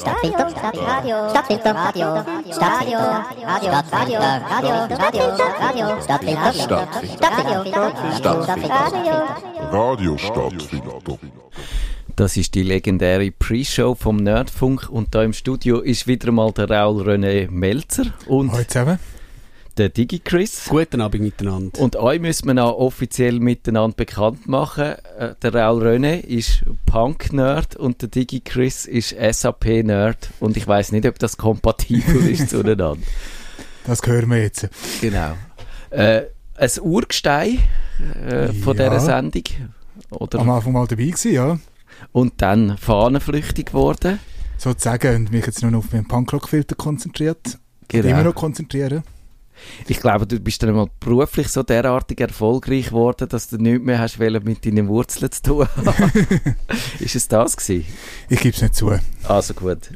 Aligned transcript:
Stadtfilter, 0.00 0.46
Radio, 0.46 1.28
Stadtfilter, 1.30 1.74
Radio, 1.74 2.24
Stadtfilter, 2.52 3.24
Radio, 3.46 3.70
Radio, 3.72 4.18
Radio, 4.20 4.94
Stadtfilter, 4.94 5.48
Radio, 5.58 5.86
Stadtfilter, 6.00 6.52
Stadtfilter, 6.52 7.64
Stadtfilter, 8.16 8.92
Radio 9.72 10.16
Stadtfilter. 10.16 11.18
Das 12.14 12.36
ist 12.36 12.54
die 12.54 12.62
legendäre 12.62 13.32
Pre-Show 13.32 13.96
vom 13.96 14.16
Nerdfunk. 14.18 14.88
Und 14.88 15.16
da 15.16 15.24
im 15.24 15.32
Studio 15.32 15.80
ist 15.80 16.06
wieder 16.06 16.30
mal 16.30 16.52
der 16.52 16.70
Raul 16.70 17.02
René 17.02 17.50
Melzer 17.50 18.06
und 18.26 18.52
Hallo 18.52 18.64
zusammen. 18.64 18.98
Der 19.78 19.88
Digi 19.90 20.18
Chris. 20.18 20.66
Guten 20.68 21.00
Abend 21.00 21.22
miteinander. 21.22 21.80
Und 21.80 21.96
euch 21.96 22.20
müssen 22.20 22.46
wir 22.48 22.54
noch 22.54 22.72
offiziell 22.76 23.38
miteinander 23.38 23.96
bekannt 23.96 24.48
machen. 24.48 24.94
Äh, 25.18 25.34
Der 25.42 25.54
Raul 25.54 25.86
René 25.86 26.20
ist 26.20 26.64
Punk-Nerd 26.86 27.76
und 27.76 28.02
der 28.02 28.08
Digi 28.08 28.40
Chris 28.40 28.86
ist 28.86 29.10
SAP-Nerd. 29.18 30.30
Und 30.40 30.56
ich 30.56 30.66
weiß 30.66 30.92
nicht, 30.92 31.06
ob 31.06 31.18
das 31.18 31.36
kompatibel 31.36 32.28
ist 32.28 32.50
zueinander. 32.50 32.96
Das 33.86 34.02
hören 34.04 34.30
wir 34.30 34.42
jetzt. 34.42 34.68
Genau. 35.00 35.34
Äh, 35.90 36.22
ein 36.56 36.70
Urgestein 36.80 37.58
äh, 38.26 38.52
von 38.52 38.76
Ja. 38.76 38.88
dieser 38.90 39.00
Sendung. 39.00 39.44
Oder? 40.10 40.40
Am 40.40 40.50
Anfang 40.50 40.72
mal 40.72 40.86
dabei 40.86 41.04
gewesen, 41.04 41.32
ja. 41.32 41.58
Und 42.12 42.42
dann 42.42 42.76
fahnenflüchtig 42.78 43.66
geworden. 43.66 44.18
Sozusagen. 44.56 45.14
Und 45.26 45.32
mich 45.32 45.46
jetzt 45.46 45.62
nur 45.62 45.70
noch 45.70 45.78
auf 45.80 45.92
meinen 45.92 46.08
Punkrock-Filter 46.08 46.74
konzentriert. 46.74 47.58
Genau. 47.88 48.08
Immer 48.08 48.24
noch 48.24 48.34
konzentrieren. 48.34 49.02
Ich 49.86 50.00
glaube, 50.00 50.26
du 50.26 50.38
bist 50.40 50.62
dann 50.62 50.74
mal 50.74 50.88
beruflich 51.00 51.48
so 51.48 51.62
derartig 51.62 52.20
erfolgreich 52.20 52.86
geworden, 52.86 53.28
dass 53.28 53.48
du 53.48 53.56
nichts 53.56 53.84
mehr 53.84 53.98
hast 53.98 54.18
mit 54.18 54.64
deinen 54.64 54.88
Wurzeln 54.88 55.30
zu 55.30 55.42
tun 55.42 55.68
ist 57.00 57.16
es 57.16 57.28
das 57.28 57.56
gewesen? 57.56 57.86
Ich 58.28 58.40
gebe 58.40 58.54
es 58.54 58.62
nicht 58.62 58.74
zu. 58.74 58.92
Also 59.24 59.54
gut. 59.54 59.90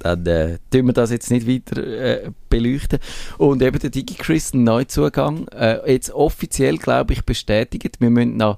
Dann 0.00 0.26
äh, 0.26 0.58
tun 0.70 0.86
wir 0.86 0.92
das 0.92 1.10
jetzt 1.10 1.30
nicht 1.30 1.46
weiter 1.48 1.82
äh, 1.82 2.30
beleuchten. 2.48 2.98
Und 3.36 3.62
eben 3.62 3.78
der 3.78 3.90
DigiChris, 3.90 4.54
ein 4.54 4.64
Neuzugang, 4.64 5.48
äh, 5.48 5.90
jetzt 5.90 6.10
offiziell, 6.12 6.78
glaube 6.78 7.12
ich, 7.12 7.24
bestätigt. 7.24 8.00
Wir 8.00 8.10
müssen 8.10 8.36
noch, 8.36 8.56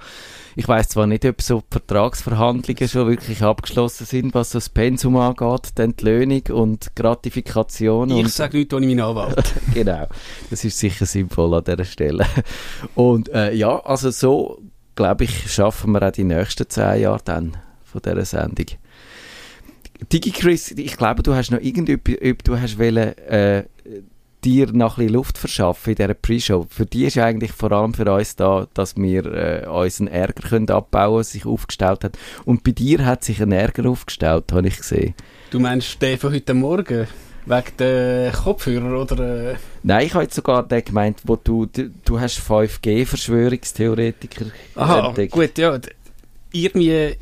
ich 0.56 0.66
weiß 0.66 0.90
zwar 0.90 1.06
nicht, 1.06 1.24
ob 1.24 1.40
so 1.42 1.62
Vertragsverhandlungen 1.70 2.88
schon 2.88 3.08
wirklich 3.08 3.42
abgeschlossen 3.42 4.06
sind, 4.06 4.34
was 4.34 4.50
so 4.50 4.58
das 4.58 4.68
Pensum 4.68 5.16
angeht, 5.16 5.78
die 5.78 5.82
Entlöhnung 5.82 6.42
und 6.52 6.94
Gratifikation. 6.96 8.10
Ich 8.10 8.28
sage 8.28 8.58
nichts 8.58 8.74
ohne 8.74 8.86
meinen 8.86 9.00
Anwalt. 9.00 9.54
genau, 9.74 10.06
das 10.50 10.64
ist 10.64 10.78
sicher 10.78 11.06
sinnvoll 11.06 11.54
an 11.54 11.64
dieser 11.64 11.84
Stelle. 11.84 12.26
Und 12.94 13.28
äh, 13.30 13.52
ja, 13.52 13.78
also 13.84 14.10
so, 14.10 14.60
glaube 14.94 15.24
ich, 15.24 15.52
schaffen 15.52 15.92
wir 15.92 16.02
auch 16.02 16.12
die 16.12 16.24
nächsten 16.24 16.68
zehn 16.68 17.00
Jahre 17.00 17.20
dann 17.24 17.56
von 17.84 18.02
dieser 18.02 18.24
Sendung. 18.24 18.66
Digi 20.12 20.30
Chris, 20.30 20.70
ich 20.70 20.96
glaube, 20.96 21.22
du 21.22 21.34
hast 21.34 21.50
noch 21.50 21.60
irgendetwas, 21.60 22.16
du 22.44 22.58
hast 22.58 22.78
wollen, 22.78 23.18
äh, 23.18 23.64
dir 24.44 24.72
noch 24.72 24.96
ein 24.96 25.04
bisschen 25.04 25.14
Luft 25.14 25.38
verschaffen 25.38 25.90
in 25.90 25.96
dieser 25.96 26.14
Pre-Show. 26.14 26.66
Für 26.70 26.86
die 26.86 27.04
ist 27.04 27.18
eigentlich 27.18 27.52
vor 27.52 27.70
allem 27.72 27.92
für 27.94 28.10
uns 28.12 28.36
da, 28.36 28.66
dass 28.74 28.96
wir 28.96 29.26
äh, 29.26 29.66
unseren 29.66 30.06
Ärger 30.08 30.48
können 30.48 30.70
abbauen 30.70 31.14
können, 31.14 31.24
sich 31.24 31.46
aufgestellt 31.46 32.04
hat. 32.04 32.18
Und 32.44 32.62
bei 32.64 32.72
dir 32.72 33.04
hat 33.04 33.24
sich 33.24 33.42
ein 33.42 33.52
Ärger 33.52 33.88
aufgestellt, 33.88 34.52
habe 34.52 34.68
ich 34.68 34.78
gesehen. 34.78 35.14
Du 35.50 35.60
meinst 35.60 36.00
den 36.00 36.18
von 36.18 36.32
heute 36.32 36.54
Morgen? 36.54 37.06
Wegen 37.46 37.76
der 37.78 38.32
Kopfhörer 38.32 39.00
oder... 39.00 39.52
Äh, 39.52 39.56
Nein, 39.82 40.06
ich 40.06 40.14
habe 40.14 40.24
jetzt 40.24 40.34
sogar 40.34 40.62
den 40.62 40.84
gemeint, 40.84 41.20
wo 41.24 41.36
du, 41.36 41.66
du, 41.66 41.90
du 42.04 42.20
hast 42.20 42.38
5G-Verschwörungstheoretiker 42.38 44.46
aha, 44.76 45.08
entdeckt. 45.08 45.32
gut, 45.32 45.58
ja. 45.58 45.78
Irgendwie 46.52 47.16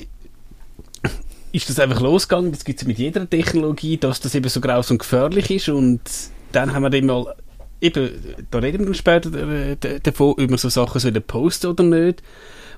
ist 1.53 1.69
das 1.71 1.79
einfach 1.79 2.01
losgegangen. 2.01 2.53
Das 2.53 2.65
gibt 2.65 2.81
es 2.81 2.87
mit 2.87 2.99
jeder 2.99 3.29
Technologie, 3.29 3.97
dass 3.97 4.21
das 4.21 4.35
eben 4.35 4.49
so 4.49 4.61
graus 4.61 4.91
und 4.91 4.99
gefährlich 4.99 5.51
ist. 5.51 5.69
Und 5.69 6.01
dann 6.53 6.73
haben 6.75 6.83
wir 6.83 6.91
dann 6.91 7.07
mal... 7.07 7.35
Eben, 7.81 8.11
da 8.51 8.59
reden 8.59 8.81
wir 8.81 8.87
dann 8.87 8.95
später 8.95 9.33
äh, 9.35 9.77
davon, 10.03 10.33
ob 10.33 10.39
wir 10.51 10.59
so 10.59 10.69
Sachen 10.69 11.01
sollen 11.01 11.23
posten 11.23 11.69
oder 11.69 11.85
nicht. 11.85 12.23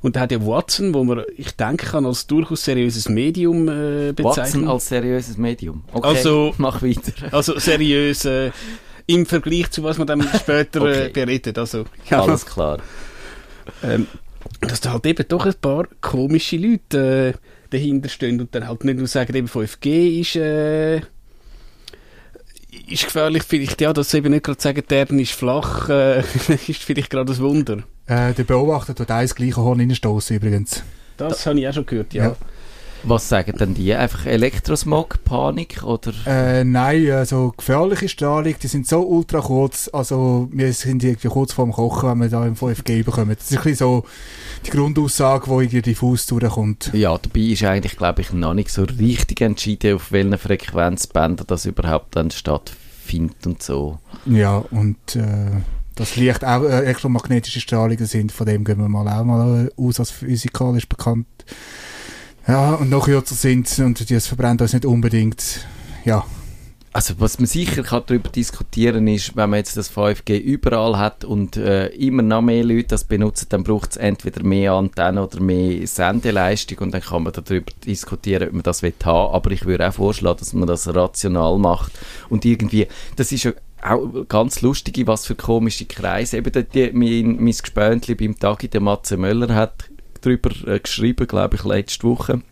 Und 0.03 0.17
da 0.17 0.21
hat 0.21 0.33
ja 0.33 0.45
Watson, 0.45 0.93
wo 0.95 1.05
man, 1.05 1.23
ich 1.37 1.57
denke, 1.57 1.87
kann 1.87 2.05
als 2.07 2.27
durchaus 2.27 2.65
seriöses 2.65 3.09
Medium 3.09 3.69
äh, 3.69 4.13
bezeichnen. 4.13 4.63
Watson 4.65 4.69
als 4.69 4.89
seriöses 4.89 5.37
Medium. 5.39 5.85
Okay, 5.93 6.07
Also- 6.07 6.55
mach 6.59 6.83
weiter. 6.83 7.13
Also 7.33 7.59
seriös 7.59 8.25
äh, 8.27 8.51
im 9.07 9.25
Vergleich 9.27 9.71
zu 9.71 9.83
was 9.83 9.97
man 9.99 10.07
dann 10.07 10.23
später 10.39 10.83
Okay. 10.83 11.07
äh, 11.07 11.09
beredet. 11.11 11.59
Also, 11.59 11.85
ja, 12.11 12.23
Alles 12.23 12.45
klar. 12.47 12.79
ähm, 13.83 14.07
dass 14.61 14.81
da 14.81 14.93
halt 14.93 15.07
eben 15.07 15.25
doch 15.29 15.47
ein 15.47 15.55
paar 15.61 15.87
komische 16.01 16.57
Leute 16.57 17.35
äh, 17.35 17.39
dahinter 17.71 18.09
stehen 18.09 18.41
und 18.41 18.55
dann 18.55 18.67
halt 18.67 18.85
nicht 18.85 18.99
nur 18.99 19.07
sagen, 19.07 19.35
eben 19.35 19.49
5G 19.49 20.21
ist, 20.21 20.37
äh, 20.37 20.99
ist 22.89 23.05
gefährlich. 23.05 23.43
Vielleicht, 23.43 23.81
ja, 23.81 23.93
dass 23.93 24.11
sie 24.11 24.19
eben 24.19 24.33
nicht 24.33 24.45
gerade 24.45 24.61
sagen, 24.61 24.83
Erde 24.89 25.21
ist 25.21 25.33
flach, 25.33 25.89
äh, 25.89 26.21
ist 26.49 26.83
vielleicht 26.83 27.11
gerade 27.11 27.33
ein 27.33 27.39
Wunder. 27.39 27.85
Äh, 28.07 28.35
der 28.35 28.45
Beobachter 28.45 28.95
tut 28.95 29.11
eins 29.11 29.35
gleiche 29.35 29.57
Horn 29.57 29.81
reinstoßen 29.81 30.37
übrigens. 30.37 30.83
Das 31.17 31.47
habe 31.47 31.61
ich 31.61 31.69
auch 31.69 31.75
schon 31.75 31.87
gehört, 31.87 32.15
ja. 32.15 32.25
Ja. 32.25 32.37
Was 33.03 33.29
sagen 33.29 33.57
denn 33.59 33.75
die? 33.75 33.95
Einfach 33.95 34.27
Elektrosmog, 34.27 35.25
Panik 35.25 35.83
oder? 35.83 36.13
Äh, 36.27 36.65
nein, 36.65 37.11
also 37.11 37.55
gefährliche 37.57 38.09
Strahlung, 38.09 38.55
die 38.63 38.67
sind 38.67 38.87
so 38.87 39.01
ultra 39.01 39.41
kurz. 39.41 39.89
Also 39.93 40.49
wir 40.53 40.73
sind 40.73 41.03
irgendwie 41.03 41.29
kurz 41.29 41.53
vorm 41.53 41.73
Kochen, 41.73 42.11
wenn 42.11 42.21
wir 42.21 42.29
da 42.29 42.47
im 42.47 42.57
5G 42.57 43.05
bekommen. 43.05 43.35
Das 43.37 43.51
ist 43.51 43.57
ein 43.57 43.63
bisschen 43.63 43.77
so 43.77 44.05
die 44.67 44.71
Grundaussage, 44.71 45.47
die 45.47 45.51
irgendwie 45.53 45.83
diffus 45.83 46.27
durchkommt. 46.27 46.91
Ja, 46.93 47.17
dabei 47.17 47.41
ist 47.41 47.65
eigentlich, 47.65 47.97
glaube 47.97 48.21
ich, 48.21 48.33
noch 48.33 48.55
nicht 48.55 48.71
so 48.71 48.85
richtig 48.85 49.41
entschieden, 49.41 49.97
auf 49.97 50.13
welchen 50.13 50.37
Frequenzbändern 50.37 51.47
das 51.47 51.65
überhaupt 51.65 52.17
dann 52.17 52.31
stattfindet 52.31 53.47
und 53.47 53.63
so. 53.63 53.99
Ja, 54.27 54.59
und 54.71 55.17
äh, 55.17 55.63
das 55.95 56.17
Licht 56.17 56.45
auch 56.45 56.63
äh, 56.65 56.83
elektromagnetische 56.83 57.61
Strahlungen 57.61 58.07
sind, 58.07 58.33
von 58.33 58.47
dem 58.47 58.65
gehen 58.65 58.79
wir 58.79 58.89
mal 58.89 59.09
auch 59.09 59.25
mal 59.25 59.67
äh, 59.67 59.83
aus 59.83 60.01
als 60.01 60.11
physikalisch 60.11 60.89
bekannt. 60.89 61.27
Ja, 62.47 62.75
und 62.75 62.91
noch 62.91 63.05
kürzer 63.05 63.35
sind 63.35 63.79
und 63.79 64.11
das 64.11 64.27
verbrennt 64.27 64.63
uns 64.63 64.73
nicht 64.73 64.85
unbedingt. 64.85 65.67
Ja, 66.05 66.25
Also 66.93 67.15
was 67.21 67.39
man 67.39 67.47
sicher 67.47 67.85
kann 67.85 68.03
darüber 68.07 68.31
diskutieren 68.31 69.07
ist, 69.07 69.37
wenn 69.37 69.51
man 69.51 69.59
jetzt 69.59 69.77
das 69.77 69.95
5G 69.95 70.39
überall 70.39 70.99
hat 70.99 71.25
und 71.25 71.57
äh, 71.57 71.87
immer 71.89 72.23
noch 72.23 72.43
mehr 72.43 72.65
Leute 72.65 72.89
das 72.89 73.05
benutzen, 73.05 73.47
dann 73.49 73.63
braucht 73.63 73.93
es 73.93 73.97
entweder 73.97 74.43
mehr 74.43 74.73
Antennen 74.73 75.23
oder 75.23 75.41
mehr 75.41 75.87
Sendeleistung 75.87 76.79
und 76.79 76.93
dann 76.93 77.01
kann 77.01 77.23
man 77.23 77.33
darüber 77.33 77.71
diskutieren, 77.87 78.49
ob 78.49 78.55
man 78.55 78.63
das 78.65 78.83
will 78.83 78.93
haben. 79.05 79.33
Aber 79.33 79.53
ich 79.53 79.67
würde 79.67 79.89
auch 79.89 79.95
vorschlagen, 79.95 80.41
dass 80.41 80.53
man 80.53 80.67
das 80.67 80.93
rational 80.93 81.59
macht 81.59 81.93
und 82.29 82.45
irgendwie, 82.45 82.89
das 83.15 83.31
ist 83.31 83.45
ja 83.45 83.53
auch 83.83 84.27
ganz 84.29 84.61
lustig, 84.61 85.01
was 85.07 85.27
für 85.27 85.37
komische 85.37 85.85
Kreise. 85.85 86.39
Eben 86.39 86.67
die, 86.75 86.91
mein, 86.93 87.37
mein 87.37 87.53
Gespöntli 87.53 88.17
beim 88.17 88.37
Tagi, 88.37 88.67
der 88.67 88.81
Matze 88.81 89.17
Möller, 89.17 89.55
hat 89.55 89.85
darüber 90.21 90.51
äh, 90.67 90.79
geschrieben, 90.79 91.27
glaube 91.27 91.57
ich, 91.57 91.65
letzte 91.65 92.07
Woche. 92.07 92.43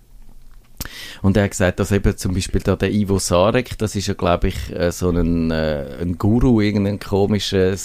Und 1.23 1.37
er 1.37 1.45
hat 1.45 1.51
gesagt, 1.51 1.81
dass 1.81 1.93
eben 1.93 2.17
zum 2.17 2.35
Beispiel 2.35 2.61
da 2.61 2.77
der 2.77 2.93
Ivo 2.93 3.19
Sarek, 3.19 3.77
das 3.79 3.97
ist 3.97 4.07
ja, 4.07 4.15
glaube 4.15 4.49
ich, 4.49 4.75
äh, 4.75 4.93
so 4.93 5.11
ein, 5.11 5.51
äh, 5.51 5.97
ein 6.01 6.19
Guru, 6.19 6.61
irgendein 6.61 7.01
komischer 7.01 7.77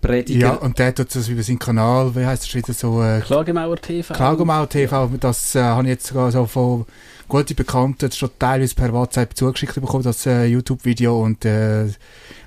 Sektenprediger. 0.00 0.46
ja 0.46 0.54
und 0.54 0.78
der 0.78 0.94
tut 0.94 1.14
das 1.14 1.28
über 1.28 1.42
seinen 1.42 1.58
Kanal, 1.58 2.14
wie 2.14 2.24
heißt 2.24 2.44
das 2.44 2.54
wieder 2.54 2.72
so, 2.72 3.02
äh, 3.02 3.20
Klagemauer 3.20 3.76
TV. 3.76 4.14
Klagemau 4.14 4.66
TV, 4.66 5.10
das 5.20 5.54
äh, 5.54 5.62
habe 5.62 5.84
ich 5.84 5.90
jetzt 5.90 6.06
sogar 6.06 6.32
so 6.32 6.46
von 6.46 6.86
guten 7.28 7.54
Bekannten 7.54 8.10
schon 8.10 8.30
teilweise 8.38 8.74
per 8.74 8.92
WhatsApp 8.92 9.36
zugeschickt 9.36 9.74
bekommen, 9.74 10.02
das 10.02 10.26
äh, 10.26 10.46
YouTube-Video 10.46 11.20
und 11.22 11.44
äh, 11.44 11.88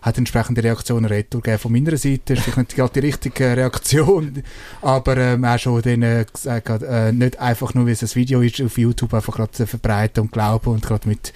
hat 0.01 0.17
entsprechende 0.17 0.63
Reaktionen 0.63 1.05
retour 1.05 1.41
gegeben 1.41 1.59
von 1.59 1.71
meiner 1.71 1.95
Seite. 1.95 2.33
Ist 2.33 2.43
vielleicht 2.43 2.57
nicht 2.57 2.75
gerade 2.75 2.93
die 2.93 3.07
richtige 3.07 3.55
Reaktion, 3.55 4.43
aber 4.81 5.17
ähm, 5.17 5.45
auch 5.45 5.57
schon 5.57 5.81
denen 5.81 6.25
gesagt, 6.31 6.69
hat, 6.69 6.83
äh, 6.83 7.13
nicht 7.13 7.39
einfach 7.39 7.73
nur, 7.73 7.87
wie 7.87 7.91
es 7.91 8.03
ein 8.03 8.15
Video 8.15 8.41
ist, 8.41 8.61
auf 8.61 8.77
YouTube 8.77 9.13
einfach 9.13 9.35
gerade 9.35 9.63
äh, 9.63 9.65
verbreiten 9.65 10.23
und 10.23 10.31
glauben 10.31 10.71
und 10.71 10.85
gerade 10.85 11.07
mit 11.07 11.31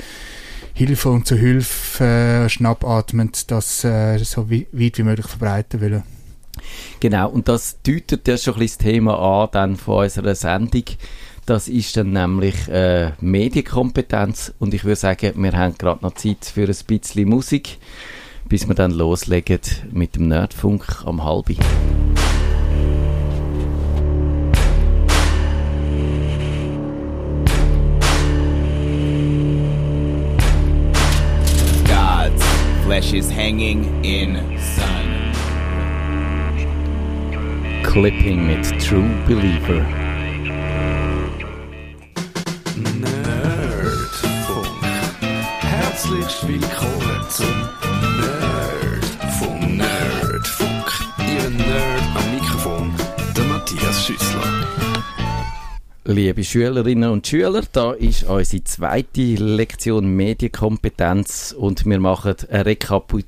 Hilfe 0.77 1.09
und 1.09 1.25
zu 1.25 1.35
Hilfe 1.35 2.03
äh, 2.03 2.49
schnappatmend 2.49 3.49
das 3.49 3.83
äh, 3.83 4.19
so 4.19 4.51
weit 4.51 4.67
wie 4.71 5.01
möglich 5.01 5.25
verbreiten 5.25 5.81
wollen. 5.81 6.03
Genau, 6.99 7.31
und 7.31 7.47
das 7.47 7.81
deutet 7.81 8.27
ja 8.27 8.37
schon 8.37 8.53
ein 8.53 8.59
bisschen 8.59 8.77
das 8.77 8.85
Thema 8.85 9.17
an 9.17 9.49
dann 9.51 9.75
von 9.75 10.03
unserer 10.03 10.35
Sendung. 10.35 10.83
Das 11.47 11.67
ist 11.67 11.97
dann 11.97 12.11
nämlich 12.11 12.67
äh, 12.67 13.13
Medienkompetenz 13.19 14.53
und 14.59 14.75
ich 14.75 14.83
würde 14.83 14.97
sagen, 14.97 15.33
wir 15.41 15.53
haben 15.53 15.75
gerade 15.79 16.03
noch 16.05 16.13
Zeit 16.13 16.45
für 16.45 16.67
ein 16.67 16.75
bisschen 16.85 17.27
Musik, 17.27 17.79
bis 18.47 18.67
wir 18.67 18.75
dann 18.75 18.91
loslegen 18.91 19.59
mit 19.91 20.15
dem 20.15 20.27
Nerdfunk 20.27 20.85
am 21.05 21.23
halbi. 21.23 21.57
Flesh 32.97 33.13
is 33.13 33.29
hanging 33.29 33.83
in 34.03 34.33
sun. 34.57 35.31
Clipping 37.83 38.47
mit 38.47 38.65
True 38.81 39.07
Believer. 39.27 39.85
Nerdfunk. 42.75 44.67
Herzlich 45.59 46.47
willkommen 46.47 47.29
zum 47.29 47.96
Liebe 56.09 56.45
Schülerinnen 56.45 57.09
und 57.09 57.27
Schüler, 57.27 57.63
da 57.73 57.91
ist 57.91 58.23
unsere 58.23 58.63
zweite 58.63 59.35
Lektion 59.35 60.07
Medienkompetenz 60.15 61.53
und 61.57 61.85
wir 61.85 61.99
machen 61.99 62.33
eine 62.49 62.65
Rekapit 62.65 63.25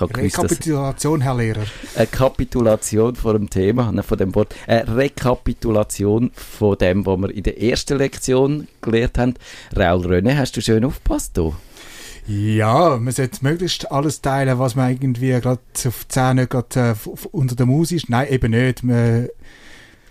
habe 0.00 0.12
gewusst, 0.12 0.38
Rekapitulation, 0.38 1.20
Herr 1.20 1.36
Lehrer. 1.36 1.62
eine 1.94 2.06
Kapitulation 2.08 3.14
von 3.14 3.34
dem 3.34 3.48
Thema, 3.48 3.92
nein, 3.92 4.02
von 4.02 4.18
dem 4.18 4.34
Wort, 4.34 4.56
eine 4.66 4.96
Rekapitulation 4.96 6.32
von 6.34 6.76
dem, 6.78 7.06
was 7.06 7.18
wir 7.20 7.30
in 7.30 7.44
der 7.44 7.62
ersten 7.62 7.96
Lektion 7.96 8.66
gelernt 8.80 9.16
haben. 9.16 9.34
Raul 9.76 10.04
René, 10.04 10.36
hast 10.36 10.56
du 10.56 10.60
schön 10.60 10.84
aufgepasst 10.84 11.36
hier? 11.36 11.52
Ja, 12.26 12.96
man 12.96 13.12
sollte 13.12 13.38
möglichst 13.42 13.92
alles 13.92 14.20
teilen, 14.20 14.58
was 14.58 14.74
man 14.74 14.90
irgendwie 14.90 15.30
gerade 15.30 15.60
auf 15.86 16.06
die 16.06 16.08
10 16.08 16.36
nicht 16.36 16.50
gerade 16.50 16.96
äh, 17.06 17.26
unter 17.30 17.54
der 17.54 17.66
Maus 17.66 17.92
ist. 17.92 18.10
Nein, 18.10 18.32
eben 18.32 18.50
nicht. 18.50 18.82
Man, 18.82 19.28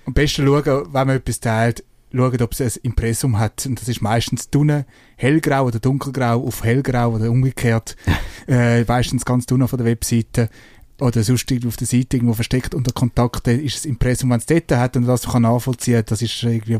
am 0.06 0.13
besten 0.13 0.45
schauen, 0.45 0.94
wenn 0.94 1.07
man 1.07 1.18
etwas 1.18 1.39
teilt, 1.39 1.83
schauen, 2.13 2.42
ob 2.42 2.51
es 2.53 2.62
ein 2.62 2.81
Impressum 2.83 3.39
hat. 3.39 3.65
Und 3.65 3.80
das 3.80 3.88
ist 3.88 4.01
meistens 4.01 4.50
dunne 4.50 4.86
hellgrau 5.15 5.65
oder 5.65 5.80
dunkelgrau 5.80 6.45
auf 6.45 6.63
hellgrau 6.63 7.13
oder 7.13 7.31
umgekehrt. 7.31 7.95
äh, 8.48 8.83
meistens 8.83 9.25
ganz 9.25 9.45
dunne 9.45 9.68
von 9.68 9.77
der 9.77 9.88
Webseite. 9.88 10.50
Oder 11.00 11.24
sonst 11.24 11.51
auf 11.65 11.77
der 11.77 11.88
Seite 11.88 12.18
irgendwo 12.18 12.33
versteckt 12.33 12.75
unter 12.75 12.92
Kontakten 12.92 13.59
ist 13.59 13.77
das 13.77 13.86
Impressum, 13.86 14.30
wenn 14.30 14.38
es 14.38 14.45
dort 14.45 14.71
hat 14.71 14.95
und 14.95 15.07
das 15.07 15.24
kann 15.24 15.42
nachvollziehen, 15.42 16.03
das 16.06 16.21
ist 16.21 16.44
irgendwie 16.44 16.77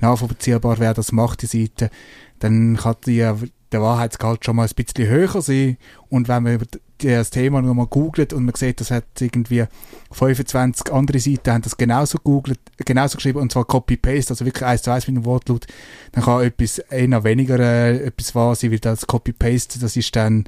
nachvollziehbar, 0.00 0.78
wer 0.78 0.94
das 0.94 1.12
macht, 1.12 1.42
die 1.42 1.46
Seite, 1.46 1.90
dann 2.38 2.78
kann 2.78 2.96
die, 3.04 3.30
der 3.72 3.82
Wahrheitsgehalt 3.82 4.44
schon 4.44 4.56
mal 4.56 4.66
ein 4.66 4.74
bisschen 4.74 5.08
höher 5.08 5.42
sein. 5.42 5.76
Und 6.08 6.28
wenn 6.28 6.42
man 6.42 6.58
das 6.98 7.30
Thema 7.30 7.62
nochmal 7.62 7.86
googelt 7.86 8.32
und 8.32 8.44
man 8.44 8.54
sieht, 8.54 8.80
das 8.80 8.90
hat 8.90 9.04
irgendwie 9.20 9.64
25 10.12 10.92
andere 10.92 11.18
Seiten 11.18 11.50
haben 11.50 11.62
das 11.62 11.76
genauso 11.76 12.18
googelt, 12.18 12.58
genauso 12.78 13.16
geschrieben, 13.16 13.38
und 13.38 13.52
zwar 13.52 13.64
Copy-Paste, 13.64 14.32
also 14.32 14.44
wirklich 14.44 14.64
eins 14.64 14.82
zu 14.82 14.90
eins 14.90 15.06
mit 15.06 15.16
dem 15.16 15.24
Wortlaut, 15.24 15.66
dann 16.12 16.24
kann 16.24 16.42
etwas 16.42 16.78
eher 16.78 17.24
weniger 17.24 17.58
äh, 17.58 18.04
etwas 18.06 18.34
wahr 18.34 18.54
sein, 18.54 18.72
weil 18.72 18.80
das 18.80 19.06
Copy-Paste, 19.06 19.78
das 19.78 19.96
ist 19.96 20.14
dann 20.16 20.44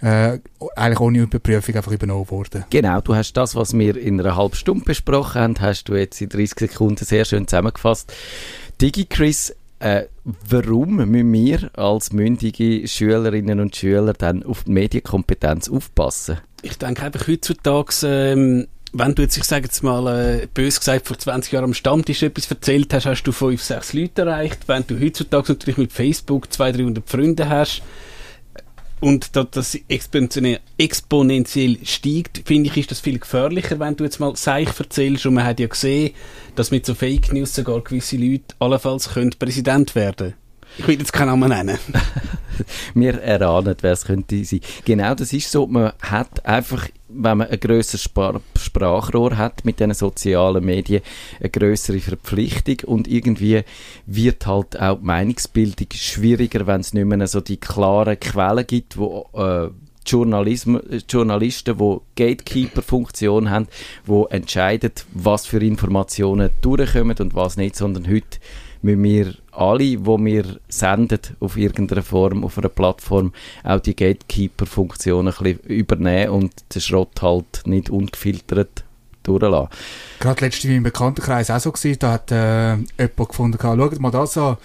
äh, 0.00 0.38
eigentlich 0.76 1.00
ohne 1.00 1.18
Überprüfung 1.18 1.74
einfach 1.74 1.92
übernommen 1.92 2.30
worden. 2.30 2.64
Genau, 2.70 3.00
du 3.00 3.14
hast 3.14 3.34
das, 3.34 3.54
was 3.54 3.76
wir 3.76 3.96
in 3.96 4.20
einer 4.20 4.36
halben 4.36 4.56
Stunde 4.56 4.84
besprochen 4.84 5.40
haben, 5.40 5.60
hast 5.60 5.84
du 5.84 5.94
jetzt 5.94 6.20
in 6.20 6.28
30 6.28 6.70
Sekunden 6.70 7.04
sehr 7.04 7.24
schön 7.24 7.46
zusammengefasst. 7.46 8.12
DigiChris, 8.80 9.54
äh, 9.82 10.06
warum 10.48 10.96
müssen 10.96 11.32
wir 11.32 11.70
als 11.76 12.12
mündige 12.12 12.86
Schülerinnen 12.86 13.58
und 13.58 13.74
Schüler 13.74 14.12
dann 14.12 14.44
auf 14.44 14.64
die 14.64 14.70
Medienkompetenz 14.70 15.68
aufpassen? 15.68 16.38
Ich 16.62 16.78
denke 16.78 17.02
einfach 17.02 17.26
heutzutage, 17.26 17.92
ähm, 18.04 18.68
wenn 18.92 19.14
du 19.14 19.22
jetzt, 19.22 19.36
ich 19.36 19.44
sage 19.44 19.64
jetzt 19.64 19.82
mal, 19.82 20.06
äh, 20.06 20.46
bös 20.54 20.78
gesagt, 20.78 21.08
vor 21.08 21.18
20 21.18 21.52
Jahren 21.52 21.64
am 21.64 21.74
Stammtisch 21.74 22.22
etwas 22.22 22.48
erzählt 22.48 22.94
hast, 22.94 23.06
hast 23.06 23.24
du 23.24 23.32
fünf, 23.32 23.60
sechs 23.60 23.92
Leute 23.92 24.22
erreicht. 24.22 24.68
Wenn 24.68 24.84
du 24.86 25.00
heutzutage 25.00 25.52
natürlich 25.52 25.78
mit 25.78 25.92
Facebook 25.92 26.52
200, 26.52 26.80
300 26.80 27.10
Freunde 27.10 27.48
hast 27.48 27.82
und 29.02 29.34
da, 29.34 29.42
das 29.42 29.76
exponentiell, 29.88 30.60
exponentiell 30.78 31.78
steigt, 31.82 32.42
finde 32.46 32.70
ich, 32.70 32.76
ist 32.76 32.92
das 32.92 33.00
viel 33.00 33.18
gefährlicher, 33.18 33.80
wenn 33.80 33.96
du 33.96 34.04
jetzt 34.04 34.20
mal 34.20 34.36
Seich 34.36 34.68
erzählst. 34.78 35.26
Und 35.26 35.34
man 35.34 35.44
hat 35.44 35.58
ja 35.58 35.66
gesehen, 35.66 36.14
dass 36.54 36.70
mit 36.70 36.86
so 36.86 36.94
Fake 36.94 37.32
News 37.32 37.52
sogar 37.52 37.80
gewisse 37.80 38.16
Leute 38.16 38.54
allenfalls 38.60 39.10
können 39.10 39.34
Präsident 39.36 39.96
werden 39.96 40.34
Ich 40.78 40.86
will 40.86 41.00
jetzt 41.00 41.12
keinen 41.12 41.40
Namen 41.40 41.48
nennen. 41.48 41.78
Wir 42.94 43.20
erahnen, 43.20 43.74
wer 43.80 43.92
es 43.92 44.04
könnte 44.04 44.44
sein. 44.44 44.60
Genau, 44.84 45.16
das 45.16 45.32
ist 45.32 45.50
so. 45.50 45.66
Man 45.66 45.92
hat 46.00 46.46
einfach, 46.46 46.86
wenn 47.14 47.38
man 47.38 47.48
ein 47.48 47.60
grösseres 47.60 48.08
Sprachrohr 48.56 49.36
hat 49.36 49.64
mit 49.64 49.80
diesen 49.80 49.94
sozialen 49.94 50.64
Medien, 50.64 51.02
eine 51.40 51.50
größere 51.50 52.00
Verpflichtung 52.00 52.78
und 52.86 53.08
irgendwie 53.08 53.62
wird 54.06 54.46
halt 54.46 54.80
auch 54.80 54.98
die 54.98 55.04
Meinungsbildung 55.04 55.88
schwieriger, 55.94 56.66
wenn 56.66 56.80
es 56.80 56.92
nicht 56.92 57.06
mehr 57.06 57.26
so 57.26 57.40
die 57.40 57.56
klaren 57.56 58.18
Quellen 58.18 58.66
gibt, 58.66 58.96
wo 58.96 59.28
äh, 59.34 59.68
Journalism 60.04 60.78
Journalisten, 61.08 61.78
die 61.78 61.98
Gatekeeper-Funktion 62.16 63.50
haben, 63.50 63.68
die 64.06 64.24
entscheiden, 64.30 64.92
was 65.12 65.46
für 65.46 65.62
Informationen 65.62 66.50
durchkommen 66.60 67.16
und 67.18 67.34
was 67.34 67.56
nicht, 67.56 67.76
sondern 67.76 68.08
heute 68.08 68.38
müssen 68.82 69.02
wir 69.04 69.34
alle, 69.52 69.78
die 69.78 70.04
wir 70.04 70.60
senden 70.68 71.20
auf 71.40 71.56
irgendeiner 71.56 72.02
Form, 72.02 72.44
auf 72.44 72.58
einer 72.58 72.68
Plattform, 72.68 73.32
auch 73.64 73.80
die 73.80 73.96
Gatekeeper-Funktion 73.96 75.28
ein 75.28 75.34
bisschen 75.34 75.58
übernehmen 75.60 76.30
und 76.30 76.52
den 76.74 76.82
Schrott 76.82 77.22
halt 77.22 77.62
nicht 77.64 77.90
ungefiltert 77.90 78.84
durchlassen. 79.22 79.68
Gerade 80.18 80.44
letztes 80.44 80.64
Mal 80.64 80.76
im 80.76 80.82
Bekanntenkreis 80.82 81.50
auch 81.50 81.60
so 81.60 81.72
gewesen, 81.72 81.98
da 82.00 82.12
hat 82.12 82.32
äh, 82.32 82.74
jemand 82.74 83.28
gefunden, 83.28 83.58
schaut 83.60 84.00
mal 84.00 84.10
das 84.10 84.36
an, 84.36 84.56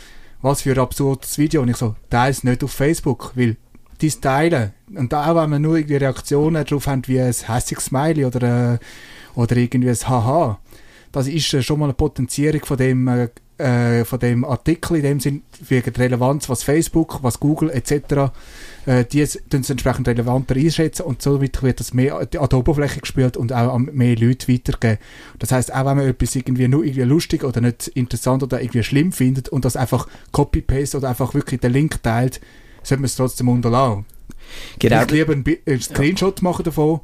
was 0.41 0.61
für 0.61 0.71
ein 0.71 0.79
absurdes 0.79 1.37
Video. 1.37 1.61
Und 1.61 1.69
ich 1.69 1.77
so, 1.77 1.95
teile 2.09 2.31
es 2.31 2.43
nicht 2.43 2.63
auf 2.63 2.71
Facebook, 2.71 3.33
weil 3.35 3.57
dies 4.01 4.19
teilen. 4.19 4.73
Und 4.93 5.13
auch 5.13 5.35
wenn 5.35 5.49
wir 5.51 5.59
nur 5.59 5.77
irgendwie 5.77 5.97
Reaktionen 5.97 6.63
drauf 6.65 6.87
haben, 6.87 7.03
wie 7.07 7.19
ein 7.19 7.33
hässiges 7.33 7.85
Smiley 7.85 8.25
oder, 8.25 8.73
äh, 8.73 8.77
oder 9.35 9.57
irgendwie 9.57 9.89
ein 9.89 10.09
Haha, 10.09 10.59
das 11.17 11.27
ist 11.27 11.53
äh, 11.53 11.61
schon 11.61 11.79
mal 11.79 11.85
eine 11.85 11.93
Potenzierung 11.93 12.63
von 12.65 12.77
dem, 12.77 13.07
äh, 13.07 13.29
äh, 13.57 14.05
von 14.05 14.19
dem 14.19 14.45
Artikel 14.45 14.97
in 14.97 15.03
dem 15.03 15.19
Sinn, 15.19 15.41
wegen 15.67 15.91
der 15.91 16.05
Relevanz, 16.05 16.47
was 16.47 16.63
Facebook, 16.63 17.19
was 17.23 17.39
Google 17.39 17.71
etc. 17.71 18.31
Äh, 18.85 19.05
die 19.05 19.25
tun 19.25 19.61
es 19.61 19.69
entsprechend 19.69 20.07
relevanter 20.07 20.55
einschätzen 20.55 21.03
und 21.03 21.21
somit 21.21 21.61
wird 21.63 21.79
das 21.79 21.93
mehr 21.93 22.17
an 22.17 22.27
der 22.31 22.53
Oberfläche 22.53 22.99
gespielt 22.99 23.35
und 23.35 23.51
auch 23.51 23.73
an 23.73 23.89
mehr 23.93 24.15
Leute 24.15 24.51
weitergeben. 24.51 24.99
Das 25.39 25.51
heißt, 25.51 25.73
auch 25.73 25.85
wenn 25.85 25.97
man 25.97 26.07
etwas 26.07 26.35
irgendwie 26.35 26.67
nur 26.67 26.83
irgendwie 26.83 27.01
lustig 27.01 27.43
oder 27.43 27.61
nicht 27.61 27.87
interessant 27.89 28.43
oder 28.43 28.61
irgendwie 28.61 28.83
schlimm 28.83 29.11
findet 29.11 29.49
und 29.49 29.65
das 29.65 29.75
einfach 29.75 30.07
copy-paste 30.31 30.97
oder 30.97 31.09
einfach 31.09 31.33
wirklich 31.33 31.59
den 31.59 31.73
Link 31.73 32.01
teilt, 32.03 32.39
sollte 32.83 33.01
man 33.01 33.05
es 33.05 33.15
trotzdem 33.15 33.49
unterlassen. 33.49 34.05
Genau, 34.79 35.01
Ich 35.01 35.11
lieber 35.11 35.33
einen, 35.33 35.81
Screenshot 35.81 36.41
machen 36.41 36.63
davon, 36.63 37.01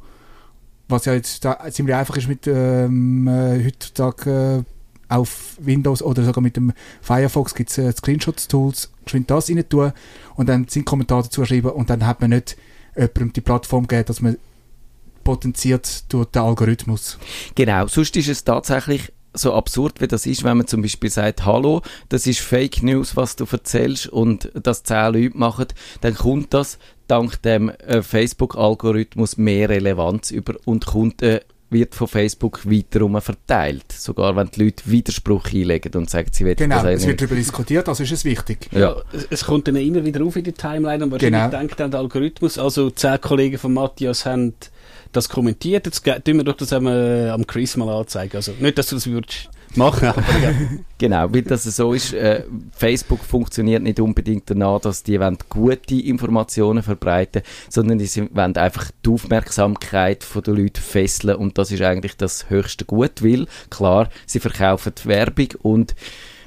was 0.88 1.04
ja 1.04 1.14
jetzt 1.14 1.46
ziemlich 1.70 1.94
einfach 1.94 2.16
ist 2.16 2.28
mit 2.28 2.46
ähm, 2.46 3.28
äh, 3.28 3.64
heutzutage 3.64 4.64
äh, 4.68 5.14
auf 5.14 5.56
Windows 5.60 6.02
oder 6.02 6.24
sogar 6.24 6.42
mit 6.42 6.56
dem 6.56 6.72
Firefox 7.00 7.54
gibt 7.54 7.70
es 7.70 7.78
äh, 7.78 7.92
Screenshots-Tools, 7.92 8.92
geschwind 9.04 9.30
das 9.30 9.48
rein 9.48 9.68
tun 9.68 9.92
und 10.36 10.48
dann 10.48 10.68
sind 10.68 10.86
Kommentare 10.86 11.22
dazu 11.22 11.44
schreiben 11.44 11.70
und 11.70 11.90
dann 11.90 12.06
hat 12.06 12.20
man 12.20 12.30
nicht 12.30 12.56
jemandem 12.96 13.32
die 13.32 13.40
Plattform 13.40 13.86
gegeben, 13.86 14.06
dass 14.06 14.20
man 14.20 14.36
potenziert 15.24 16.12
durch 16.12 16.26
den 16.26 16.42
Algorithmus. 16.42 17.18
Genau, 17.54 17.86
sonst 17.86 18.16
ist 18.16 18.28
es 18.28 18.44
tatsächlich 18.44 19.12
so 19.34 19.52
absurd, 19.52 20.00
wie 20.00 20.06
das 20.08 20.26
ist, 20.26 20.44
wenn 20.44 20.56
man 20.56 20.66
zum 20.66 20.82
Beispiel 20.82 21.10
sagt, 21.10 21.44
hallo, 21.44 21.82
das 22.08 22.26
ist 22.26 22.40
Fake 22.40 22.82
News, 22.82 23.16
was 23.16 23.36
du 23.36 23.44
erzählst 23.50 24.06
und 24.08 24.50
das 24.54 24.82
zehn 24.84 25.12
Leute 25.12 25.36
machen, 25.36 25.66
dann 26.00 26.14
kommt 26.14 26.54
das 26.54 26.78
dank 27.08 27.42
dem 27.42 27.68
äh, 27.68 28.02
Facebook-Algorithmus 28.02 29.36
mehr 29.36 29.68
Relevanz 29.68 30.30
über 30.30 30.54
und 30.64 30.86
kommt, 30.86 31.22
äh, 31.22 31.40
wird 31.70 31.94
von 31.94 32.06
Facebook 32.06 32.64
weiterum 32.70 33.20
verteilt. 33.20 33.90
Sogar 33.90 34.36
wenn 34.36 34.48
die 34.54 34.64
Leute 34.64 34.84
Widerspruch 34.86 35.46
einlegen 35.52 35.92
und 35.94 36.08
sagen, 36.08 36.28
sie 36.30 36.44
wollen 36.44 36.56
Genau, 36.56 36.82
das 36.82 37.00
es 37.02 37.06
wird 37.06 37.20
darüber 37.20 37.34
diskutiert, 37.34 37.88
also 37.88 38.02
ist 38.04 38.12
es 38.12 38.24
wichtig. 38.24 38.68
Ja. 38.70 38.94
Es, 39.12 39.26
es 39.28 39.44
kommt 39.44 39.66
dann 39.66 39.76
immer 39.76 40.04
wieder 40.04 40.24
auf 40.24 40.36
in 40.36 40.44
der 40.44 40.54
Timeline 40.54 41.04
und 41.04 41.10
wahrscheinlich 41.10 41.42
Genau. 41.42 41.50
denkt 41.58 41.80
dann 41.80 41.90
der 41.90 42.00
Algorithmus, 42.00 42.58
also 42.58 42.90
zehn 42.90 43.20
Kollegen 43.20 43.58
von 43.58 43.74
Matthias 43.74 44.24
haben 44.24 44.54
das 45.16 45.28
kommentiert, 45.28 45.86
jetzt 45.86 46.04
tun 46.04 46.36
wir 46.36 46.44
doch 46.44 46.56
das 46.56 46.72
einmal 46.72 47.30
am 47.30 47.46
Chris 47.46 47.76
mal 47.76 47.88
anzeigen. 47.88 48.36
Also 48.36 48.52
nicht, 48.58 48.78
dass 48.78 48.88
du 48.88 48.96
das 48.96 49.06
würdest 49.06 49.48
machen, 49.76 50.04
ja. 50.04 50.14
Genau, 50.98 51.32
weil 51.34 51.42
das 51.42 51.64
so 51.64 51.92
ist, 51.92 52.12
äh, 52.14 52.44
Facebook 52.72 53.20
funktioniert 53.20 53.82
nicht 53.82 54.00
unbedingt 54.00 54.48
danach, 54.48 54.80
dass 54.80 55.02
die 55.02 55.20
wollen 55.20 55.38
gute 55.48 55.96
Informationen 55.96 56.82
verbreiten, 56.82 57.42
sondern 57.68 57.98
die 57.98 58.08
wollen 58.32 58.56
einfach 58.56 58.90
die 59.04 59.10
Aufmerksamkeit 59.10 60.24
der 60.34 60.54
Leute 60.54 60.80
fesseln 60.80 61.36
und 61.36 61.58
das 61.58 61.72
ist 61.72 61.82
eigentlich 61.82 62.16
das 62.16 62.48
höchste 62.48 62.84
Gut, 62.84 63.22
weil 63.22 63.46
klar, 63.70 64.08
sie 64.26 64.40
verkaufen 64.40 64.92
die 65.02 65.08
Werbung 65.08 65.48
und 65.62 65.94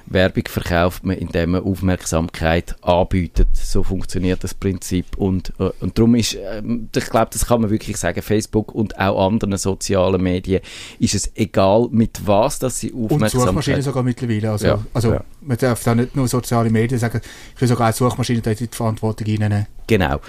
Werbung 0.09 0.43
verkauft 0.47 1.03
man, 1.03 1.17
indem 1.17 1.51
man 1.51 1.63
Aufmerksamkeit 1.63 2.75
anbietet. 2.81 3.49
So 3.53 3.83
funktioniert 3.83 4.43
das 4.43 4.53
Prinzip. 4.53 5.17
Und, 5.17 5.53
äh, 5.59 5.69
und 5.79 5.97
darum 5.97 6.15
ist, 6.15 6.35
ähm, 6.35 6.89
ich 6.95 7.09
glaube, 7.09 7.29
das 7.31 7.45
kann 7.45 7.61
man 7.61 7.69
wirklich 7.69 7.97
sagen, 7.97 8.21
Facebook 8.21 8.73
und 8.73 8.97
auch 8.97 9.27
anderen 9.27 9.57
sozialen 9.57 10.21
Medien 10.21 10.61
ist 10.99 11.15
es 11.15 11.31
egal, 11.35 11.87
mit 11.91 12.25
was 12.25 12.59
dass 12.59 12.79
sie 12.79 12.91
Und 12.91 13.09
Suchmaschinen 13.09 13.47
Aufmerksamkeit... 13.49 13.83
sogar 13.83 14.03
mittlerweile. 14.03 14.51
Also, 14.51 14.67
Ja, 14.67 14.79
also 14.93 15.13
ja. 15.13 15.23
man 15.41 15.57
darf 15.57 15.83
da 15.83 15.95
nicht 15.95 16.15
nur 16.15 16.27
soziale 16.27 16.69
Medien 16.69 16.99
sagen, 16.99 17.21
ich 17.55 17.61
will 17.61 17.67
sogar 17.67 17.91
Suchmaschinen 17.91 18.41
die 18.41 18.67
Verantwortung 18.71 19.27
reinnehmen. 19.27 19.67
Genau. 19.87 20.19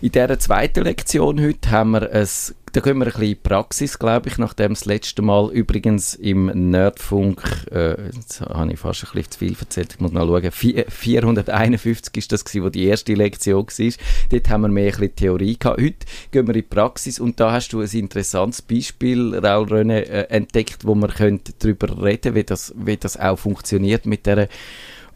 In 0.00 0.10
dieser 0.10 0.38
zweiten 0.38 0.84
Lektion 0.84 1.40
heute 1.40 1.70
haben 1.70 1.90
wir 1.92 2.10
ein, 2.10 2.28
da 2.72 2.80
gehen 2.80 2.98
wir 2.98 3.06
ein 3.06 3.12
bisschen 3.12 3.42
Praxis, 3.42 3.98
glaube 3.98 4.28
ich, 4.28 4.38
nachdem 4.38 4.72
das 4.72 4.86
letzte 4.86 5.20
Mal 5.22 5.50
übrigens 5.52 6.14
im 6.14 6.46
Nerdfunk, 6.70 7.42
äh, 7.70 8.06
jetzt 8.06 8.40
habe 8.40 8.72
ich 8.72 8.78
fast 8.78 9.04
ein 9.04 9.10
bisschen 9.12 9.30
zu 9.30 9.38
viel 9.38 9.56
erzählt, 9.58 9.94
ich 9.94 10.00
muss 10.00 10.12
noch 10.12 10.26
schauen, 10.26 10.50
Vi- 10.50 10.84
451 10.88 12.16
ist 12.16 12.32
das 12.32 12.44
gewesen, 12.44 12.64
wo 12.64 12.68
die 12.70 12.86
erste 12.86 13.14
Lektion 13.14 13.66
war. 13.66 13.92
Dort 14.30 14.48
haben 14.48 14.60
wir 14.62 14.68
mehr 14.68 14.86
ein 14.86 14.90
bisschen 14.98 15.16
Theorie 15.16 15.58
gehabt. 15.58 15.80
Heute 15.80 16.06
gehen 16.30 16.46
wir 16.46 16.54
in 16.54 16.60
die 16.60 16.62
Praxis 16.62 17.20
und 17.20 17.38
da 17.40 17.52
hast 17.52 17.72
du 17.72 17.80
ein 17.80 17.90
interessantes 17.90 18.62
Beispiel, 18.62 19.34
Raul 19.38 19.68
Röne, 19.68 20.06
äh, 20.06 20.28
entdeckt, 20.30 20.86
wo 20.86 20.94
können 20.94 21.40
darüber 21.58 22.02
reden 22.02 22.34
wie 22.34 22.44
das, 22.44 22.72
wie 22.76 22.96
das 22.96 23.18
auch 23.18 23.38
funktioniert 23.38 24.06
mit 24.06 24.24
der 24.26 24.48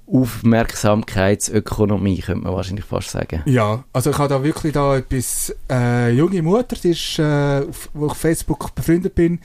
Aufmerksamkeitsökonomie, 0.07 2.21
könnte 2.21 2.45
man 2.45 2.55
wahrscheinlich 2.55 2.85
fast 2.85 3.11
sagen. 3.11 3.43
Ja, 3.47 3.85
also 3.93 4.11
ich 4.11 4.19
habe 4.19 4.29
da 4.29 4.43
wirklich 4.43 4.73
da 4.73 4.97
etwas, 4.97 5.55
äh, 5.71 6.11
junge 6.11 6.43
Mutter, 6.43 6.77
die 6.77 6.91
ist, 6.91 7.19
äh, 7.19 7.65
auf, 7.69 7.89
wo 7.93 8.07
ich 8.07 8.13
auf 8.13 8.19
Facebook 8.19 8.75
befreundet 8.75 9.15
bin, 9.15 9.41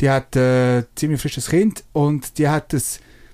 die 0.00 0.10
hat 0.10 0.34
äh, 0.36 0.84
ziemlich 0.94 1.20
frisches 1.20 1.48
Kind 1.48 1.84
und 1.92 2.38
die 2.38 2.48
hat 2.48 2.72
ein 2.74 2.82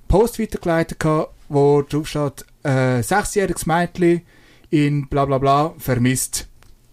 Post 0.09 0.39
weitergeleitet 0.39 1.01
gehabt, 1.01 1.35
wo 1.49 1.83
drauf 1.83 2.09
steht, 2.09 2.45
äh, 2.63 3.03
sechsjähriges 3.03 3.67
Mädchen 3.67 4.23
in 4.71 5.09
bla 5.09 5.25
bla 5.25 5.39
bla 5.39 5.75
vermisst. 5.79 6.49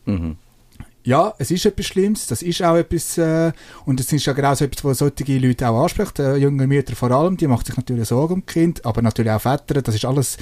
Mhm. 0.06 0.38
Ja, 1.08 1.34
es 1.38 1.52
ist 1.52 1.66
etwas 1.66 1.86
Schlimmes, 1.86 2.28
das 2.28 2.42
ist 2.42 2.62
auch 2.62 2.76
etwas, 2.76 3.18
äh, 3.18 3.54
und 3.86 3.98
es 4.02 4.12
ist 4.12 4.26
ja 4.26 4.34
genau 4.34 4.54
so 4.56 4.66
etwas, 4.66 4.84
was 4.84 4.98
solche 4.98 5.38
Leute 5.38 5.70
auch 5.70 5.84
anspricht, 5.84 6.20
äh, 6.20 6.36
junge 6.36 6.68
Mütter 6.68 6.98
vor 6.98 7.12
allem, 7.12 7.38
die 7.38 7.48
macht 7.48 7.66
sich 7.66 7.78
natürlich 7.78 8.10
Sorgen 8.10 8.34
um 8.34 8.40
die 8.42 8.52
Kind, 8.52 8.86
aber 8.86 9.02
natürlich 9.02 9.32
auch 9.32 9.40
Väter, 9.40 9.82
das 9.82 9.96
ist 9.96 10.04
alles, 10.04 10.36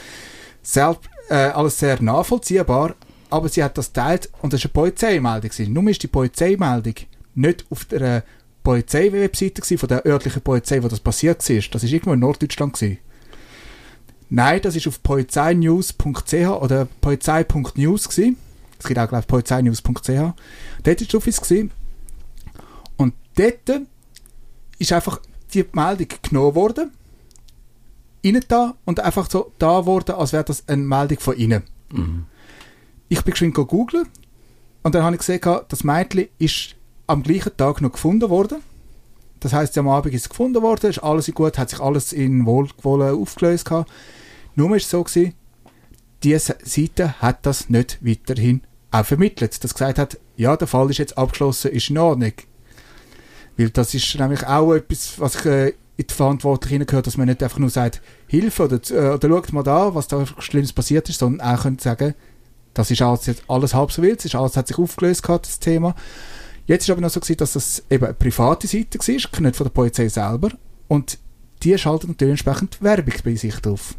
selb, 0.63 1.01
äh, 1.29 1.35
alles 1.35 1.77
sehr 1.77 2.01
nachvollziehbar, 2.01 2.95
aber 3.29 3.47
sie 3.47 3.63
hat 3.63 3.77
das 3.77 3.93
teilt 3.93 4.31
und 4.41 4.53
das 4.53 4.63
war 4.63 4.71
eine 4.71 4.73
Polizeimeldung. 4.73 5.51
gewesen. 5.51 5.71
Nur 5.71 5.87
ist 5.91 6.01
die 6.01 6.07
Polizeimeldung 6.07 6.95
nicht 7.35 7.63
auf 7.69 7.85
der 7.85 8.23
Polizei-Webseite 8.63 9.61
gewesen, 9.61 9.77
von 9.77 9.89
der 9.89 10.03
örtlichen 10.03 10.41
Polizei, 10.41 10.81
wo 10.81 10.87
das 10.87 10.99
passiert 10.99 11.47
war. 11.47 11.61
Das 11.73 11.83
war 11.83 11.89
irgendwo 11.91 12.13
in 12.13 12.21
Norddeutschland. 12.21 12.73
Gewesen. 12.73 12.97
Nein, 14.31 14.61
das 14.63 14.75
ist 14.75 14.87
auf 14.87 15.03
polizeinews.ch 15.03 16.33
oder 16.33 16.87
polizei.news 17.01 18.09
gewesen. 18.09 18.37
Es 18.79 18.85
gibt 18.85 18.99
auch, 18.99 19.07
glaube 19.07 19.21
ich, 19.21 19.27
polizeinews.ch. 19.27 19.83
Dort 20.07 20.07
war 20.07 20.33
die 20.83 21.15
Office. 21.15 21.41
gewesen. 21.41 21.71
Und 22.97 23.13
dort 23.35 23.81
ist 24.79 24.91
einfach 24.91 25.19
die 25.53 25.65
Meldung 25.71 26.07
genommen 26.21 26.55
worden, 26.55 26.91
innen 28.21 28.43
da 28.47 28.75
und 28.85 28.99
einfach 28.99 29.29
so 29.29 29.51
da 29.57 29.85
worden, 29.85 30.15
als 30.15 30.33
wäre 30.33 30.43
das 30.43 30.67
eine 30.67 30.81
Meldung 30.81 31.19
von 31.19 31.35
innen. 31.35 31.63
Ich 33.07 33.21
bin 33.23 33.31
geschwind 33.31 33.53
googeln 33.53 34.07
und 34.83 34.95
dann 34.95 35.03
habe 35.03 35.15
ich 35.15 35.19
gesehen, 35.19 35.39
das 35.67 35.83
Mädchen 35.83 36.27
ist 36.39 36.75
am 37.07 37.23
gleichen 37.23 37.55
Tag 37.55 37.81
noch 37.81 37.91
gefunden 37.91 38.29
worden. 38.29 38.57
Das 39.39 39.53
heißt, 39.53 39.77
am 39.77 39.87
Abend 39.87 40.13
ist 40.13 40.21
es 40.23 40.29
gefunden 40.29 40.61
worden, 40.61 40.89
ist 40.89 40.99
alles 40.99 41.31
gut, 41.33 41.57
hat 41.57 41.69
sich 41.69 41.79
alles 41.79 42.13
in 42.13 42.45
Wohlgefallen 42.45 43.15
aufgelöst 43.15 43.65
gehabt. 43.65 43.91
Nur 44.55 44.69
war 44.71 44.77
es 44.77 44.89
so 44.89 45.03
gewesen, 45.03 45.33
diese 46.25 46.57
Seite 46.63 47.21
hat 47.21 47.45
das 47.45 47.69
nicht 47.69 47.99
weiterhin 48.01 48.61
auch 48.91 49.05
vermittelt, 49.05 49.63
dass 49.63 49.73
gesagt 49.73 49.99
hat, 49.99 50.17
ja, 50.35 50.57
der 50.57 50.67
Fall 50.67 50.89
ist 50.89 50.97
jetzt 50.97 51.17
abgeschlossen, 51.17 51.71
ist 51.71 51.89
in 51.89 51.97
Ordnung. 51.97 52.33
Weil 53.57 53.69
das 53.69 53.93
ist 53.93 54.17
nämlich 54.17 54.45
auch 54.45 54.73
etwas, 54.73 55.19
was 55.19 55.35
ich 55.35 55.45
äh, 55.45 55.67
in 55.97 56.07
die 56.09 56.13
Verantwortung 56.13 56.69
hineingehört, 56.69 57.07
dass 57.07 57.17
man 57.17 57.27
nicht 57.27 57.43
einfach 57.43 57.59
nur 57.59 57.69
sagt, 57.69 58.01
Hilfe 58.27 58.63
oder, 58.63 58.79
äh, 58.89 59.13
oder 59.13 59.29
schaut 59.29 59.53
mal 59.53 59.63
da, 59.63 59.93
was 59.93 60.07
da 60.07 60.25
Schlimmes 60.39 60.73
passiert 60.73 61.07
ist, 61.09 61.19
sondern 61.19 61.47
auch 61.47 61.61
könnte 61.61 61.83
sagen, 61.83 62.15
das 62.73 62.91
ist 62.91 63.01
alles, 63.01 63.27
jetzt 63.27 63.43
alles 63.47 63.73
halb 63.73 63.91
so 63.91 64.01
wild, 64.01 64.19
es 64.19 64.25
ist 64.25 64.35
alles 64.35 64.57
hat 64.57 64.67
sich 64.67 64.77
aufgelöst 64.77 65.23
gehabt, 65.23 65.45
das 65.45 65.59
Thema. 65.59 65.95
Jetzt 66.65 66.83
ist 66.83 66.89
aber 66.89 67.01
noch 67.01 67.09
so 67.09 67.19
gewesen, 67.19 67.37
dass 67.37 67.53
das 67.53 67.83
eben 67.89 68.03
eine 68.03 68.13
private 68.13 68.67
Seite 68.67 68.97
war, 68.97 69.41
nicht 69.41 69.55
von 69.55 69.65
der 69.65 69.71
Polizei 69.71 70.09
selber. 70.09 70.49
Und 70.87 71.19
die 71.63 71.77
schaltet 71.77 72.09
natürlich 72.09 72.31
entsprechend 72.31 72.81
Werbung 72.81 73.13
bei 73.23 73.35
sich 73.35 73.55
drauf. 73.57 73.95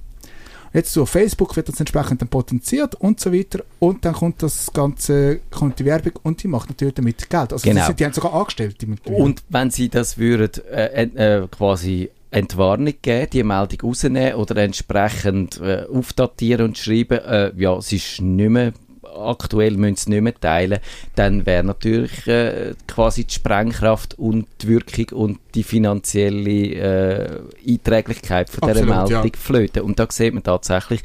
Jetzt 0.77 0.93
so 0.93 1.05
auf 1.05 1.09
Facebook 1.09 1.57
wird 1.57 1.71
das 1.71 1.81
entsprechend 1.81 2.21
dann 2.21 2.29
potenziert 2.29 2.97
und 2.97 3.19
so 3.19 3.33
weiter 3.33 3.61
und 3.79 4.05
dann 4.05 4.13
kommt 4.13 4.43
das 4.43 4.71
Ganze, 4.75 5.41
kommt 5.51 5.79
die 5.79 5.87
Werbung 5.87 6.13
und 6.23 6.43
die 6.43 6.49
macht 6.49 6.69
natürlich 6.69 6.93
damit 6.93 7.31
Geld. 7.31 7.55
Also 7.55 7.67
Genau. 7.67 7.87
sind, 7.87 7.99
die 7.99 8.05
haben 8.05 8.13
sogar 8.13 8.35
Angestellte 8.35 8.87
mit 8.87 9.07
Und 9.07 9.43
wenn 9.49 9.71
sie 9.71 9.89
das 9.89 10.19
würden, 10.19 10.63
äh, 10.71 11.05
äh, 11.05 11.49
quasi 11.49 12.11
Entwarnung 12.31 12.93
geben, 13.01 13.31
die 13.33 13.43
Meldung 13.43 13.81
rausnehmen 13.85 14.35
oder 14.35 14.57
entsprechend 14.59 15.59
äh, 15.63 15.87
aufdatieren 15.91 16.67
und 16.67 16.77
schreiben, 16.77 17.21
äh, 17.21 17.53
ja, 17.57 17.75
es 17.79 17.91
ist 17.93 18.21
nicht 18.21 18.51
mehr 18.51 18.75
aktuell, 19.17 19.79
müssen 19.79 19.97
sie 19.97 20.01
es 20.03 20.09
nicht 20.09 20.21
mehr 20.21 20.35
teilen, 20.35 20.81
dann 21.15 21.47
wäre 21.47 21.65
natürlich 21.65 22.27
äh, 22.27 22.75
quasi 22.87 23.25
die 23.25 23.33
Sprengkraft 23.33 24.19
und 24.19 24.47
die 24.61 24.69
Wirkung 24.69 25.19
und 25.19 25.39
die 25.57 25.63
finanzielle 25.63 26.51
äh, 26.51 27.41
Einträglichkeit 27.67 28.51
von 28.51 28.69
dieser 28.69 28.85
Meldung 28.85 29.25
ja. 29.25 29.31
flöten. 29.37 29.83
Und 29.83 29.99
da 29.99 30.07
sieht 30.11 30.35
man 30.35 30.43
tatsächlich, 30.43 31.01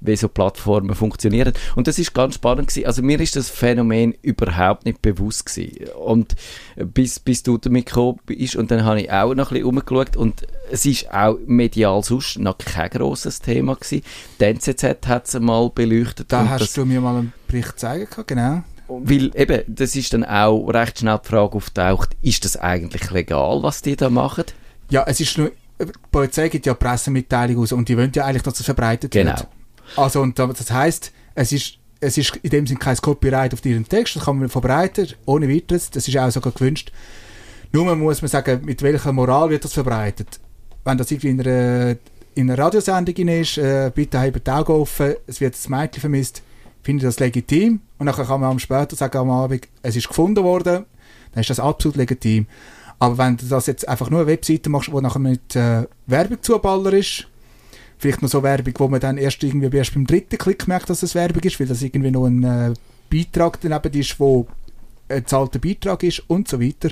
wie 0.00 0.16
so 0.16 0.28
Plattformen 0.28 0.94
funktionieren. 0.94 1.52
Und 1.74 1.88
das 1.88 1.98
ist 1.98 2.14
ganz 2.14 2.36
spannend 2.36 2.68
gewesen. 2.68 2.86
Also 2.86 3.02
mir 3.02 3.20
ist 3.20 3.34
das 3.34 3.50
Phänomen 3.50 4.14
überhaupt 4.22 4.86
nicht 4.86 5.02
bewusst 5.02 5.46
gewesen. 5.46 5.88
Und 5.98 6.36
bis, 6.76 7.18
bis 7.18 7.42
du 7.42 7.58
damit 7.58 7.86
gekommen 7.86 8.20
bist 8.24 8.54
und 8.54 8.70
dann 8.70 8.84
habe 8.84 9.00
ich 9.00 9.10
auch 9.10 9.34
noch 9.34 9.50
ein 9.50 9.54
bisschen 9.54 9.66
umgeschaut 9.66 10.16
und 10.16 10.46
es 10.70 10.86
ist 10.86 11.12
auch 11.12 11.36
medial 11.46 12.02
sonst 12.02 12.38
noch 12.38 12.58
kein 12.58 12.90
grosses 12.90 13.40
Thema 13.40 13.74
gewesen. 13.74 14.02
Die 14.40 14.44
NZZ 14.44 14.84
hat 15.06 15.26
es 15.26 15.38
mal 15.38 15.68
beleuchtet. 15.70 16.32
Da 16.32 16.48
hast 16.48 16.62
das, 16.62 16.72
du 16.74 16.84
mir 16.84 17.00
mal 17.00 17.16
einen 17.16 17.32
Bericht 17.48 17.78
zeigen 17.78 18.08
können, 18.08 18.26
genau. 18.26 18.62
Weil 18.88 19.30
eben, 19.34 19.62
das 19.66 19.96
ist 19.96 20.12
dann 20.12 20.24
auch 20.24 20.68
recht 20.68 20.98
schnell 21.00 21.18
die 21.22 21.28
Frage 21.28 21.54
auftaucht, 21.56 22.16
ist 22.22 22.44
das 22.44 22.56
eigentlich 22.56 23.10
legal, 23.10 23.62
was 23.62 23.82
die 23.82 23.96
da 23.96 24.10
machen? 24.10 24.44
Ja, 24.90 25.04
es 25.06 25.20
ist 25.20 25.36
nur, 25.38 25.50
die 25.80 25.86
Polizei 26.10 26.48
gibt 26.48 26.66
ja 26.66 26.74
Pressemitteilung 26.74 27.58
aus 27.62 27.72
und 27.72 27.88
die 27.88 27.96
wollen 27.96 28.12
ja 28.14 28.24
eigentlich, 28.24 28.42
dass 28.42 28.60
es 28.60 28.64
verbreitet 28.66 29.10
Genau. 29.10 29.32
wird. 29.32 29.46
Also, 29.96 30.20
und 30.20 30.38
das 30.38 30.70
heisst, 30.70 31.12
es 31.34 31.52
ist, 31.52 31.78
es 32.00 32.18
ist 32.18 32.36
in 32.42 32.50
dem 32.50 32.66
Sinne 32.66 32.78
kein 32.80 32.96
Copyright 32.96 33.52
auf 33.54 33.64
ihren 33.64 33.88
Text, 33.88 34.16
das 34.16 34.24
kann 34.24 34.38
man 34.38 34.48
verbreiten, 34.48 35.08
ohne 35.24 35.48
weiteres, 35.48 35.90
das 35.90 36.06
ist 36.08 36.16
auch 36.16 36.30
sogar 36.30 36.52
gewünscht. 36.52 36.92
Nur 37.72 37.94
muss 37.96 38.22
man 38.22 38.28
sagen, 38.28 38.64
mit 38.64 38.82
welcher 38.82 39.12
Moral 39.12 39.50
wird 39.50 39.64
das 39.64 39.72
verbreitet. 39.72 40.40
Wenn 40.84 40.98
das 40.98 41.10
irgendwie 41.10 41.28
in 41.30 41.40
einer, 41.40 41.96
in 42.34 42.50
einer 42.50 42.62
Radiosendung 42.62 43.14
ist, 43.28 43.58
äh, 43.58 43.90
bitte 43.94 44.20
habt 44.20 44.46
die 44.46 44.50
Augen 44.50 44.72
offen, 44.72 45.14
es 45.26 45.40
wird 45.40 45.54
das 45.54 45.68
Mädchen 45.68 46.00
vermisst, 46.00 46.42
finde 46.86 47.02
ich 47.02 47.08
das 47.08 47.18
legitim. 47.18 47.80
Und 47.98 48.06
dann 48.06 48.14
kann 48.14 48.40
man 48.40 48.50
am 48.50 48.58
später 48.60 48.94
sagen, 48.94 49.18
am 49.18 49.30
Abend, 49.30 49.66
es 49.82 49.96
ist 49.96 50.08
gefunden 50.08 50.44
worden, 50.44 50.84
dann 51.32 51.40
ist 51.40 51.50
das 51.50 51.60
absolut 51.60 51.96
legitim. 51.96 52.46
Aber 53.00 53.18
wenn 53.18 53.36
du 53.36 53.44
das 53.44 53.66
jetzt 53.66 53.86
einfach 53.88 54.08
nur 54.08 54.20
eine 54.20 54.28
Webseite 54.28 54.70
machst, 54.70 54.90
wo 54.90 55.00
nachher 55.00 55.18
mit 55.18 55.56
äh, 55.56 55.84
Werbung 56.06 56.40
zuballer 56.40 56.92
ist, 56.92 57.26
vielleicht 57.98 58.22
noch 58.22 58.28
so 58.28 58.42
Werbung, 58.42 58.72
wo 58.78 58.88
man 58.88 59.00
dann 59.00 59.18
erst 59.18 59.42
irgendwie 59.42 59.76
erst 59.76 59.94
beim 59.94 60.06
dritten 60.06 60.38
Klick 60.38 60.68
merkt, 60.68 60.88
dass 60.88 61.02
es 61.02 61.14
Werbung 61.14 61.42
ist, 61.42 61.58
weil 61.58 61.66
das 61.66 61.82
irgendwie 61.82 62.12
noch 62.12 62.26
ein 62.26 62.44
äh, 62.44 62.74
Beitrag 63.10 63.58
daneben 63.60 64.00
ist, 64.00 64.18
wo 64.20 64.46
ein 65.08 65.26
zahlter 65.26 65.58
Beitrag 65.58 66.04
ist 66.04 66.22
und 66.28 66.46
so 66.48 66.60
weiter. 66.60 66.90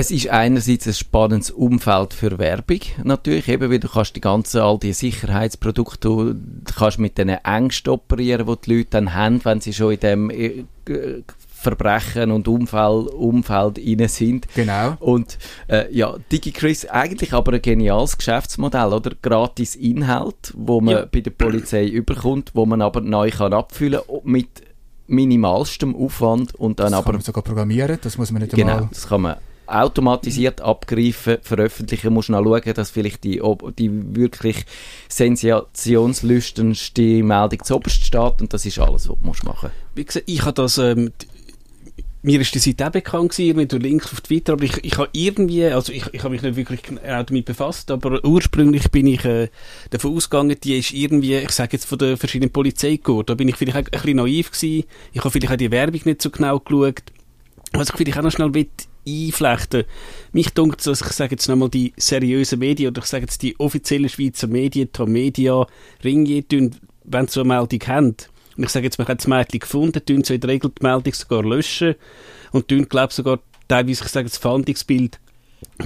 Es 0.00 0.12
ist 0.12 0.28
einerseits 0.28 0.86
ein 0.86 0.94
spannendes 0.94 1.50
Umfeld 1.50 2.14
für 2.14 2.38
Werbung, 2.38 2.78
natürlich, 3.02 3.48
eben, 3.48 3.68
weil 3.68 3.80
du 3.80 3.88
kannst 3.88 4.14
die 4.14 4.20
ganzen, 4.20 4.60
all 4.60 4.78
die 4.78 4.92
Sicherheitsprodukte, 4.92 6.08
du 6.08 6.34
kannst 6.76 7.00
mit 7.00 7.18
den 7.18 7.30
Ängsten 7.30 7.92
operieren, 7.92 8.46
die 8.46 8.54
die 8.64 8.76
Leute 8.76 8.90
dann 8.90 9.14
haben, 9.14 9.44
wenn 9.44 9.60
sie 9.60 9.72
schon 9.72 9.94
in 9.94 9.98
dem 9.98 10.30
äh, 10.30 10.62
Verbrechen 11.52 12.30
und 12.30 12.46
Umfeld, 12.46 13.08
Umfeld 13.08 13.80
rein 13.80 14.06
sind. 14.06 14.46
Genau. 14.54 14.96
Und 15.00 15.36
äh, 15.66 15.92
ja, 15.92 16.14
DigiChris, 16.30 16.86
eigentlich 16.86 17.32
aber 17.32 17.54
ein 17.54 17.62
geniales 17.62 18.16
Geschäftsmodell, 18.16 18.92
oder? 18.92 19.10
Gratis 19.20 19.74
Inhalt, 19.74 20.54
wo 20.56 20.80
man 20.80 20.94
Ja. 20.94 21.06
bei 21.10 21.22
der 21.22 21.32
Polizei 21.32 21.88
überkommt, 21.88 22.52
wo 22.54 22.66
man 22.66 22.82
aber 22.82 23.00
neu 23.00 23.30
kann 23.32 23.52
abfüllen 23.52 24.02
mit 24.22 24.46
minimalstem 25.08 25.96
Aufwand 25.96 26.54
und 26.54 26.78
dann 26.78 26.92
Das 26.92 26.98
aber 26.98 27.06
kann 27.06 27.14
man 27.16 27.22
sogar 27.22 27.42
programmieren, 27.42 27.98
das 28.00 28.16
muss 28.16 28.30
man 28.30 28.42
nicht 28.42 28.54
Genau, 28.54 28.74
einmal... 28.74 28.88
das 28.92 29.08
kann 29.08 29.22
man 29.22 29.36
automatisiert 29.68 30.60
abgreifen, 30.60 31.38
veröffentlichen, 31.42 32.12
musst 32.12 32.30
noch 32.30 32.42
schauen, 32.42 32.74
dass 32.74 32.90
vielleicht 32.90 33.24
die, 33.24 33.40
die 33.78 34.16
wirklich 34.16 34.64
sensationslüstendste 35.08 37.22
Meldung 37.22 37.64
zuoberst 37.64 38.04
steht 38.04 38.40
und 38.40 38.52
das 38.52 38.66
ist 38.66 38.78
alles, 38.78 39.08
was 39.08 39.18
du 39.18 39.26
musst 39.26 39.44
machen. 39.44 39.70
Wie 39.94 40.04
gesagt, 40.04 40.28
ich 40.28 40.42
habe 40.42 40.54
das, 40.54 40.78
ähm, 40.78 41.12
mir 42.22 42.40
ist 42.40 42.54
die 42.54 42.58
Seite 42.58 42.86
auch 42.86 42.90
bekannt 42.90 43.30
gewesen, 43.30 43.68
durch 43.68 43.82
Links 43.82 44.12
auf 44.12 44.20
Twitter, 44.20 44.54
aber 44.54 44.64
ich, 44.64 44.84
ich 44.84 44.98
habe 44.98 45.08
irgendwie, 45.12 45.66
also 45.66 45.92
ich, 45.92 46.04
ich 46.12 46.22
habe 46.22 46.30
mich 46.30 46.42
nicht 46.42 46.56
wirklich 46.56 46.82
genau 46.82 47.22
damit 47.22 47.44
befasst, 47.44 47.90
aber 47.90 48.24
ursprünglich 48.24 48.90
bin 48.90 49.06
ich 49.06 49.24
äh, 49.24 49.48
davon 49.90 50.16
ausgegangen, 50.16 50.56
die 50.62 50.78
ist 50.78 50.92
irgendwie, 50.92 51.36
ich 51.36 51.50
sage 51.50 51.70
jetzt 51.72 51.84
von 51.84 51.98
den 51.98 52.16
verschiedenen 52.16 52.50
Polizeikorps, 52.50 53.26
da 53.26 53.34
bin 53.34 53.48
ich 53.48 53.56
vielleicht 53.56 53.76
auch 53.76 53.82
ein 53.82 53.90
bisschen 53.90 54.16
naiv 54.16 54.50
gewesen, 54.50 54.84
ich 55.12 55.20
habe 55.20 55.30
vielleicht 55.30 55.52
auch 55.52 55.56
die 55.56 55.70
Werbung 55.70 56.00
nicht 56.04 56.22
so 56.22 56.30
genau 56.30 56.58
geschaut, 56.58 57.02
Was 57.72 57.90
ich 57.90 57.96
vielleicht 57.96 58.18
auch 58.18 58.22
noch 58.22 58.32
schnell 58.32 58.54
will 58.54 58.68
einflechten 59.06 59.84
Mich 60.32 60.50
dunkt 60.50 60.82
so, 60.82 60.92
ich 60.92 60.98
sage 60.98 61.32
jetzt 61.32 61.48
nochmal 61.48 61.70
die 61.70 61.92
seriösen 61.96 62.58
Medien 62.58 62.90
oder 62.90 63.00
ich 63.00 63.08
sage 63.08 63.24
jetzt 63.24 63.42
die 63.42 63.58
offiziellen 63.58 64.08
Schweizer 64.08 64.46
Medien, 64.46 64.92
Tamedia, 64.92 65.66
Ringier, 66.04 66.46
tun, 66.46 66.76
wenn 67.04 67.26
sie 67.26 67.34
so 67.34 67.40
eine 67.40 67.48
Meldung 67.48 67.80
haben, 67.86 68.16
und 68.56 68.64
ich 68.64 68.70
sage 68.70 68.86
jetzt, 68.86 68.98
man 68.98 69.06
hat 69.06 69.20
das 69.20 69.26
Mädchen 69.26 69.60
gefunden, 69.60 70.04
tun 70.04 70.24
sie 70.24 70.34
in 70.34 70.40
der 70.40 70.50
Regel 70.50 70.70
die 70.70 70.84
Meldung 70.84 71.14
sogar 71.14 71.42
löschen 71.42 71.94
und 72.52 72.68
tun, 72.68 72.88
glaube 72.88 73.12
sogar 73.12 73.38
teilweise, 73.68 74.04
ich 74.04 74.10
sage 74.10 74.28
das 74.28 74.38
Fahndungsbild 74.38 75.18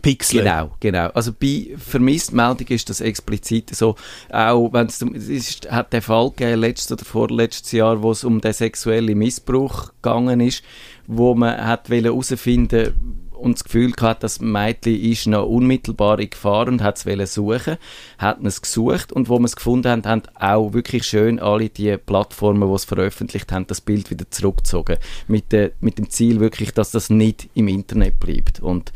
pixeln. 0.00 0.44
Genau, 0.44 0.72
genau. 0.80 1.08
Also 1.08 1.32
bei 1.32 1.70
Vermisstmeldung 1.76 2.66
ist 2.68 2.88
das 2.88 3.00
explizit 3.00 3.74
so. 3.74 3.96
Auch 4.30 4.72
wenn 4.72 4.86
es 4.86 5.02
ist, 5.02 5.70
hat 5.70 5.92
der 5.92 6.02
Fall 6.02 6.30
gegeben, 6.30 6.60
letztes 6.60 6.92
oder 6.92 7.04
vorletztes 7.04 7.72
Jahr, 7.72 8.02
wo 8.02 8.12
es 8.12 8.24
um 8.24 8.40
den 8.40 8.52
sexuellen 8.52 9.18
Missbrauch 9.18 9.92
gegangen 10.00 10.40
ist, 10.40 10.62
wo 11.06 11.35
man 11.35 11.64
hat 11.64 11.88
herausfinden 11.88 13.23
und 13.42 13.56
das 13.56 13.64
Gefühl 13.64 13.90
gehabt, 13.90 14.23
das 14.23 14.40
Mädchen 14.40 14.94
ist 14.94 15.26
noch 15.26 15.47
unmittelbar 15.47 16.21
in 16.21 16.30
Gefahr 16.30 16.68
und 16.68 16.80
hat 16.80 17.04
es 17.04 17.35
suchen, 17.35 17.76
hat 18.18 18.38
es 18.44 18.62
gesucht 18.62 19.12
und 19.12 19.28
wo 19.28 19.38
wir 19.38 19.47
es 19.47 19.56
gefunden 19.56 19.90
haben, 19.90 20.04
haben 20.04 20.23
auch 20.37 20.73
wirklich 20.73 21.04
schön 21.04 21.40
alle 21.40 21.68
die 21.68 21.97
Plattformen, 21.97 22.68
die 22.68 22.75
es 22.75 22.85
veröffentlicht 22.85 23.50
haben, 23.50 23.66
das 23.66 23.80
Bild 23.80 24.11
wieder 24.11 24.30
zurückgezogen. 24.30 24.97
Mit, 25.26 25.50
der, 25.50 25.73
mit 25.80 25.99
dem 25.99 26.09
Ziel 26.09 26.38
wirklich, 26.38 26.73
dass 26.73 26.92
das 26.92 27.11
nicht 27.11 27.49
im 27.54 27.66
Internet 27.66 28.21
bleibt. 28.21 28.61
Und 28.61 28.92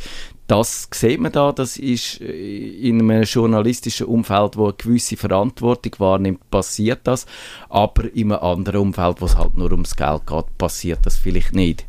das 0.46 0.88
sieht 0.94 1.20
man 1.20 1.32
da, 1.32 1.50
das 1.50 1.76
ist 1.76 2.20
äh, 2.20 2.88
in 2.88 3.00
einem 3.00 3.25
journalistischen 3.25 4.06
Umfeld, 4.06 4.56
wo 4.56 4.66
eine 4.66 4.75
gewisse 4.75 5.16
Verantwortung 5.16 5.94
wahrnimmt, 5.98 6.48
passiert 6.50 7.00
das, 7.02 7.26
aber 7.68 8.14
in 8.14 8.30
einem 8.30 8.42
anderen 8.42 8.80
Umfeld, 8.80 9.20
wo 9.20 9.26
es 9.26 9.36
halt 9.36 9.56
nur 9.56 9.72
ums 9.72 9.96
Geld 9.96 10.25
geht, 10.25 10.56
passiert 10.56 11.00
das 11.04 11.16
vielleicht 11.16 11.52
nicht. 11.52 11.84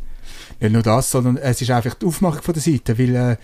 Nicht 0.60 0.74
nur 0.74 0.84
das, 0.84 1.12
sondern 1.12 1.38
es 1.38 1.62
ist 1.62 1.72
einfach 1.72 1.94
die 1.96 2.06
Aufmachung 2.06 2.41
von 2.41 2.53
der 2.53 2.63
Seite, 2.63 2.98
weil 2.98 3.15
äh, 3.15 3.38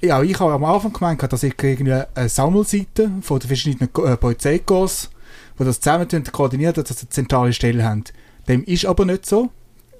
ja, 0.00 0.22
ich 0.22 0.38
habe 0.38 0.52
am 0.52 0.64
Anfang 0.64 0.92
gemeint, 0.92 1.22
dass 1.22 1.42
ich 1.42 1.54
irgendwie 1.60 1.92
eine 1.92 2.28
Sammelseite 2.28 3.10
von 3.20 3.40
den 3.40 3.48
verschiedenen 3.48 3.90
äh, 4.04 4.16
Polizeikurs, 4.16 5.10
die 5.58 5.64
das 5.64 5.80
zusammen 5.80 6.08
koordinieren, 6.30 6.74
dass 6.74 6.88
sie 6.88 7.00
eine 7.00 7.08
zentrale 7.08 7.52
Stelle 7.52 7.84
haben. 7.84 8.04
Dem 8.46 8.64
ist 8.64 8.86
aber 8.86 9.04
nicht 9.04 9.26
so. 9.26 9.50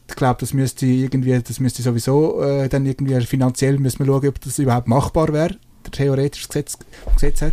Ich 0.09 0.17
glaube, 0.17 0.41
das 0.41 0.55
müsste 0.55 0.87
irgendwie, 0.87 1.39
das 1.39 1.61
müsste 1.61 1.83
sowieso 1.83 2.41
äh, 2.43 2.69
dann 2.69 2.87
irgendwie 2.87 3.21
finanziell 3.27 3.79
müssen 3.79 3.99
wir 3.99 4.07
schauen, 4.07 4.29
ob 4.29 4.41
das 4.41 4.59
überhaupt 4.59 4.89
machbar 4.89 5.33
wäre, 5.33 5.57
der 5.85 5.93
theoretische 5.93 6.49
Gesetz, 6.49 6.79
Gesetz 7.15 7.41
her. 7.43 7.53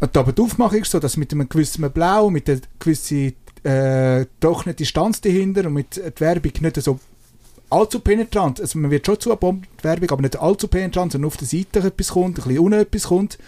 Und 0.00 0.16
aber 0.16 0.32
die 0.32 0.42
Aufmachung 0.42 0.82
ist 0.82 0.90
so, 0.90 1.00
dass 1.00 1.16
mit 1.16 1.32
einem 1.32 1.48
gewissen 1.48 1.90
Blau, 1.90 2.30
mit 2.30 2.48
einer 2.48 2.60
gewissen 2.78 3.34
äh, 3.64 4.26
eine 4.40 4.74
Distanz 4.74 5.20
dahinter 5.20 5.66
und 5.66 5.74
mit 5.74 5.96
der 5.96 6.12
Werbung 6.20 6.52
nicht 6.60 6.80
so 6.80 7.00
allzu 7.70 8.00
penetrant. 8.00 8.60
Also 8.60 8.78
man 8.78 8.90
wird 8.90 9.06
schon 9.06 9.20
zugebombt, 9.20 9.68
die 9.80 9.84
Werbung, 9.84 10.10
aber 10.10 10.22
nicht 10.22 10.38
allzu 10.40 10.68
penetrant, 10.68 11.12
sondern 11.12 11.28
auf 11.28 11.36
der 11.36 11.46
Seite 11.48 11.80
etwas 11.80 12.08
kommt, 12.08 12.38
ein 12.38 12.44
bisschen 12.44 12.58
unten 12.58 12.80
etwas 12.80 13.02
kommt. 13.04 13.38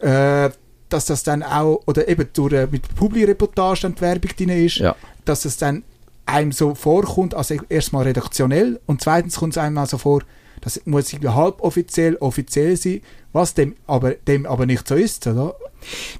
Äh, 0.00 0.50
dass 0.88 1.06
das 1.06 1.22
dann 1.22 1.42
auch, 1.42 1.82
oder 1.86 2.06
eben 2.08 2.28
durch, 2.34 2.52
äh, 2.52 2.68
mit 2.70 2.94
Publi-Reportage 2.94 3.82
dann 3.82 3.94
die 3.94 4.00
Werbung 4.02 4.30
drin 4.36 4.48
ist, 4.50 4.76
Ja. 4.76 4.94
dass 5.24 5.44
es 5.46 5.56
dann 5.56 5.84
einem 6.26 6.52
so 6.52 6.74
vorkommt, 6.74 7.34
also 7.34 7.56
erstmal 7.68 8.04
redaktionell 8.04 8.78
und 8.86 9.00
zweitens 9.00 9.36
kommt 9.36 9.54
es 9.54 9.58
einem 9.58 9.78
auch 9.78 9.86
so 9.86 9.96
vor, 9.98 10.22
das 10.60 10.80
muss 10.84 11.12
irgendwie 11.12 11.30
halboffiziell, 11.30 12.16
offiziell 12.16 12.76
sein, 12.76 13.00
was 13.32 13.54
dem 13.54 13.74
aber, 13.86 14.12
dem 14.12 14.44
aber 14.46 14.66
nicht 14.66 14.86
so 14.86 14.94
ist, 14.94 15.26
oder? 15.26 15.54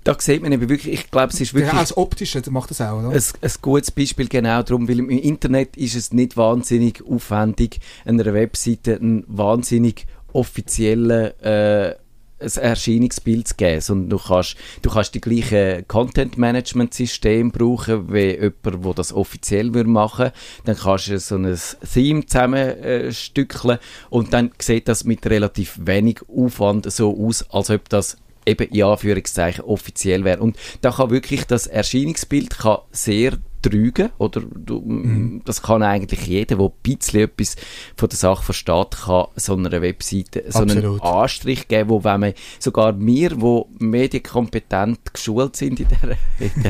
Da 0.05 0.17
sieht 0.19 0.43
man 0.43 0.53
eben 0.53 0.69
wirklich, 0.69 0.93
ich 0.93 1.11
glaube, 1.11 1.33
es 1.33 1.41
ist 1.41 1.55
wirklich... 1.55 1.73
Ja, 1.73 1.79
als 1.79 1.97
Optische 1.97 2.43
macht 2.51 2.71
das 2.71 2.81
auch, 2.81 2.99
oder? 2.99 3.11
ein, 3.11 3.23
ein 3.41 3.53
gutes 3.61 3.91
Beispiel 3.91 4.29
genau 4.29 4.63
darum, 4.63 4.89
weil 4.89 4.99
im 4.99 5.11
Internet 5.11 5.77
ist 5.77 5.97
es 5.97 6.13
nicht 6.13 6.37
wahnsinnig 6.37 7.03
aufwendig, 7.05 7.81
einer 8.05 8.33
Webseite 8.33 8.97
einen 8.97 9.25
wahnsinnig 9.27 10.07
offiziellen 10.33 11.39
äh, 11.41 11.95
ein 12.43 12.63
Erscheinungsbild 12.63 13.49
zu 13.49 13.55
geben, 13.55 13.81
sondern 13.81 14.11
du 14.11 14.19
kannst, 14.19 14.57
du 14.83 14.91
kannst 14.91 15.15
die 15.15 15.21
gleiche 15.21 15.85
Content-Management-System 15.87 17.53
brauchen, 17.53 18.13
wie 18.13 18.33
jemand, 18.33 18.85
der 18.85 18.95
das 18.95 19.13
offiziell 19.13 19.75
würde 19.75 19.89
machen 19.89 20.31
Dann 20.65 20.77
kannst 20.77 21.09
du 21.09 21.19
so 21.19 21.37
ein 21.37 21.57
Theme 21.93 22.27
zusammenstückeln 22.27 23.79
und 24.11 24.33
dann 24.33 24.51
sieht 24.59 24.89
das 24.89 25.05
mit 25.05 25.27
relativ 25.27 25.79
wenig 25.81 26.21
Aufwand 26.29 26.91
so 26.91 27.17
aus, 27.17 27.49
als 27.51 27.71
ob 27.71 27.89
das 27.89 28.17
eben 28.47 28.69
in 28.69 28.83
Anführungszeichen 28.85 29.65
offiziell 29.65 30.25
wäre. 30.25 30.41
Und 30.41 30.57
da 30.81 30.91
kann 30.91 31.11
wirklich 31.11 31.47
das 31.47 31.67
Erscheinungsbild 31.67 32.59
kann 32.59 32.83
sehr 32.91 33.39
trügen, 33.63 34.11
oder 34.19 34.43
du, 34.43 35.41
das 35.45 35.63
kann 35.63 35.83
eigentlich 35.83 36.27
jeder, 36.27 36.57
der 36.57 36.67
ein 36.67 36.73
bisschen 36.83 37.21
etwas 37.21 37.57
von 37.97 38.09
der 38.09 38.19
Sache 38.19 38.43
versteht, 38.43 38.91
kann 39.05 39.27
so 39.37 39.55
einer 39.55 39.81
Webseite 39.81 40.45
so 40.49 40.61
einen. 40.61 41.01
Anstrich 41.01 41.69
geben, 41.69 41.91
wo 41.91 42.05
wenn 42.05 42.21
man, 42.21 42.33
sogar 42.59 42.99
wir, 42.99 43.41
wo 43.41 43.69
medienkompetent 43.79 45.15
geschult 45.15 45.57
sind 45.57 45.81
in 45.81 45.87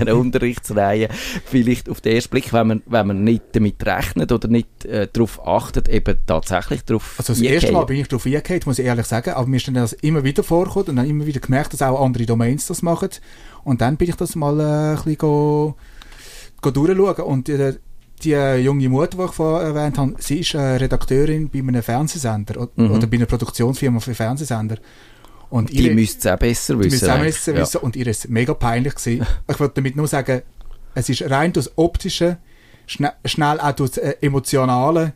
der 0.04 0.16
Unterrichtsreihe, 0.16 1.08
vielleicht 1.44 1.88
auf 1.88 2.00
den 2.00 2.14
ersten 2.14 2.30
Blick, 2.30 2.52
wenn 2.52 2.66
man, 2.66 2.82
wenn 2.86 3.06
man 3.06 3.24
nicht 3.24 3.42
damit 3.52 3.84
rechnet 3.84 4.32
oder 4.32 4.48
nicht 4.48 4.84
äh, 4.84 5.08
darauf 5.12 5.46
achtet, 5.46 5.88
eben 5.88 6.16
tatsächlich 6.26 6.84
darauf 6.84 7.14
Also 7.18 7.32
das 7.32 7.42
erste 7.42 7.72
Mal 7.72 7.84
bin 7.84 7.98
ich 7.98 8.08
darauf 8.08 8.26
eingegangen, 8.26 8.62
muss 8.66 8.78
ich 8.78 8.86
ehrlich 8.86 9.06
sagen, 9.06 9.30
aber 9.30 9.46
mir 9.46 9.56
ist 9.56 9.66
dann 9.66 9.74
das 9.74 9.92
immer 9.94 10.24
wieder 10.24 10.42
vorgekommen 10.42 10.90
und 10.90 10.96
dann 10.96 11.08
immer 11.08 11.26
wieder 11.26 11.40
gemerkt, 11.40 11.72
dass 11.72 11.82
auch 11.82 12.04
andere 12.04 12.26
Domains 12.26 12.66
das 12.66 12.82
machen. 12.82 13.10
Und 13.64 13.80
dann 13.80 13.96
bin 13.96 14.08
ich 14.08 14.16
das 14.16 14.34
mal 14.34 14.58
äh, 14.60 14.98
ein 14.98 15.04
bisschen 15.04 15.74
durchschauen 16.70 17.24
und 17.26 17.48
äh, 17.48 17.74
die 18.22 18.32
äh, 18.34 18.56
junge 18.58 18.88
Mutter, 18.88 19.16
die 19.18 19.24
ich 19.24 19.32
vorher 19.32 19.68
erwähnt 19.68 19.98
habe, 19.98 20.14
sie 20.18 20.40
ist 20.40 20.54
äh, 20.54 20.60
Redakteurin 20.60 21.50
bei 21.50 21.58
einem 21.58 21.82
Fernsehsender 21.82 22.68
Mhm. 22.76 22.92
oder 22.92 23.06
bei 23.08 23.16
einer 23.16 23.26
Produktionsfirma 23.26 23.98
für 24.00 24.14
Fernsehsender. 24.14 24.76
Und 25.50 25.70
Die 25.70 25.90
müssten 25.90 26.20
es 26.20 26.26
auch 26.32 26.38
besser 26.38 26.74
die 26.74 26.84
wissen. 26.84 26.90
müssen 26.94 27.10
auch 27.10 27.14
eigentlich. 27.16 27.34
wissen, 27.46 27.56
Ja. 27.74 27.80
und 27.80 27.96
ihr 27.96 28.06
ist 28.06 28.28
mega 28.30 28.54
peinlich 28.54 28.94
gewesen. 28.94 29.26
ich 29.50 29.60
wollte 29.60 29.74
damit 29.74 29.96
nur 29.96 30.06
sagen, 30.06 30.42
es 30.94 31.08
ist 31.08 31.22
rein 31.30 31.52
durch 31.52 31.66
das 31.66 31.76
Optische, 31.76 32.38
schne 32.86 33.12
schnell 33.24 33.58
auch 33.60 33.72
durch 33.72 33.90
das 33.92 33.98
äh, 34.04 34.14
Emotionale, 34.20 35.12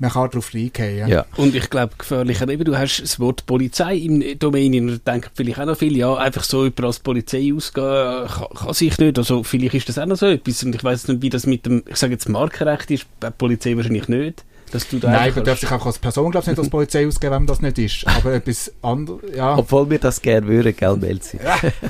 man 0.00 0.10
kann 0.10 0.30
darauf 0.30 0.54
reingehen. 0.54 1.08
Ja. 1.08 1.26
Und 1.36 1.54
ich 1.54 1.68
glaube, 1.68 1.92
gefährlicher 1.96 2.48
eben, 2.48 2.64
du 2.64 2.76
hast 2.76 3.00
das 3.00 3.20
Wort 3.20 3.44
Polizei 3.44 3.96
im 3.96 4.38
Domain 4.38 4.74
und 4.74 5.00
da 5.04 5.12
denken 5.12 5.30
vielleicht 5.34 5.60
auch 5.60 5.66
noch 5.66 5.76
viele, 5.76 5.98
ja, 5.98 6.14
einfach 6.16 6.42
so 6.42 6.64
über 6.64 6.84
als 6.84 7.00
Polizei 7.00 7.52
ausgehen, 7.54 8.26
kann, 8.26 8.46
kann 8.56 8.74
sich 8.74 8.96
nicht. 8.98 9.18
Also 9.18 9.42
vielleicht 9.42 9.74
ist 9.74 9.88
das 9.90 9.98
auch 9.98 10.06
noch 10.06 10.16
so 10.16 10.26
etwas 10.26 10.62
und 10.64 10.74
ich 10.74 10.82
weiß 10.82 11.08
nicht, 11.08 11.22
wie 11.22 11.28
das 11.28 11.46
mit 11.46 11.66
dem, 11.66 11.84
ich 11.86 11.96
sage 11.96 12.14
jetzt 12.14 12.28
Markenrecht 12.30 12.90
ist, 12.90 13.06
bei 13.20 13.28
der 13.28 13.34
Polizei 13.36 13.76
wahrscheinlich 13.76 14.08
nicht. 14.08 14.44
Dass 14.72 14.88
du 14.88 14.98
da 14.98 15.10
Nein, 15.10 15.32
man 15.34 15.44
darf 15.44 15.58
sich 15.58 15.70
auch 15.70 15.84
als 15.84 15.98
Person, 15.98 16.30
glaube 16.30 16.44
ich, 16.44 16.48
nicht 16.48 16.58
als 16.58 16.70
Polizei 16.70 17.06
ausgeben, 17.06 17.34
wenn 17.34 17.46
das 17.46 17.60
nicht 17.60 17.78
ist. 17.78 18.06
Aber 18.06 18.32
etwas 18.32 18.72
anderes, 18.82 19.20
ja, 19.36 19.58
Obwohl 19.58 19.90
wir 19.90 19.98
das 19.98 20.22
gerne 20.22 20.46
würden, 20.46 20.74
gell, 20.74 20.96
Melzi? 20.96 21.38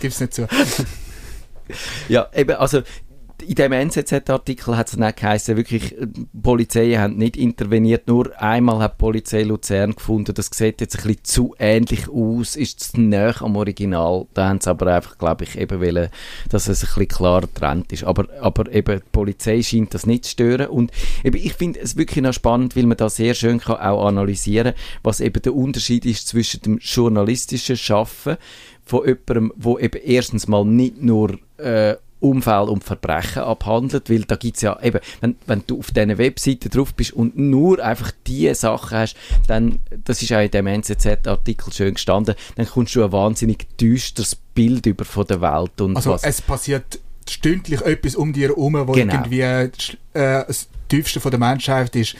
gibt 0.01 0.15
es 0.15 0.21
nicht 0.21 0.35
so. 0.35 0.47
Ja, 2.09 2.29
eben, 2.35 2.57
also 2.57 2.81
in 3.43 3.55
dem 3.55 3.73
NZZ-Artikel 3.73 4.77
hat 4.77 4.89
es 4.89 4.97
dann 4.97 5.15
geheißen, 5.15 5.57
wirklich, 5.57 5.97
äh, 5.99 6.07
die 6.07 6.27
Polizei 6.43 6.95
haben 6.95 7.17
nicht 7.17 7.37
interveniert, 7.37 8.07
nur 8.09 8.41
einmal 8.41 8.79
hat 8.81 8.95
die 8.95 8.99
Polizei 8.99 9.43
Luzern 9.43 9.95
gefunden, 9.95 10.35
das 10.35 10.51
sieht 10.53 10.81
jetzt 10.81 10.97
ein 10.97 11.03
bisschen 11.03 11.25
zu 11.25 11.55
ähnlich 11.59 12.09
aus, 12.09 12.57
ist 12.57 12.81
zu 12.81 13.01
näher 13.01 13.41
am 13.43 13.57
Original, 13.57 14.27
da 14.35 14.49
haben 14.49 14.61
sie 14.61 14.71
aber 14.71 14.95
einfach, 14.95 15.19
glaube 15.19 15.45
ich, 15.45 15.59
eben 15.59 15.81
wollen, 15.81 16.09
dass 16.49 16.69
es 16.69 16.83
ein 16.83 16.87
bisschen 16.87 17.09
klarer 17.09 17.43
getrennt 17.43 17.93
ist, 17.93 18.05
aber, 18.05 18.27
aber 18.41 18.73
eben 18.73 18.99
die 19.01 19.11
Polizei 19.13 19.63
scheint 19.63 19.95
das 19.95 20.07
nicht 20.07 20.25
zu 20.25 20.31
stören. 20.33 20.69
Und 20.69 20.91
eben, 21.25 21.37
ich 21.37 21.55
finde 21.55 21.81
es 21.81 21.97
wirklich 21.97 22.23
noch 22.23 22.33
spannend, 22.33 22.77
weil 22.77 22.87
man 22.87 22.97
da 22.97 23.09
sehr 23.09 23.35
schön 23.35 23.61
kann 23.61 23.77
auch 23.77 24.07
analysieren, 24.07 24.75
was 25.03 25.21
eben 25.21 25.43
der 25.43 25.55
Unterschied 25.55 26.07
ist 26.07 26.29
zwischen 26.29 26.63
dem 26.63 26.79
journalistischen 26.79 27.77
Schaffen 27.77 28.37
von 28.85 29.07
jemandem, 29.07 29.53
wo 29.57 29.79
eben 29.79 30.01
erstens 30.03 30.49
mal 30.49 30.65
nicht 30.65 31.03
nur 31.03 31.39
äh, 31.59 31.97
Unfälle 32.21 32.67
und 32.71 32.85
Verbrechen 32.85 33.43
abhandelt, 33.43 34.11
weil 34.11 34.25
da 34.25 34.37
gibt's 34.37 34.63
ja 34.63 34.79
eben, 34.83 35.01
wenn, 35.21 35.37
wenn 35.47 35.63
du 35.67 35.79
auf 35.79 35.91
diesen 35.91 36.19
Webseiten 36.19 36.69
drauf 36.71 36.95
bist 36.95 37.13
und 37.13 37.39
nur 37.39 37.83
einfach 37.83 38.13
diese 38.27 38.55
Sachen 38.55 38.99
hast, 38.99 39.17
dann, 39.49 39.79
das 40.05 40.23
ist 40.23 40.33
auch 40.33 40.41
in 40.41 40.51
dem 40.51 40.67
NZZ-Artikel 40.67 41.73
schön 41.73 41.95
gestanden, 41.95 42.35
dann 42.57 42.67
kommst 42.67 42.95
du 42.95 43.05
ein 43.05 43.13
wahnsinnig 43.13 43.67
düsteres 43.79 44.37
Bild 44.37 44.87
über 44.87 45.05
von 45.05 45.27
der 45.27 45.41
Welt 45.41 45.81
und 45.81 45.97
Also 45.97 46.11
was... 46.11 46.25
es 46.25 46.43
passiert 46.43 47.01
stündlich 47.29 47.81
etwas 47.83 48.17
um 48.17 48.33
dir 48.33 48.49
herum, 48.49 48.75
wo 48.87 48.93
Genau. 48.93 49.15
irgendwie 49.15 49.41
äh, 49.41 49.71
das 50.13 50.69
tiefste 50.89 51.21
von 51.21 51.31
der 51.31 51.41
Menschheit 51.41 51.95
ist. 51.97 52.17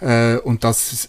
Äh, 0.00 0.36
und 0.38 0.64
das 0.64 1.08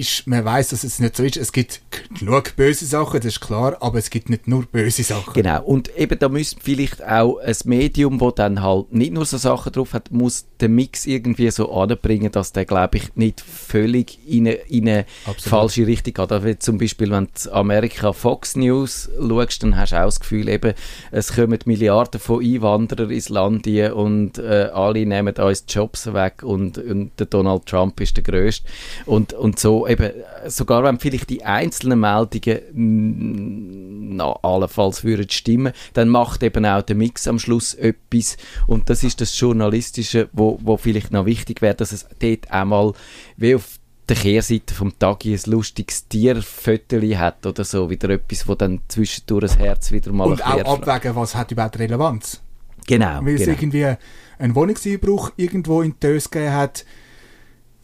ist, 0.00 0.26
man 0.26 0.44
weiß, 0.44 0.68
dass 0.68 0.84
es 0.84 0.98
nicht 0.98 1.16
so 1.16 1.22
ist. 1.22 1.36
Es 1.36 1.52
gibt 1.52 1.80
genug 2.18 2.56
böse 2.56 2.86
Sachen, 2.86 3.20
das 3.20 3.26
ist 3.26 3.40
klar, 3.40 3.76
aber 3.80 3.98
es 3.98 4.10
gibt 4.10 4.30
nicht 4.30 4.48
nur 4.48 4.64
böse 4.66 5.02
Sachen. 5.02 5.32
Genau. 5.34 5.62
Und 5.62 5.96
eben 5.96 6.18
da 6.18 6.28
müsste 6.28 6.60
vielleicht 6.60 7.02
auch 7.04 7.38
ein 7.38 7.56
Medium, 7.64 8.20
wo 8.20 8.30
dann 8.30 8.62
halt 8.62 8.92
nicht 8.92 9.12
nur 9.12 9.24
so 9.24 9.36
Sachen 9.36 9.72
drauf 9.72 9.92
hat, 9.92 10.10
muss 10.10 10.46
den 10.60 10.74
Mix 10.74 11.06
irgendwie 11.06 11.50
so 11.50 11.72
anbringen, 11.72 12.30
dass 12.32 12.52
der, 12.52 12.64
glaube 12.64 12.98
ich, 12.98 13.14
nicht 13.16 13.40
völlig 13.40 14.18
in 14.26 14.46
eine, 14.46 14.54
in 14.68 14.88
eine 14.88 15.06
falsche 15.38 15.86
Richtung 15.86 16.14
geht. 16.14 16.32
Also 16.32 16.54
zum 16.54 16.78
Beispiel, 16.78 17.10
wenn 17.10 17.28
du 17.42 17.52
Amerika 17.52 18.12
Fox 18.12 18.56
News 18.56 19.10
schaust, 19.18 19.62
dann 19.62 19.76
hast 19.76 19.92
du 19.92 19.96
auch 19.96 20.04
das 20.04 20.20
Gefühl, 20.20 20.48
eben, 20.48 20.74
es 21.10 21.34
kommen 21.34 21.58
Milliarden 21.64 22.20
von 22.20 22.44
Einwanderern 22.44 23.10
ins 23.10 23.28
Land 23.28 23.66
hier 23.66 23.96
und 23.96 24.38
äh, 24.38 24.70
alle 24.72 25.06
nehmen 25.06 25.34
uns 25.34 25.64
Jobs 25.68 26.12
weg 26.12 26.42
und, 26.42 26.78
und 26.78 27.12
der 27.18 27.26
Donald 27.26 27.66
Trump 27.66 28.00
ist 28.00 28.16
der 28.16 28.24
Größte. 28.24 28.66
Und, 29.06 29.32
und 29.32 29.58
so 29.58 29.83
eben, 29.88 30.12
sogar 30.46 30.84
wenn 30.84 30.98
vielleicht 30.98 31.30
die 31.30 31.44
einzelnen 31.44 32.00
Meldungen 32.00 32.60
mm, 32.72 34.16
na, 34.16 34.32
allenfalls 34.42 35.04
würden 35.04 35.28
stimmen, 35.30 35.72
dann 35.92 36.08
macht 36.08 36.42
eben 36.42 36.66
auch 36.66 36.82
der 36.82 36.96
Mix 36.96 37.26
am 37.26 37.38
Schluss 37.38 37.74
etwas 37.74 38.36
und 38.66 38.90
das 38.90 39.02
ist 39.02 39.20
das 39.20 39.38
Journalistische, 39.38 40.28
wo, 40.32 40.58
wo 40.62 40.76
vielleicht 40.76 41.10
noch 41.10 41.26
wichtig 41.26 41.62
wäre, 41.62 41.74
dass 41.74 41.92
es 41.92 42.06
dort 42.20 42.50
einmal 42.50 42.92
wie 43.36 43.54
auf 43.54 43.78
der 44.08 44.16
Kehrseite 44.16 44.74
vom 44.74 44.98
Tagi 44.98 45.34
ein 45.34 45.50
lustiges 45.50 46.08
Tierfoteli 46.08 47.12
hat 47.12 47.46
oder 47.46 47.64
so, 47.64 47.88
wieder 47.88 48.10
etwas, 48.10 48.46
wo 48.46 48.54
dann 48.54 48.80
zwischendurch 48.88 49.42
das 49.42 49.58
Herz 49.58 49.92
wieder 49.92 50.12
mal 50.12 50.28
Und 50.28 50.44
auch 50.44 50.78
abwägen, 50.78 51.16
was 51.16 51.34
hat 51.34 51.52
überhaupt 51.52 51.78
Relevanz. 51.78 52.42
Genau, 52.86 53.24
Weil 53.24 53.36
es 53.36 53.40
genau. 53.40 53.52
irgendwie 53.52 53.94
einen 54.38 54.54
Wohnungseinbruch 54.54 55.32
irgendwo 55.36 55.80
in 55.80 55.98
Tös 55.98 56.30
gegeben 56.30 56.52
hat, 56.52 56.84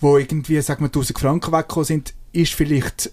wo 0.01 0.17
irgendwie, 0.19 0.61
sagen 0.61 0.83
wir, 0.83 0.87
1000 0.87 1.19
Franken 1.19 1.53
weggekommen 1.53 1.85
sind, 1.85 2.15
ist 2.33 2.55
vielleicht 2.55 3.11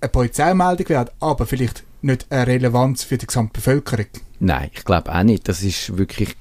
eine 0.00 0.08
Polizeimeldung 0.08 0.88
wert, 0.88 1.12
aber 1.20 1.46
vielleicht 1.46 1.84
nicht 2.02 2.26
eine 2.30 2.46
Relevanz 2.46 3.02
für 3.02 3.18
die 3.18 3.26
gesamte 3.26 3.54
Bevölkerung. 3.54 4.06
Nein, 4.38 4.70
ich 4.72 4.84
glaube 4.84 5.14
auch 5.14 5.22
nicht. 5.22 5.48
Das 5.48 5.62
ist 5.62 5.98
wirklich, 5.98 6.36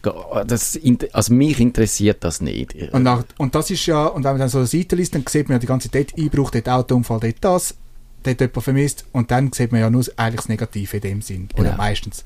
das, 0.47 0.79
also 1.11 1.33
mich 1.33 1.59
interessiert 1.59 2.23
das 2.23 2.39
nicht. 2.39 2.73
Und, 2.93 3.03
nach, 3.03 3.25
und 3.37 3.55
das 3.55 3.69
ist 3.71 3.85
ja, 3.87 4.05
und 4.05 4.23
wenn 4.23 4.31
man 4.31 4.39
dann 4.39 4.49
so 4.49 4.59
eine 4.59 4.67
Seite 4.67 4.95
liest, 4.95 5.15
dann 5.15 5.25
sieht 5.27 5.49
man 5.49 5.55
ja 5.55 5.59
die 5.59 5.67
ganze 5.67 5.91
Zeit, 5.91 6.13
Einbruch, 6.17 6.51
dort 6.51 6.69
Autounfall, 6.69 7.19
dort 7.19 7.35
das, 7.41 7.75
dort 8.23 8.39
jemand 8.41 8.63
vermisst, 8.63 9.05
und 9.11 9.31
dann 9.31 9.51
sieht 9.51 9.71
man 9.71 9.81
ja 9.81 9.89
nur 9.89 10.03
eigentlich 10.17 10.35
das 10.37 10.49
Negative 10.49 10.97
in 10.97 11.01
dem 11.01 11.21
Sinn. 11.21 11.49
Oder 11.55 11.63
Genau. 11.71 11.77
meistens. 11.77 12.23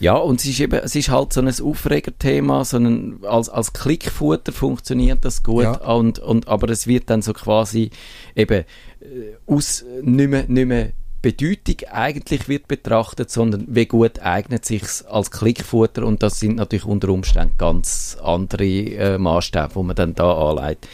Ja, 0.00 0.14
und 0.14 0.40
es 0.40 0.46
ist 0.46 0.60
eben, 0.60 0.78
es 0.82 0.94
ist 0.94 1.08
halt 1.10 1.32
so 1.32 1.40
ein 1.40 1.48
Aufregerthema, 1.48 2.64
so 2.64 2.76
ein, 2.78 3.18
als, 3.24 3.48
als 3.48 3.72
Klickfutter 3.72 4.52
funktioniert 4.52 5.24
das 5.24 5.42
gut, 5.42 5.64
Ja. 5.64 5.72
und, 5.94 6.18
und, 6.18 6.48
aber 6.48 6.68
es 6.70 6.86
wird 6.86 7.10
dann 7.10 7.22
so 7.22 7.32
quasi 7.32 7.90
eben 8.34 8.64
äh, 9.00 9.04
aus 9.46 9.84
nicht 10.02 10.30
mehr, 10.30 10.44
nicht 10.48 10.66
mehr 10.66 10.90
Bedeutung 11.22 11.88
eigentlich 11.90 12.48
wird 12.48 12.68
betrachtet, 12.68 13.30
sondern 13.30 13.64
wie 13.68 13.86
gut 13.86 14.20
eignet 14.20 14.64
sich 14.66 14.82
als 15.08 15.30
Klickfutter 15.30 16.04
und 16.04 16.22
das 16.22 16.38
sind 16.38 16.56
natürlich 16.56 16.84
unter 16.84 17.08
Umständen 17.08 17.56
ganz 17.56 18.18
andere 18.22 18.64
äh, 18.64 19.18
Maßstäbe, 19.18 19.70
wo 19.74 19.82
man 19.82 19.96
dann 19.96 20.14
da 20.14 20.32
anlegt. 20.50 20.86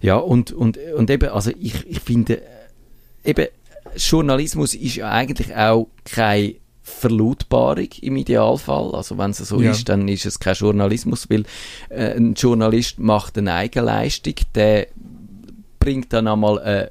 Ja, 0.00 0.16
und, 0.16 0.50
und, 0.50 0.78
und 0.96 1.10
eben, 1.10 1.28
also 1.30 1.52
ich, 1.60 1.86
ich 1.88 2.00
finde, 2.00 2.42
eben, 3.24 3.46
Journalismus 3.96 4.74
ist 4.74 4.96
ja 4.96 5.10
eigentlich 5.10 5.54
auch 5.54 5.88
keine 6.04 6.54
Verlautbarung 6.82 7.88
im 8.00 8.16
Idealfall. 8.16 8.94
Also 8.94 9.18
wenn 9.18 9.30
es 9.30 9.38
so 9.38 9.60
Ja. 9.60 9.70
ist, 9.70 9.88
dann 9.88 10.08
ist 10.08 10.26
es 10.26 10.38
kein 10.40 10.54
Journalismus, 10.54 11.28
weil 11.30 11.44
äh, 11.88 12.16
ein 12.16 12.34
Journalist 12.34 12.98
macht 12.98 13.38
eine 13.38 13.54
Eigenleistung, 13.54 14.34
der 14.54 14.88
bringt 15.78 16.12
dann 16.12 16.28
einmal 16.28 16.58
äh, 16.58 16.88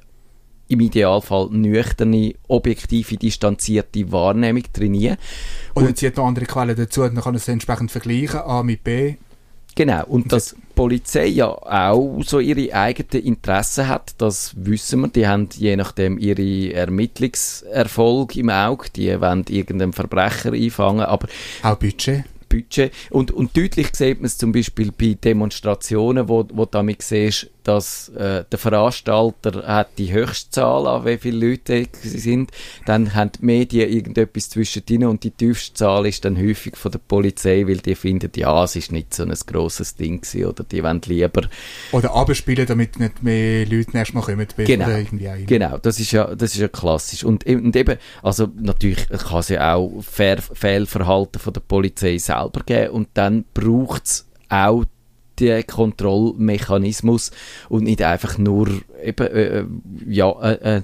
im 0.68 0.80
Idealfall 0.80 1.48
nüchterne, 1.50 2.34
objektive, 2.48 3.16
distanzierte 3.16 4.10
Wahrnehmung 4.10 4.62
drin. 4.72 5.16
Und 5.74 5.84
dann 5.84 5.96
zieht 5.96 6.16
noch 6.16 6.26
andere 6.26 6.46
Quellen 6.46 6.76
dazu, 6.76 7.02
und 7.02 7.14
dann 7.14 7.24
kann 7.24 7.34
es 7.34 7.48
entsprechend 7.48 7.90
vergleichen, 7.90 8.40
A 8.40 8.62
mit 8.62 8.82
B. 8.82 9.16
Genau, 9.74 10.04
und 10.06 10.32
die 10.32 10.40
Polizei 10.82 11.26
ja 11.26 11.46
auch 11.46 12.22
so 12.24 12.40
ihre 12.40 12.74
eigenen 12.74 13.24
Interessen 13.24 13.86
hat, 13.86 14.14
das 14.18 14.52
wissen 14.56 15.02
wir. 15.02 15.08
Die 15.08 15.28
haben 15.28 15.48
je 15.54 15.76
nachdem 15.76 16.18
ihre 16.18 16.74
Ermittlungserfolg 16.74 18.34
im 18.34 18.50
Auge, 18.50 18.88
die 18.96 19.20
wollen 19.20 19.44
irgendeinen 19.48 19.92
Verbrecher 19.92 20.52
einfangen, 20.52 21.06
aber 21.06 21.28
Auch 21.62 21.76
Budget. 21.76 22.24
Budget. 22.48 22.92
Und, 23.10 23.30
und 23.30 23.56
deutlich 23.56 23.94
sieht 23.94 24.18
man 24.18 24.26
es 24.26 24.36
zum 24.38 24.50
Beispiel 24.50 24.90
bei 24.90 25.14
Demonstrationen, 25.14 26.28
wo, 26.28 26.44
wo 26.52 26.64
du 26.64 26.70
damit 26.72 27.02
siehst, 27.02 27.48
dass 27.64 28.08
äh, 28.10 28.44
der 28.50 28.58
Veranstalter 28.58 29.66
hat 29.66 29.90
die 29.98 30.12
höchste 30.12 30.50
Zahl 30.50 30.86
an, 30.86 31.04
wie 31.04 31.18
viele 31.18 31.48
Leute 31.48 31.86
sie 32.02 32.18
sind. 32.18 32.50
Dann 32.86 33.14
haben 33.14 33.30
die 33.32 33.44
Medien 33.44 33.90
irgendetwas 33.90 34.50
zwischendrin 34.50 35.04
und 35.04 35.24
die 35.24 35.30
tiefste 35.30 35.74
Zahl 35.74 36.06
ist 36.06 36.24
dann 36.24 36.38
häufig 36.38 36.76
von 36.76 36.92
der 36.92 36.98
Polizei, 37.00 37.66
weil 37.66 37.78
die 37.78 37.94
finden, 37.94 38.30
ja, 38.36 38.64
es 38.64 38.76
ist 38.76 38.92
nicht 38.92 39.14
so 39.14 39.24
ein 39.24 39.34
grosses 39.46 39.94
Ding 39.94 40.20
gewesen, 40.20 40.46
oder 40.46 40.64
die 40.64 40.82
wollen 40.82 41.00
lieber 41.06 41.42
Oder 41.92 42.14
abspielen, 42.14 42.66
damit 42.66 42.98
nicht 42.98 43.22
mehr 43.22 43.66
Leute 43.66 43.96
nächstes 43.96 44.14
Mal 44.14 44.22
kommen. 44.22 44.46
Genau. 44.56 44.88
irgendwie 44.88 45.26
rein. 45.26 45.46
Genau, 45.46 45.78
das 45.78 46.00
ist 46.00 46.12
ja, 46.12 46.34
das 46.34 46.54
ist 46.54 46.60
ja 46.60 46.68
klassisch. 46.68 47.24
Und, 47.24 47.44
und 47.46 47.76
eben, 47.76 47.98
also 48.22 48.48
natürlich 48.56 49.08
kann 49.08 49.40
es 49.40 49.48
ja 49.48 49.74
auch 49.74 50.02
Fehl 50.02 50.38
Fehlverhalten 50.40 51.40
von 51.40 51.52
der 51.52 51.60
Polizei 51.60 52.18
selber 52.18 52.62
geben 52.64 52.90
und 52.90 53.08
dann 53.14 53.44
braucht 53.54 54.04
es 54.04 54.26
auch 54.48 54.84
den 55.42 55.66
Kontrollmechanismus 55.66 57.30
und 57.68 57.84
nicht 57.84 58.02
einfach 58.02 58.38
nur 58.38 58.68
eben, 59.02 59.26
äh, 59.26 59.64
ja, 60.06 60.30
äh, 60.40 60.76
äh, 60.78 60.82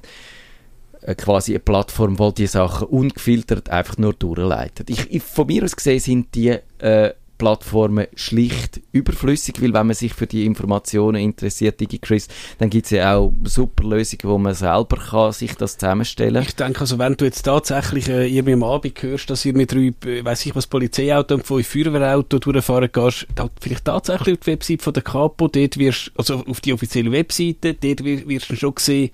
äh, 1.02 1.14
quasi 1.14 1.52
eine 1.52 1.60
Plattform, 1.60 2.18
wo 2.18 2.30
die 2.30 2.46
Sachen 2.46 2.88
ungefiltert 2.88 3.70
einfach 3.70 3.96
nur 3.98 4.12
durchleitet. 4.12 4.90
Ich, 4.90 5.10
ich, 5.10 5.22
von 5.22 5.46
mir 5.46 5.64
aus 5.64 5.76
gesehen 5.76 6.00
sind 6.00 6.34
die 6.34 6.58
äh, 6.78 7.12
Plattformen 7.38 8.06
schlicht 8.14 8.80
überflüssig, 8.92 9.62
weil 9.62 9.72
wenn 9.72 9.86
man 9.86 9.94
sich 9.94 10.12
für 10.12 10.26
die 10.26 10.44
Informationen 10.44 11.16
interessiert, 11.22 11.80
DigiChris, 11.80 12.28
dann 12.58 12.68
gibt 12.68 12.86
es 12.86 12.90
ja 12.90 13.16
auch 13.16 13.32
super 13.44 13.84
Lösungen, 13.84 14.20
wo 14.24 14.38
man 14.38 14.54
selber 14.54 14.96
kann 14.96 15.32
sich 15.32 15.54
das 15.54 15.78
zusammenstellen 15.78 16.42
Ich 16.42 16.56
denke, 16.56 16.80
also 16.80 16.98
wenn 16.98 17.14
du 17.16 17.24
jetzt 17.24 17.42
tatsächlich 17.42 18.08
äh, 18.08 18.26
irgendwie 18.26 18.52
am 18.54 18.64
Abend 18.64 19.00
hörst, 19.02 19.30
dass 19.30 19.44
ihr 19.44 19.54
mit 19.54 19.72
drei, 19.72 19.92
äh, 20.04 20.24
weiss 20.24 20.44
ich 20.44 20.54
was, 20.54 20.66
Polizeiauto 20.66 21.34
und 21.36 21.46
fünf 21.46 21.66
Feuerwehrauto 21.66 22.38
durchfahren 22.38 22.90
gehst, 22.92 23.26
dann 23.34 23.50
vielleicht 23.60 23.84
tatsächlich 23.84 24.34
auf 24.38 24.44
die 24.44 24.50
Website 24.52 24.82
von 24.82 24.92
der 24.92 25.02
Kapo, 25.02 25.48
dort 25.48 25.78
wirst, 25.78 26.10
also 26.16 26.44
auf 26.46 26.60
die 26.60 26.72
offizielle 26.72 27.12
Webseite, 27.12 27.74
dort 27.74 28.04
wir- 28.04 28.28
wirst 28.28 28.50
du 28.50 28.56
schon 28.56 28.74
sehen, 28.78 29.10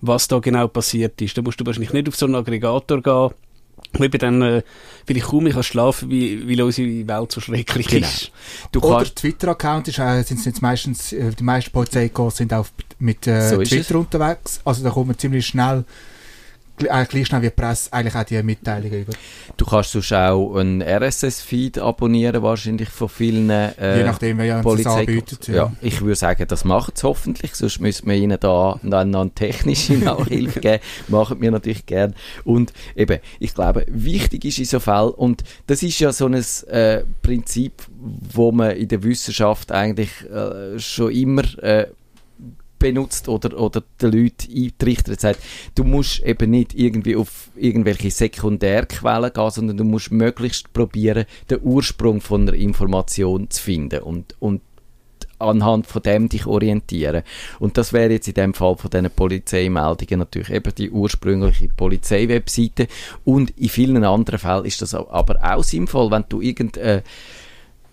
was 0.00 0.28
da 0.28 0.38
genau 0.38 0.68
passiert 0.68 1.20
ist. 1.22 1.36
Da 1.36 1.42
musst 1.42 1.60
du 1.60 1.66
wahrscheinlich 1.66 1.92
nicht 1.92 2.08
auf 2.08 2.16
so 2.16 2.26
einen 2.26 2.34
Aggregator 2.34 3.02
gehen, 3.02 3.30
wo 3.92 4.04
eben 4.04 4.18
dann 4.18 4.42
äh, 4.42 4.62
vielleicht 5.06 5.26
kaum 5.26 5.44
mehr 5.44 5.62
schlafen, 5.62 6.10
wie, 6.10 6.48
weil 6.48 6.62
unsere 6.62 7.06
Welt 7.08 7.32
so 7.32 7.40
schrecklich 7.40 7.86
Genau. 7.88 8.06
ist. 8.06 8.30
Du 8.72 8.80
Oder 8.80 9.04
Twitter-Account 9.04 9.88
ist, 9.88 9.98
äh, 9.98 10.22
sind 10.22 10.44
jetzt 10.44 10.62
meistens, 10.62 11.12
äh, 11.12 11.30
die 11.32 11.42
meisten 11.44 11.70
Polizeikorps 11.70 12.36
sind 12.38 12.52
auch 12.52 12.66
mit 12.98 13.26
äh, 13.26 13.48
So 13.48 13.62
Twitter 13.62 13.98
unterwegs. 13.98 14.60
Also 14.64 14.82
da 14.82 14.90
kommt 14.90 15.08
man 15.08 15.18
ziemlich 15.18 15.46
schnell, 15.46 15.84
gleich 16.76 17.26
schnell 17.26 17.42
wie 17.42 17.46
die 17.46 17.50
Presse, 17.50 17.92
eigentlich 17.92 18.14
auch 18.14 18.24
die 18.24 18.42
Mitteilungen 18.42 19.02
über. 19.02 19.12
du 19.56 19.64
kannst 19.64 19.92
sonst 19.92 20.12
auch 20.12 20.56
einen 20.56 20.82
RSS-Feed 20.82 21.78
abonnieren, 21.78 22.42
wahrscheinlich 22.42 22.88
von 22.88 23.08
vielen 23.08 23.50
äh, 23.50 23.98
Je 23.98 24.04
nachdem, 24.04 24.38
wer 24.38 24.44
ja 24.44 24.62
Polizei 24.62 25.00
anbietet. 25.00 25.48
ja. 25.48 25.54
Ja. 25.54 25.72
ich 25.80 26.00
würde 26.00 26.16
sagen, 26.16 26.46
das 26.48 26.64
machen 26.64 26.92
sie 26.94 27.06
hoffentlich, 27.06 27.54
sonst 27.54 27.80
müssen 27.80 28.08
wir 28.08 28.16
ihnen 28.16 28.38
da 28.40 28.78
dann 28.82 29.10
noch 29.10 29.26
technische 29.34 29.94
Nachhilfe 29.98 30.60
geben. 30.60 30.82
Machen 31.08 31.40
wir 31.40 31.50
natürlich 31.50 31.86
gern. 31.86 32.14
Und 32.44 32.72
eben, 32.94 33.20
ich 33.38 33.54
glaube, 33.54 33.84
wichtig 33.88 34.44
ist 34.44 34.58
in 34.58 34.64
so 34.64 34.80
Fällen, 34.80 35.10
und 35.10 35.44
das 35.66 35.82
ist 35.82 35.98
ja 35.98 36.12
so 36.12 36.26
ein 36.26 36.34
äh, 36.34 37.04
Prinzip, 37.22 37.72
wo 37.98 38.52
man 38.52 38.72
in 38.72 38.88
der 38.88 39.02
Wissenschaft 39.02 39.72
eigentlich 39.72 40.10
äh, 40.30 40.78
schon 40.78 41.10
immer 41.12 41.42
äh, 41.62 41.86
benutzt 42.86 43.28
oder, 43.28 43.58
oder 43.58 43.82
den 44.00 44.12
Leuten 44.12 44.52
eintrichtert, 44.54 45.20
sagt, 45.20 45.40
du 45.74 45.82
musst 45.82 46.22
eben 46.22 46.50
nicht 46.50 46.74
irgendwie 46.74 47.16
auf 47.16 47.50
irgendwelche 47.56 48.10
Sekundärquellen 48.10 49.32
gehen, 49.32 49.50
sondern 49.50 49.76
du 49.76 49.84
musst 49.84 50.12
möglichst 50.12 50.72
probieren, 50.72 51.26
den 51.50 51.60
Ursprung 51.62 52.20
von 52.20 52.42
einer 52.42 52.54
Information 52.54 53.50
zu 53.50 53.62
finden 53.62 54.02
und, 54.02 54.36
und 54.38 54.60
anhand 55.38 55.86
von 55.86 56.02
dem 56.02 56.28
dich 56.28 56.46
orientieren. 56.46 57.22
Und 57.58 57.76
das 57.76 57.92
wäre 57.92 58.12
jetzt 58.12 58.28
in 58.28 58.34
dem 58.34 58.54
Fall 58.54 58.76
von 58.76 58.90
diesen 58.90 59.10
Polizeimeldungen 59.10 60.20
natürlich 60.20 60.50
eben 60.50 60.74
die 60.74 60.90
ursprüngliche 60.90 61.68
Polizeiwebseite 61.68 62.86
und 63.24 63.50
in 63.58 63.68
vielen 63.68 64.04
anderen 64.04 64.38
Fällen 64.38 64.64
ist 64.64 64.80
das 64.80 64.94
aber 64.94 65.40
auch 65.42 65.64
sinnvoll, 65.64 66.10
wenn 66.10 66.24
du 66.28 66.40
irgendeine 66.40 67.02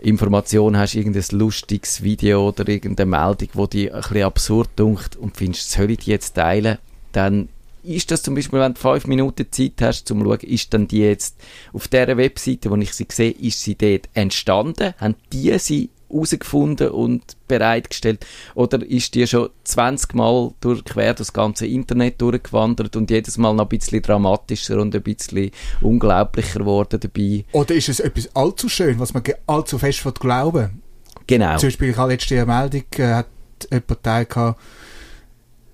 Information 0.04 0.78
hast, 0.78 0.96
irgendein 0.96 1.24
lustiges 1.32 2.04
Video 2.04 2.50
oder 2.50 2.68
irgendeine 2.68 3.10
Meldung, 3.10 3.50
wo 3.54 3.68
die 3.68 3.92
ein 3.92 4.02
bisschen 4.02 4.24
absurd 4.24 4.70
dunkt 4.76 5.16
und 5.16 5.38
findest, 5.38 5.72
soll 5.72 5.92
ich 5.92 6.00
die 6.00 6.12
jetzt 6.12 6.34
teilen, 6.34 6.78
dann 7.14 7.50
ist 7.84 8.12
das 8.12 8.24
zum 8.24 8.36
Beispiel, 8.36 8.60
wenn 8.60 8.74
du 8.74 8.80
fünf 8.80 9.08
Minuten 9.08 9.46
Zeit 9.52 9.74
hast, 9.82 10.08
zum 10.08 10.24
schauen, 10.24 10.40
ist 10.40 10.74
dann 10.74 10.88
die 10.88 11.00
jetzt 11.00 11.36
auf 11.74 11.88
dieser 11.88 12.18
Webseite, 12.18 12.70
wo 12.70 12.76
ich 12.76 12.94
sie 12.94 13.08
sehe, 13.10 13.32
ist 13.32 13.62
sie 13.62 13.76
dort 13.76 14.10
entstanden, 14.14 14.94
haben 14.98 15.16
die 15.32 15.58
sie 15.60 15.90
herausgefunden 16.14 16.90
und 16.90 17.36
bereitgestellt? 17.48 18.26
Oder 18.56 18.86
ist 18.86 19.16
die 19.16 19.26
schon 19.28 19.50
20 19.64 20.14
Mal 20.14 20.52
durch, 20.62 20.84
quer 20.86 21.14
das 21.14 21.34
ganze 21.34 21.66
Internet 21.66 22.22
durchgewandert 22.22 22.96
und 22.96 23.10
jedes 23.10 23.38
Mal 23.38 23.54
noch 23.54 23.64
ein 23.66 23.70
bisschen 23.70 24.02
dramatischer 24.02 24.80
und 24.80 24.96
ein 24.96 25.02
bisschen 25.02 25.52
unglaublicher 25.82 26.60
geworden 26.60 27.00
dabei? 27.00 27.46
Oder 27.52 27.76
ist 27.76 27.90
es 27.90 28.00
etwas 28.00 28.36
allzu 28.36 28.70
schön, 28.70 29.00
was 29.00 29.14
man 29.14 29.24
allzu 29.48 29.78
fest 29.78 30.04
glauben 30.20 30.82
Genau. 31.28 31.58
Zum 31.58 31.68
Beispiel, 31.68 31.90
ich 31.90 31.98
habe 31.98 32.12
letzte 32.12 32.46
Meldung, 32.46 32.84
äh, 32.98 33.14
hat 33.14 33.28
jemand 33.72 33.88
geteilt, 33.88 34.30
gehabt, 34.30 34.60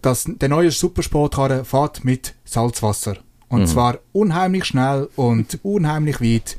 dass 0.02 0.26
der 0.28 0.50
neue 0.50 0.72
Supersportkarre 0.72 1.66
fährt 1.66 2.06
mit 2.06 2.36
Salzwasser. 2.46 3.18
Und 3.50 3.62
Mhm. 3.62 3.66
zwar 3.68 3.98
unheimlich 4.14 4.66
schnell 4.66 5.10
und 5.16 5.60
unheimlich 5.64 6.22
weit. 6.22 6.56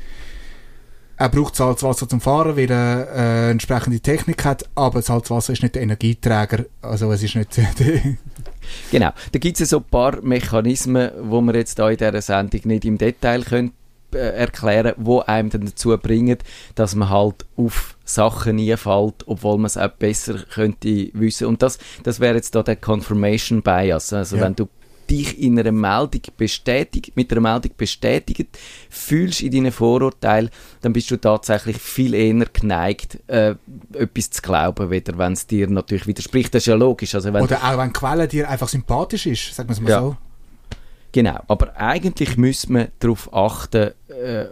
Er 1.21 1.29
braucht 1.29 1.55
Salzwasser 1.55 2.09
zum 2.09 2.23
Fahren, 2.23 2.57
weil 2.57 2.71
er 2.71 3.09
äh, 3.15 3.51
entsprechende 3.51 4.01
Technik 4.01 4.43
hat, 4.47 4.65
aber 4.75 5.03
Salzwasser 5.03 5.53
ist 5.53 5.63
nicht 5.63 5.75
der 5.75 5.83
Energieträger. 5.83 6.65
Also 6.81 7.13
es 7.13 7.23
ist 7.23 7.37
nicht... 7.37 7.51
Genau. 8.91 9.11
Da 9.33 9.39
gibt 9.39 9.61
es 9.61 9.69
so 9.69 9.79
ein 9.79 9.85
paar 9.85 10.23
Mechanismen, 10.23 11.11
wo 11.21 11.43
wir 11.43 11.55
jetzt 11.57 11.79
da 11.79 11.91
in 11.91 11.99
dieser 11.99 12.23
Sendung 12.23 12.61
nicht 12.65 12.87
im 12.87 12.97
Detail 12.97 13.43
können, 13.43 13.73
äh, 14.15 14.19
erklären, 14.19 14.95
wo 14.97 15.21
einem 15.21 15.51
dann 15.51 15.67
dazu 15.67 15.95
bringen, 15.99 16.39
dass 16.75 16.95
man 16.95 17.11
halt 17.11 17.45
auf 17.57 17.99
Sachen 18.07 18.57
nie 18.57 18.75
fällt, 18.79 19.27
obwohl 19.27 19.59
man 19.59 19.67
es 19.67 19.77
auch 19.77 19.91
besser 19.91 20.39
könnte 20.55 21.11
wissen. 21.13 21.49
Und 21.49 21.61
das, 21.61 21.79
das 22.03 22.21
wäre 22.21 22.37
jetzt 22.37 22.55
da 22.55 22.63
der 22.63 22.77
Confirmation 22.77 23.61
Bias. 23.61 24.13
Also 24.15 24.37
Ja. 24.37 24.43
wenn 24.45 24.55
du 24.57 24.69
dich 25.11 25.41
in 25.41 25.59
einer 25.59 25.73
Meldung 25.73 26.23
bestätigt, 26.37 27.17
mit 27.17 27.33
einer 27.33 27.41
Meldung 27.41 27.73
bestätigt 27.77 28.47
fühlst 28.89 29.43
in 29.43 29.51
deinen 29.51 29.73
Vorurteilen, 29.73 30.51
dann 30.81 30.93
bist 30.93 31.11
du 31.11 31.17
tatsächlich 31.17 31.79
viel 31.79 32.15
eher 32.15 32.47
geneigt, 32.53 33.19
äh, 33.27 33.55
etwas 33.93 34.31
zu 34.31 34.43
glauben, 34.43 34.91
weder 34.91 35.19
wenn 35.19 35.33
es 35.33 35.47
dir 35.47 35.69
natürlich 35.69 36.07
widerspricht. 36.07 36.55
Das 36.55 36.63
ist 36.63 36.67
ja 36.67 36.75
logisch. 36.75 37.15
Also 37.15 37.31
Oder 37.31 37.59
auch 37.63 37.79
wenn 37.79 37.89
die 37.89 37.93
Quelle 37.93 38.29
dir 38.29 38.49
einfach 38.49 38.69
sympathisch 38.69 39.27
ist, 39.27 39.55
sagen 39.55 39.69
wir 39.69 39.73
es 39.73 39.81
mal 39.81 39.91
Ja. 39.91 40.01
so. 40.01 40.17
Genau, 41.13 41.41
aber 41.49 41.77
eigentlich 41.77 42.37
müsste 42.37 42.73
man 42.73 42.89
darauf 43.01 43.35
achten, 43.35 43.91
äh, 44.09 44.47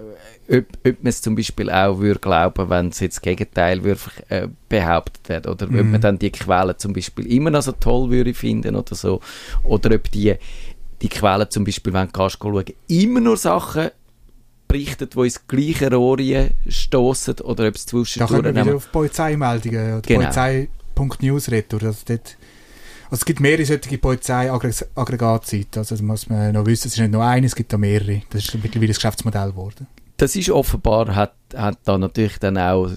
ob, 0.51 0.65
ob 0.87 1.03
man 1.03 1.09
es 1.09 1.21
zum 1.23 1.35
Beispiel 1.35 1.71
auch 1.71 1.99
würde 1.99 2.21
glauben, 2.21 2.71
wenn 2.71 2.89
es 2.89 3.01
jetzt 3.01 3.17
das 3.17 3.23
Gegenteil 3.23 3.85
würde, 3.85 4.01
äh, 4.29 4.49
behauptet 4.69 5.29
wird. 5.29 5.47
Oder 5.47 5.67
ob 5.67 5.73
Mhm. 5.73 5.91
man 5.93 6.01
dann 6.01 6.19
die 6.19 6.31
Quellen 6.31 6.75
zum 6.79 6.93
Beispiel 6.93 7.27
immer 7.27 7.51
noch 7.51 7.63
so 7.63 7.73
toll 7.73 8.11
würde 8.11 8.33
finden 8.35 8.75
oder 8.77 8.95
so. 8.95 9.21
Oder 9.65 9.95
ob 9.95 10.11
die, 10.11 10.35
die 11.03 11.09
Quellen 11.09 11.51
zum 11.51 11.65
Beispiel, 11.65 11.93
wenn 11.93 12.09
du 12.09 12.13
gehst, 12.13 12.39
schauen, 12.41 12.65
immer 12.89 13.21
nur 13.21 13.37
Sachen 13.37 13.91
berichtet, 14.67 15.15
die 15.15 15.21
ins 15.21 15.47
gleiche 15.47 15.93
Rohr 15.95 16.19
stoßen 16.69 17.35
oder 17.41 17.69
ob 17.69 17.75
es 17.75 17.87
Da 17.87 17.91
zwischendurch 17.91 18.31
können 18.43 18.55
wir 18.57 18.65
wieder 18.65 18.77
auf 18.77 18.93
Polizeimeldungen 18.93 19.93
oder 19.95 20.03
Genau. 20.03 20.21
Polizei.news 20.95 21.51
retour. 21.51 21.83
Also, 21.85 22.01
dort, 22.07 22.37
also 23.11 23.21
es 23.21 23.25
gibt 23.25 23.41
mehrere 23.41 23.65
solche 23.65 23.97
Polizei-Aggregatseiten. 23.99 25.79
Also 25.79 25.95
das 25.95 26.03
muss 26.03 26.29
man 26.29 26.53
noch 26.53 26.67
wissen, 26.67 26.89
es 26.89 26.95
ist 26.95 27.01
nicht 27.01 27.13
nur 27.13 27.25
eine, 27.25 27.47
es 27.47 27.55
gibt 27.55 27.73
da 27.73 27.79
mehrere. 27.79 28.23
Das 28.31 28.45
ist 28.45 28.55
mittlerweile 28.63 28.89
das 28.89 28.97
Geschäftsmodell 28.97 29.51
geworden. 29.51 29.87
Das 30.19 30.37
ist 30.37 30.51
offenbar, 30.51 31.15
hat, 31.15 31.35
hat 31.57 31.79
da 31.85 31.97
natürlich 31.97 32.39
dann 32.39 32.59
auch, 32.59 32.91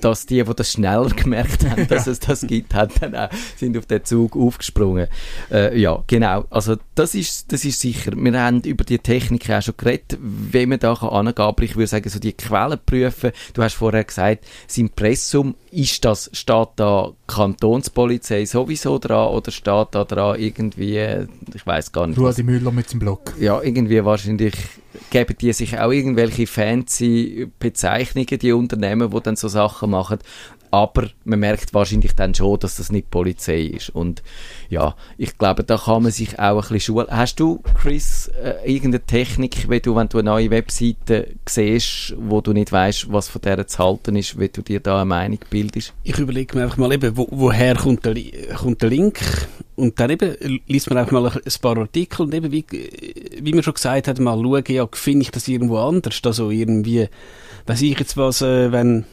dass 0.00 0.26
die, 0.26 0.42
die 0.42 0.54
das 0.54 0.72
schneller 0.72 1.08
gemerkt 1.16 1.68
haben, 1.68 1.88
dass 1.88 2.06
es 2.06 2.20
das 2.20 2.42
gibt, 2.42 2.74
haben 2.74 2.92
dann 3.00 3.16
auch, 3.16 3.28
sind 3.56 3.76
auf 3.76 3.86
den 3.86 4.04
Zug 4.04 4.36
aufgesprungen. 4.36 5.08
Äh, 5.50 5.78
ja, 5.78 6.02
genau. 6.06 6.44
Also 6.50 6.76
das 6.94 7.14
ist, 7.14 7.52
das 7.52 7.64
ist 7.64 7.80
sicher. 7.80 8.12
Wir 8.14 8.40
haben 8.40 8.60
über 8.60 8.84
die 8.84 8.98
Technik 8.98 9.50
auch 9.50 9.60
schon 9.60 9.74
geredet, 9.76 10.18
wie 10.20 10.66
man 10.66 10.78
da 10.78 10.94
kann 10.94 11.08
angehen 11.08 11.34
kann. 11.34 11.46
Aber 11.46 11.62
ich 11.64 11.74
würde 11.74 11.88
sagen, 11.88 12.08
so 12.08 12.20
die 12.20 12.32
Quellen 12.32 12.78
prüfen. 12.84 13.32
Du 13.54 13.62
hast 13.62 13.74
vorher 13.74 14.04
gesagt, 14.04 14.44
das 14.66 14.78
Impressum, 14.78 15.56
ist 15.70 16.04
das, 16.04 16.30
steht 16.32 16.68
da 16.76 17.12
Kantonspolizei 17.26 18.44
sowieso 18.44 18.98
dran 18.98 19.28
oder 19.28 19.50
steht 19.50 19.88
da 19.92 20.04
dran 20.04 20.38
irgendwie, 20.38 21.26
ich 21.54 21.66
weiß 21.66 21.92
gar 21.92 22.06
nicht. 22.06 22.18
Ruedi 22.18 22.42
Müller 22.42 22.72
mit 22.72 22.88
seinem 22.88 23.00
Blog. 23.00 23.34
ja, 23.38 23.60
irgendwie 23.62 24.04
wahrscheinlich 24.04 24.54
geben 25.10 25.36
die 25.40 25.52
sich 25.52 25.78
auch 25.78 25.90
irgendwelche 25.90 26.46
fancy 26.46 27.50
Bezeichnungen, 27.58 28.38
die 28.38 28.52
Unternehmen, 28.52 29.10
die 29.10 29.20
dann 29.20 29.36
so 29.36 29.48
Sachen 29.48 29.90
machen. 29.90 30.18
Aber 30.70 31.08
man 31.24 31.40
merkt 31.40 31.74
wahrscheinlich 31.74 32.14
dann 32.14 32.34
schon, 32.34 32.58
dass 32.58 32.76
das 32.76 32.90
nicht 32.90 33.10
Polizei 33.10 33.62
ist. 33.62 33.90
Und 33.90 34.22
ja, 34.68 34.94
ich 35.16 35.38
glaube, 35.38 35.64
da 35.64 35.76
kann 35.76 36.02
man 36.02 36.12
sich 36.12 36.38
auch 36.38 36.56
ein 36.56 36.60
bisschen 36.60 36.80
schulen. 36.80 37.06
Hast 37.10 37.40
du, 37.40 37.62
Chris, 37.80 38.28
äh, 38.42 38.54
irgendeine 38.64 39.04
Technik, 39.04 39.68
wenn 39.68 39.82
du, 39.82 39.96
wenn 39.96 40.08
du 40.08 40.18
eine 40.18 40.30
neue 40.30 40.50
Webseite 40.50 41.34
siehst, 41.48 42.14
wo 42.18 42.40
du 42.40 42.52
nicht 42.52 42.72
weißt, 42.72 43.12
was 43.12 43.28
von 43.28 43.40
der 43.42 43.66
zu 43.66 43.78
halten 43.78 44.16
ist, 44.16 44.38
wie 44.38 44.48
du 44.48 44.62
dir 44.62 44.80
da 44.80 44.96
eine 44.96 45.04
Meinung 45.04 45.38
bildest? 45.50 45.94
Ich 46.02 46.18
überlege 46.18 46.56
mir 46.56 46.64
einfach 46.64 46.76
mal 46.76 46.92
eben, 46.92 47.16
wo, 47.16 47.28
woher 47.30 47.74
kommt 47.76 48.04
der, 48.04 48.14
kommt 48.56 48.82
der 48.82 48.90
Link 48.90 49.20
und 49.76 50.00
dann 50.00 50.10
eben 50.10 50.60
liest 50.66 50.90
man 50.90 50.98
einfach 50.98 51.12
mal 51.12 51.26
ein 51.26 51.60
paar 51.62 51.78
Artikel 51.78 52.22
und 52.22 52.34
eben, 52.34 52.50
wie, 52.50 52.64
wie 53.40 53.52
man 53.52 53.62
schon 53.62 53.74
gesagt 53.74 54.08
hat, 54.08 54.18
mal 54.18 54.36
schauen, 54.36 54.64
ja, 54.68 54.88
finde 54.92 55.22
ich 55.22 55.30
das 55.30 55.46
irgendwo 55.46 55.78
anders, 55.78 56.20
also 56.24 56.50
irgendwie, 56.50 57.08
weiß 57.66 57.82
ich 57.82 57.98
jetzt 57.98 58.16
was, 58.16 58.42
äh, 58.42 58.72
wenn 58.72 59.04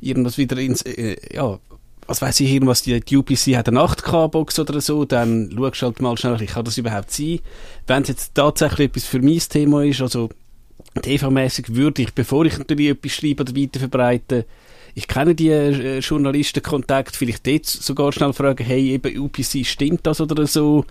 irgendwas 0.00 0.38
wieder 0.38 0.58
ins, 0.58 0.82
äh, 0.82 1.16
ja, 1.34 1.58
was 2.06 2.22
weiß 2.22 2.40
ich, 2.40 2.52
irgendwas, 2.52 2.82
die, 2.82 2.98
die 3.00 3.16
UPC 3.16 3.56
hat 3.56 3.68
eine 3.68 3.80
8K-Box 3.80 4.58
oder 4.58 4.80
so, 4.80 5.04
dann 5.04 5.50
schaust 5.56 5.82
halt 5.82 6.02
mal 6.02 6.16
schnell, 6.16 6.44
kann 6.46 6.64
das 6.64 6.78
überhaupt 6.78 7.12
sein? 7.12 7.38
Wenn 7.86 8.02
es 8.02 8.08
jetzt 8.08 8.34
tatsächlich 8.34 8.88
etwas 8.88 9.04
für 9.04 9.20
mein 9.20 9.38
Thema 9.38 9.84
ist, 9.84 10.00
also 10.00 10.28
TV-mäßig 11.00 11.74
würde 11.74 12.02
ich, 12.02 12.12
bevor 12.12 12.44
ich 12.46 12.58
natürlich 12.58 12.90
etwas 12.90 13.12
schreibe 13.12 13.42
oder 13.42 13.54
weiterverbreite, 13.54 14.46
ich 14.94 15.06
kenne 15.06 15.34
die 15.34 15.50
äh, 15.50 16.00
Journalistenkontakt, 16.00 17.14
vielleicht 17.14 17.46
dort 17.46 17.66
sogar 17.66 18.12
schnell 18.12 18.32
fragen, 18.32 18.64
hey, 18.64 18.90
eben 18.90 19.16
UPC, 19.16 19.64
stimmt 19.64 20.04
das 20.04 20.20
oder 20.20 20.46
so? 20.46 20.84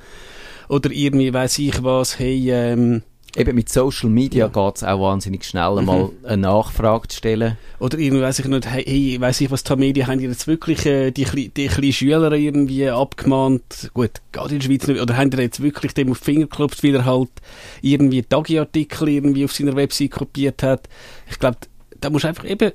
Oder 0.70 0.92
irgendwie 0.92 1.34
weiß 1.34 1.60
ich 1.60 1.84
was, 1.84 2.18
hey, 2.18 2.50
ähm, 2.52 3.02
Eben 3.36 3.56
mit 3.56 3.70
Social 3.70 4.10
Media 4.10 4.48
geht 4.48 4.76
es 4.78 4.84
auch 4.84 5.00
wahnsinnig 5.02 5.44
schnell, 5.46 5.78
einmal 5.78 6.10
eine 6.24 6.38
Nachfrage 6.42 7.08
zu 7.08 7.18
stellen. 7.18 7.58
oder 7.80 7.98
irgendwie 8.00 8.24
weiß 8.24 8.40
ich 8.40 8.46
nicht, 8.46 8.66
hey, 8.66 9.18
weiß 9.20 9.42
ich 9.42 9.52
was, 9.52 9.64
die 9.64 9.76
Medien 9.76 10.08
haben 10.08 10.20
jetzt 10.20 10.48
wirklich 10.48 10.86
äh, 10.86 11.12
die, 11.12 11.26
kle- 11.28 11.52
die 11.54 11.68
kleinen 11.68 11.94
Schüler 11.94 12.32
irgendwie 12.32 12.90
abgemahnt, 12.90 13.92
gut, 13.94 14.12
geht 14.32 14.52
in 14.52 14.60
der 14.60 14.66
Schweiz 14.66 14.88
nicht, 14.88 15.00
oder 15.00 15.16
haben 15.16 15.30
die 15.30 15.38
jetzt 15.38 15.62
wirklich 15.62 15.94
dem 15.94 16.12
auf 16.12 16.20
die 16.20 16.26
Finger 16.26 16.48
geklopft, 16.48 16.84
weil 16.84 16.96
er 16.96 17.06
halt 17.06 17.30
irgendwie 17.82 18.24
Tagi-Artikel 18.24 19.10
irgendwie 19.10 19.46
auf 19.46 19.54
seiner 19.54 19.76
Website 19.76 20.12
kopiert 20.12 20.64
hat. 20.64 20.90
Ich 21.30 21.38
glaube, 21.38 21.58
da 22.02 22.10
musst 22.10 22.24
du 22.24 22.30
einfach 22.30 22.50
eben 22.50 22.72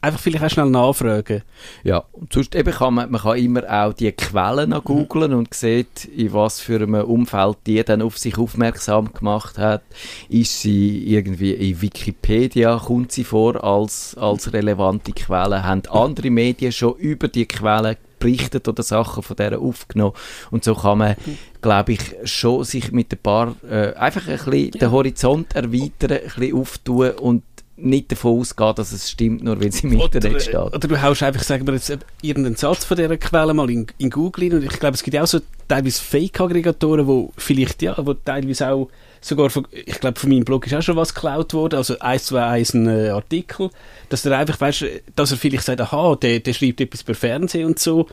einfach 0.00 0.20
vielleicht 0.20 0.44
auch 0.44 0.50
schnell 0.50 0.70
nachfragen. 0.70 1.42
Ja, 1.84 2.04
und 2.12 2.32
sonst 2.32 2.54
eben 2.54 2.72
kann 2.72 2.94
man, 2.94 3.10
man 3.10 3.20
kann 3.20 3.38
immer 3.38 3.62
auch 3.68 3.92
die 3.92 4.12
Quellen 4.12 4.70
noch 4.70 4.84
googlen 4.84 5.34
und 5.34 5.52
sieht, 5.52 6.04
in 6.04 6.32
was 6.32 6.60
für 6.60 6.76
einem 6.76 6.94
Umfeld 6.94 7.58
die 7.66 7.82
dann 7.84 8.02
auf 8.02 8.18
sich 8.18 8.38
aufmerksam 8.38 9.12
gemacht 9.12 9.58
hat. 9.58 9.82
Ist 10.28 10.60
sie 10.60 11.04
irgendwie 11.06 11.52
in 11.52 11.80
Wikipedia, 11.82 12.78
kommt 12.78 13.12
sie 13.12 13.24
vor 13.24 13.62
als, 13.62 14.16
als 14.16 14.52
relevante 14.52 15.12
Quelle? 15.12 15.64
Haben 15.64 15.82
andere 15.90 16.30
Medien 16.30 16.72
schon 16.72 16.96
über 16.96 17.28
die 17.28 17.46
Quellen 17.46 17.96
berichtet 18.18 18.68
oder 18.68 18.82
Sachen 18.82 19.22
von 19.22 19.36
der 19.36 19.58
aufgenommen? 19.58 20.14
Und 20.50 20.62
so 20.62 20.74
kann 20.74 20.98
man, 20.98 21.16
glaube 21.60 21.92
ich, 21.92 22.00
schon 22.24 22.64
sich 22.64 22.92
mit 22.92 23.12
ein 23.12 23.18
paar, 23.18 23.56
äh, 23.68 23.94
einfach 23.94 24.28
ein 24.28 24.36
bisschen 24.36 24.72
den 24.72 24.90
Horizont 24.90 25.56
erweitern, 25.56 26.12
ein 26.12 26.22
bisschen 26.24 26.56
auftun 26.56 27.10
und 27.12 27.42
nicht 27.82 28.12
davon 28.12 28.40
ausgehen, 28.40 28.74
dass 28.74 28.92
es 28.92 29.10
stimmt, 29.10 29.42
nur 29.42 29.60
weil 29.60 29.68
es 29.68 29.82
im 29.82 29.92
Internet 29.92 30.42
steht. 30.42 30.54
Oder 30.54 30.78
du 30.78 31.00
haust 31.00 31.22
einfach, 31.22 31.42
sagen 31.42 31.66
wir 31.66 31.74
jetzt, 31.74 31.90
äh, 31.90 31.98
irgendeinen 32.22 32.56
Satz 32.56 32.84
von 32.84 32.96
dieser 32.96 33.16
Quelle 33.16 33.54
mal 33.54 33.70
in, 33.70 33.86
in 33.98 34.10
Google 34.10 34.44
rein. 34.44 34.58
Und 34.58 34.64
ich 34.64 34.78
glaube, 34.78 34.94
es 34.94 35.02
gibt 35.02 35.16
auch 35.16 35.26
so 35.26 35.40
teilweise 35.68 36.02
Fake-Aggregatoren, 36.02 37.06
wo 37.06 37.32
vielleicht, 37.36 37.82
ja, 37.82 37.94
wo 37.98 38.14
teilweise 38.14 38.68
auch 38.68 38.88
sogar, 39.20 39.50
von, 39.50 39.66
ich 39.72 40.00
glaube, 40.00 40.18
von 40.18 40.30
meinem 40.30 40.44
Blog 40.44 40.66
ist 40.66 40.74
auch 40.74 40.82
schon 40.82 40.96
was 40.96 41.14
geklaut 41.14 41.52
worden, 41.52 41.76
also 41.76 41.98
eins 41.98 42.24
zu 42.24 42.36
eins 42.36 42.74
ein 42.74 42.88
äh, 42.88 43.10
Artikel, 43.10 43.70
dass 44.08 44.24
er 44.24 44.38
einfach, 44.38 44.60
weißt, 44.60 44.84
dass 45.14 45.30
er 45.30 45.36
vielleicht 45.36 45.64
sagt, 45.64 45.80
aha, 45.80 46.16
der, 46.16 46.40
der 46.40 46.52
schreibt 46.52 46.80
etwas 46.80 47.04
per 47.04 47.14
Fernsehen 47.14 47.66
und 47.66 47.78
so. 47.78 48.06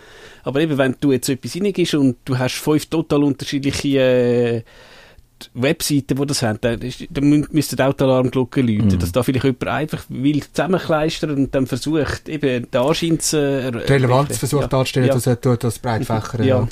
Aber 0.43 0.59
eben, 0.59 0.77
wenn 0.77 0.95
du 0.99 1.11
jetzt 1.11 1.29
etwas 1.29 1.55
reingibst 1.55 1.95
und 1.95 2.17
du 2.25 2.37
hast 2.37 2.55
fünf 2.55 2.85
total 2.87 3.23
unterschiedliche 3.23 3.99
äh, 3.99 4.63
Webseiten, 5.53 6.15
die 6.17 6.25
das 6.25 6.41
haben, 6.41 6.59
dann 6.61 6.79
mü- 6.79 7.47
müsste 7.51 7.75
die 7.75 7.83
Autoalarmglocke 7.83 8.61
läuten, 8.61 8.87
Mhm. 8.87 8.99
dass 8.99 9.11
da 9.11 9.23
vielleicht 9.23 9.43
jemand 9.45 9.67
einfach 9.67 10.03
will 10.09 10.43
zusammenkleistern 10.51 11.31
und 11.31 11.55
dann 11.55 11.67
versucht, 11.67 12.27
eben 12.29 12.69
den 12.69 12.81
Anschein 12.81 13.19
zu 13.19 13.37
Relevanz 13.87 14.37
versucht 14.37 14.63
ja. 14.63 14.67
darzustellen, 14.67 15.07
ja. 15.09 15.13
dass 15.13 15.27
er 15.27 15.39
tut 15.39 15.63
das 15.63 15.79
Breitfächer. 15.79 16.43
Ja. 16.43 16.67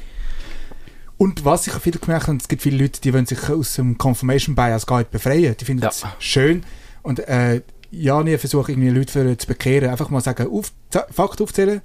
Und 1.17 1.45
was 1.45 1.65
ich 1.67 1.73
viel 1.73 1.93
gemerkt 1.97 2.27
habe, 2.27 2.37
es 2.37 2.47
gibt 2.47 2.61
viele 2.61 2.77
Leute, 2.81 2.99
die 3.01 3.13
wollen 3.13 3.25
sich 3.25 3.49
aus 3.49 3.75
dem 3.75 3.97
Confirmation 3.97 4.53
Bias 4.55 4.85
gar 4.85 4.97
nicht 4.99 5.11
befreien. 5.11 5.55
Die 5.59 5.63
finden 5.65 5.83
Ja. 5.83 5.89
es 5.89 6.03
schön. 6.19 6.63
Und 7.03 7.19
äh, 7.19 7.61
ja, 7.91 8.21
nie 8.21 8.37
versuche 8.37 8.71
irgendwie 8.73 8.89
Leute 8.89 9.11
für, 9.13 9.37
zu 9.37 9.47
bekehren. 9.47 9.89
Einfach 9.89 10.09
mal 10.09 10.19
sagen, 10.19 10.47
auf, 10.51 10.73
Fakt 11.11 11.39
aufzählen, 11.41 11.81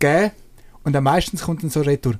geben. 0.00 0.32
Und 0.82 0.92
dann 0.94 1.04
meistens 1.04 1.42
kommt 1.42 1.62
dann 1.62 1.70
so 1.70 1.82
Retour. 1.82 2.14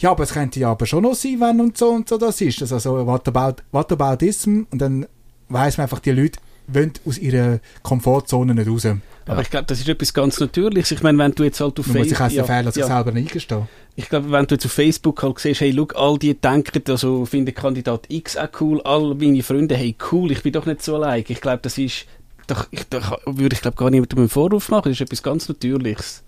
Ja, 0.00 0.12
aber 0.12 0.24
es 0.24 0.32
könnte 0.32 0.58
ja 0.58 0.70
aber 0.70 0.86
schon 0.86 1.02
noch 1.02 1.14
sein, 1.14 1.40
wenn 1.40 1.60
und 1.60 1.76
so 1.76 1.90
und 1.90 2.08
so 2.08 2.16
das 2.16 2.40
ist. 2.40 2.60
Also 2.62 2.78
so, 2.78 3.06
what 3.06 3.28
about, 3.28 3.62
what 3.70 3.92
about? 3.92 4.24
Und 4.24 4.78
dann 4.78 5.06
weiss 5.48 5.76
man 5.76 5.84
einfach, 5.84 5.98
die 6.00 6.10
Leute 6.12 6.40
wollen 6.68 6.92
aus 7.04 7.18
ihrer 7.18 7.60
Komfortzone 7.82 8.54
nicht 8.54 8.68
raus. 8.68 8.86
Aber 9.26 9.42
ich 9.42 9.50
glaube, 9.50 9.66
das 9.66 9.78
ist 9.78 9.88
etwas 9.88 10.14
ganz 10.14 10.40
Natürliches. 10.40 10.90
Ich 10.92 11.02
meine, 11.02 11.18
wenn 11.18 11.32
du 11.32 11.44
jetzt 11.44 11.60
halt 11.60 11.78
auf 11.78 11.86
muss 11.86 12.08
sich 12.08 12.14
auch 12.14 12.18
Facebook... 12.18 12.46
den 12.46 12.56
Fehler 12.56 12.72
sich 12.72 12.84
selber 12.84 13.12
nicht 13.12 13.28
eingestehen. 13.28 13.68
Ich 13.94 14.08
glaube, 14.08 14.32
wenn 14.32 14.46
du 14.46 14.54
jetzt 14.54 14.64
auf 14.64 14.72
Facebook 14.72 15.22
halt 15.22 15.38
siehst, 15.38 15.60
hey, 15.60 15.74
schau, 15.76 15.86
all 15.94 16.18
die 16.18 16.34
denken, 16.34 16.82
also 16.88 17.26
finde 17.26 17.52
Kandidat 17.52 18.06
X 18.08 18.36
auch 18.36 18.48
cool, 18.60 18.80
all 18.82 19.14
meine 19.14 19.42
Freunde, 19.42 19.76
hey, 19.76 19.94
cool, 20.10 20.32
ich 20.32 20.42
bin 20.42 20.52
doch 20.52 20.66
nicht 20.66 20.82
so 20.82 20.96
allein. 20.96 21.24
Ich 21.28 21.40
glaube, 21.40 21.60
das 21.62 21.76
ist, 21.76 22.06
doch, 22.46 22.66
ich, 22.70 22.88
da 22.88 23.18
würde 23.26 23.54
ich 23.54 23.62
glaube 23.62 23.76
gar 23.76 23.90
niemandem 23.90 24.20
einen 24.20 24.28
Vorwurf 24.28 24.70
machen, 24.70 24.84
das 24.90 24.92
ist 24.92 25.02
etwas 25.02 25.22
ganz 25.22 25.48
Natürliches. 25.48 26.22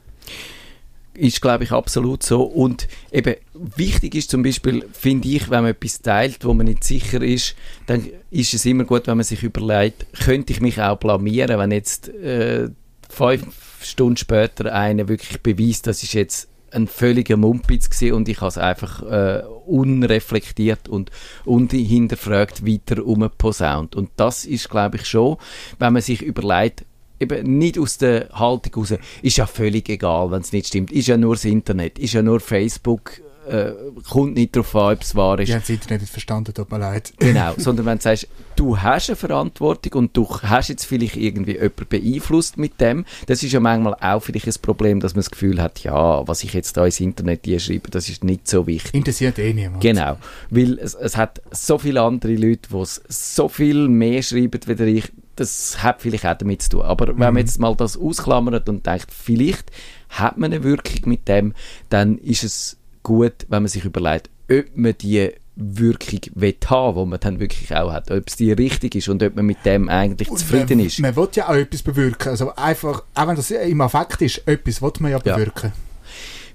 Ist, 1.15 1.41
glaube 1.41 1.65
ich, 1.65 1.73
absolut 1.73 2.23
so. 2.23 2.43
Und 2.43 2.89
eben, 3.11 3.35
wichtig 3.55 4.15
ist 4.15 4.31
zum 4.31 4.43
Beispiel, 4.43 4.85
finde 4.93 5.29
ich, 5.29 5.51
wenn 5.51 5.63
man 5.63 5.73
etwas 5.73 6.01
teilt, 6.01 6.45
wo 6.45 6.55
man 6.55 6.67
nicht 6.67 6.85
sicher 6.85 7.23
ist, 7.23 7.55
dann 7.87 8.07
ist 8.31 8.55
es 8.55 8.65
immer 8.65 8.85
gut, 8.85 9.07
wenn 9.07 9.17
man 9.17 9.25
sich 9.25 9.43
überlegt, 9.43 10.07
könnte 10.25 10.53
ich 10.53 10.61
mich 10.61 10.81
auch 10.81 10.99
blamieren, 10.99 11.59
wenn 11.59 11.71
jetzt 11.71 12.09
äh, 12.09 12.69
fünf 13.09 13.85
Stunden 13.85 14.17
später 14.17 14.73
einer 14.73 15.09
wirklich 15.09 15.43
beweist, 15.43 15.87
das 15.87 16.03
ist 16.03 16.15
jetzt 16.15 16.49
ein 16.71 16.89
völliger 16.89 17.37
Mumpitz 17.37 17.91
gewesen 17.91 18.15
und 18.15 18.29
ich 18.29 18.41
habe 18.41 18.49
es 18.49 18.59
einfach 18.59 19.03
äh, 19.03 19.43
unreflektiert 19.67 20.89
und 20.89 21.11
unhinterfragt 21.45 22.67
weiter 22.67 23.05
umposaunt. 23.05 23.95
Und 23.95 24.11
das 24.17 24.45
ist, 24.45 24.71
glaube 24.71 24.97
ich, 24.97 25.05
schon, 25.05 25.37
wenn 25.79 25.93
man 25.93 26.03
sich 26.03 26.23
überlegt, 26.23 26.85
eben 27.23 27.59
nicht 27.59 27.79
aus 27.79 27.99
der 27.99 28.29
Haltung 28.33 28.75
raus, 28.83 28.95
ist 29.23 29.37
ja 29.37 29.47
völlig 29.47 29.89
egal, 29.89 30.31
wenn 30.31 30.43
es 30.43 30.53
nicht 30.53 30.69
stimmt, 30.69 30.93
ist 30.93 31.09
ja 31.09 31.17
nur 31.17 31.35
das 31.35 31.45
Internet, 31.45 31.99
ist 31.99 32.13
ja 32.15 32.23
nur 32.23 32.41
Facebook, 32.41 33.23
äh, 33.49 33.73
kommt 34.09 34.35
nicht 34.35 34.55
darauf 34.55 34.75
an, 34.77 34.95
ob 34.95 35.03
es 35.03 35.15
wahr 35.15 35.39
ist. 35.39 35.49
Ich 35.49 35.55
habe 35.55 35.63
das 35.63 35.71
Internet 35.71 36.03
nicht 36.03 36.13
verstanden, 36.13 36.55
tut 36.55 36.71
mir 36.71 36.79
leid. 36.79 37.13
Genau, 37.19 37.55
sondern 37.57 37.87
wenn 37.87 37.99
du 37.99 38.03
sagst, 38.03 38.29
du 38.57 38.79
hast 38.81 39.11
eine 39.11 39.17
Verantwortung 39.17 39.93
und 39.95 40.17
du 40.17 40.29
hast 40.43 40.69
jetzt 40.69 40.85
vielleicht 40.85 41.17
irgendwie 41.17 41.53
jemanden 41.53 41.87
beeinflusst 41.89 42.57
mit 42.57 42.81
dem, 42.81 43.05
das 43.27 43.43
ist 43.43 43.53
ja 43.53 43.61
manchmal 43.61 43.95
auch 43.95 44.21
vielleicht 44.21 44.47
ein 44.47 44.55
Problem, 44.63 45.01
dass 45.01 45.15
man 45.15 45.21
das 45.21 45.31
Gefühl 45.31 45.61
hat, 45.61 45.83
ja, 45.83 46.27
was 46.27 46.45
ich 46.45 46.55
jetzt 46.55 46.77
da 46.77 46.85
ins 46.85 47.01
Internet 47.01 47.41
hier 47.45 47.59
schreibe, 47.59 47.91
das 47.91 48.09
ist 48.09 48.23
nicht 48.25 48.47
so 48.47 48.67
wichtig. 48.67 48.95
Interessiert 48.95 49.39
eh 49.39 49.53
niemand. 49.53 49.83
Genau, 49.83 50.19
weil 50.51 50.79
es, 50.79 50.95
es 50.95 51.17
hat 51.17 51.43
so 51.51 51.79
viele 51.79 52.03
andere 52.03 52.35
Leute, 52.35 52.69
die 52.73 52.85
so 53.09 53.49
viel 53.49 53.89
mehr 53.89 54.23
schreiben 54.23 54.61
wie 54.67 54.99
ich, 54.99 55.13
das 55.37 55.83
hat 55.83 56.03
vielleicht 56.03 56.27
auch 56.27 56.37
damit 56.37 56.63
zu 56.63 56.71
tun. 56.71 56.83
Aber 56.83 57.09
wenn 57.09 57.17
man 57.35 57.37
jetzt 57.39 57.59
mal 57.59 57.75
das 57.75 57.97
ausklammert 57.97 58.69
und 58.69 58.87
denkt, 58.87 59.09
vielleicht 59.11 59.71
hat 60.11 60.37
man 60.39 60.53
eine 60.53 60.63
Wirkung 60.63 61.01
mit 61.09 61.27
dem, 61.29 61.55
dann 61.89 62.19
ist 62.19 62.45
es 62.45 62.77
gut, 63.03 63.33
wenn 63.49 63.63
man 63.63 63.69
sich 63.69 63.85
überlegt, 63.85 64.31
ob 64.51 64.65
man 64.77 64.95
die 65.01 65.31
Wirkung 65.57 66.21
will 66.35 66.57
haben, 66.67 66.99
die 66.99 67.07
man 67.11 67.21
dann 67.21 67.41
wirklich 67.41 67.75
auch 67.75 67.93
hat. 67.93 68.11
Ob 68.11 68.25
es 68.27 68.37
die 68.37 68.53
richtig 68.53 68.95
ist 68.95 69.09
und 69.09 69.23
ob 69.23 69.37
man 69.37 69.45
mit 69.47 69.65
dem 69.65 69.89
eigentlich 69.89 70.31
Und 70.31 70.39
zufrieden 70.39 70.79
man, 70.79 70.87
ist. 70.87 70.99
Man 70.99 71.15
will 71.17 71.29
ja 71.35 71.49
auch 71.49 71.55
etwas 71.55 71.83
bewirken. 71.83 72.29
Also 72.31 72.55
einfach, 72.55 73.03
auch 73.15 73.27
wenn 73.29 73.37
das 73.37 73.51
im 73.51 73.81
Affekt 73.81 74.23
ist, 74.23 74.47
etwas 74.47 74.81
will 74.81 74.93
man 75.01 75.11
ja 75.13 75.21
Ja. 75.25 75.35
bewirken. 75.37 75.73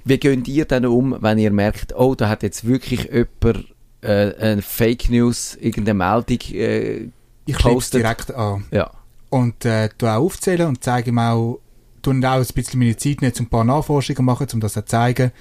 Wie 0.03 0.17
geht 0.17 0.47
ihr 0.47 0.65
dann 0.65 0.85
um, 0.85 1.17
wenn 1.19 1.37
ihr 1.37 1.51
merkt, 1.51 1.93
oh, 1.95 2.15
da 2.15 2.29
hat 2.29 2.41
jetzt 2.41 2.65
wirklich 2.65 3.09
jemand 3.11 3.65
äh, 4.01 4.33
eine 4.39 4.61
Fake 4.61 5.09
News, 5.09 5.57
irgendeine 5.59 5.95
Meldung 5.95 6.39
äh, 6.53 7.09
Ich 7.47 7.59
schreibe 7.59 7.79
es 7.79 7.89
direkt 7.89 8.33
an. 8.33 8.65
ja. 8.71 8.91
Und 9.29 9.65
äh, 9.65 9.89
tu 9.97 10.07
auch 10.07 10.21
aufzählen 10.21 10.67
und 10.67 10.83
zeige 10.83 11.09
ihm 11.09 11.19
auch, 11.19 11.59
tu 12.01 12.11
auch 12.11 12.13
ein 12.13 12.45
bisschen 12.53 12.79
meine 12.79 12.95
Zeit 12.95 13.21
nicht, 13.21 13.39
um 13.39 13.45
ein 13.45 13.49
paar 13.49 13.63
Nachforschungen 13.63 14.23
machen, 14.23 14.47
um 14.53 14.59
das 14.59 14.73
zu 14.73 14.85
zeigen. 14.85 15.31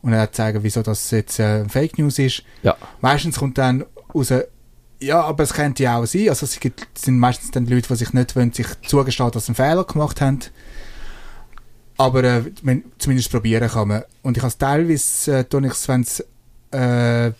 Und 0.00 0.12
dann 0.12 0.26
auch 0.26 0.30
zeigen, 0.30 0.62
wieso 0.62 0.82
das 0.82 1.10
jetzt 1.10 1.38
äh, 1.40 1.68
Fake 1.68 1.98
News 1.98 2.18
ist. 2.18 2.42
Ja. 2.62 2.76
Meistens 3.00 3.38
kommt 3.38 3.58
dann 3.58 3.84
raus, 4.14 4.32
ja, 5.00 5.20
aber 5.22 5.42
es 5.42 5.52
könnte 5.52 5.82
ja 5.82 5.98
auch 5.98 6.06
sein. 6.06 6.28
Also 6.28 6.46
es 6.46 6.58
gibt, 6.60 6.86
sind 6.94 7.18
meistens 7.18 7.50
dann 7.50 7.66
Leute, 7.66 7.88
die 7.88 7.96
sich 7.96 8.12
nicht 8.12 8.36
wollen, 8.36 8.52
sich 8.52 8.66
zugestehen, 8.86 9.30
dass 9.30 9.46
sie 9.46 9.50
einen 9.50 9.56
Fehler 9.56 9.84
gemacht 9.84 10.20
haben. 10.20 10.40
Aber 11.96 12.24
äh, 12.24 12.42
zumindest 12.98 13.30
probieren 13.30 13.68
kann 13.68 13.88
man. 13.88 14.02
Und 14.22 14.36
ich 14.36 14.42
habe 14.42 14.50
es 14.50 14.58
teilweise, 14.58 15.38
äh, 15.38 15.44
tue 15.44 15.62
wenn 15.62 16.00
es 16.02 16.20
äh, 16.70 17.32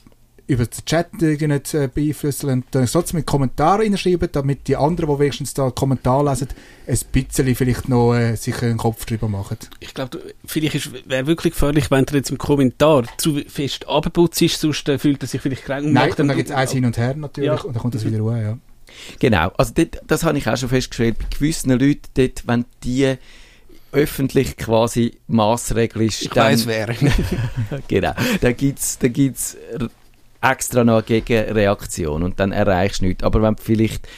über 0.53 0.67
den 0.67 0.85
Chat 0.85 1.12
nicht 1.21 1.75
äh, 1.75 1.88
beeinflussen, 1.93 2.65
ich 2.85 2.87
es 2.87 2.93
trotzdem 2.93 3.19
mit 3.19 3.27
Kommentaren 3.27 3.81
reinschreiben, 3.83 4.29
damit 4.33 4.69
die 4.69 4.77
anderen, 4.77 5.15
die 5.15 5.21
wenigstens 5.21 5.55
da 5.55 5.71
Kommentar 5.71 6.25
lesen, 6.25 6.49
ein 6.87 6.99
bisschen 7.12 7.55
vielleicht 7.55 7.88
noch 7.88 8.15
äh, 8.15 8.37
sich 8.37 8.62
einen 8.62 8.77
Kopf 8.79 9.05
drüber 9.05 9.29
machen. 9.29 9.57
Ich 9.81 9.95
glaube, 9.95 10.21
vielleicht 10.45 11.09
wäre 11.09 11.27
wirklich 11.27 11.55
gefährlich, 11.55 11.91
wenn 11.91 12.05
du 12.05 12.15
jetzt 12.17 12.31
im 12.31 12.38
Kommentar 12.38 13.05
zu 13.19 13.41
fest 13.49 13.88
abputzt, 13.88 14.38
sonst 14.61 14.88
äh, 14.88 14.99
fühlt 14.99 15.23
er 15.23 15.27
sich 15.29 15.41
vielleicht 15.41 15.65
kränk 15.65 15.87
und 15.87 15.93
Nein, 15.93 16.09
macht 16.11 16.21
und 16.21 16.29
dann 16.29 16.37
gibt 16.37 16.51
es 16.51 16.55
eins 16.55 16.73
hin 16.73 16.85
und 16.85 16.97
her 16.97 17.15
natürlich 17.17 17.49
Ja. 17.49 17.61
und 17.61 17.75
dann 17.75 17.83
kommt 17.83 17.95
das 17.95 18.05
wieder 18.05 18.19
ruhig, 18.21 18.43
ja. 18.43 18.59
Genau, 19.19 19.51
also 19.57 19.73
dort, 19.75 20.01
das 20.07 20.23
habe 20.23 20.37
ich 20.38 20.47
auch 20.49 20.57
schon 20.57 20.69
festgestellt, 20.69 21.19
bei 21.19 21.25
gewissen 21.35 21.71
Leuten, 21.71 22.03
dort, 22.15 22.47
wenn 22.47 22.65
die 22.85 23.15
öffentlich 23.91 24.57
quasi 24.57 25.19
massregelst, 25.27 26.23
Ich 26.23 26.29
dann, 26.31 26.53
weiss 26.53 26.67
wer. 26.67 26.88
genau, 27.88 28.12
da 28.41 28.53
gibt's 28.53 29.57
r- 29.79 29.91
extra 30.42 30.85
noch 30.85 30.94
eine 30.94 31.02
Gegenreaktion 31.02 32.22
und 32.22 32.40
dann 32.40 32.52
erreichst 32.52 33.00
du 33.00 33.07
nichts. 33.07 33.24
Aber 33.24 33.40
wenn 33.42 33.55
du 33.55 33.62
vielleicht 33.62 34.09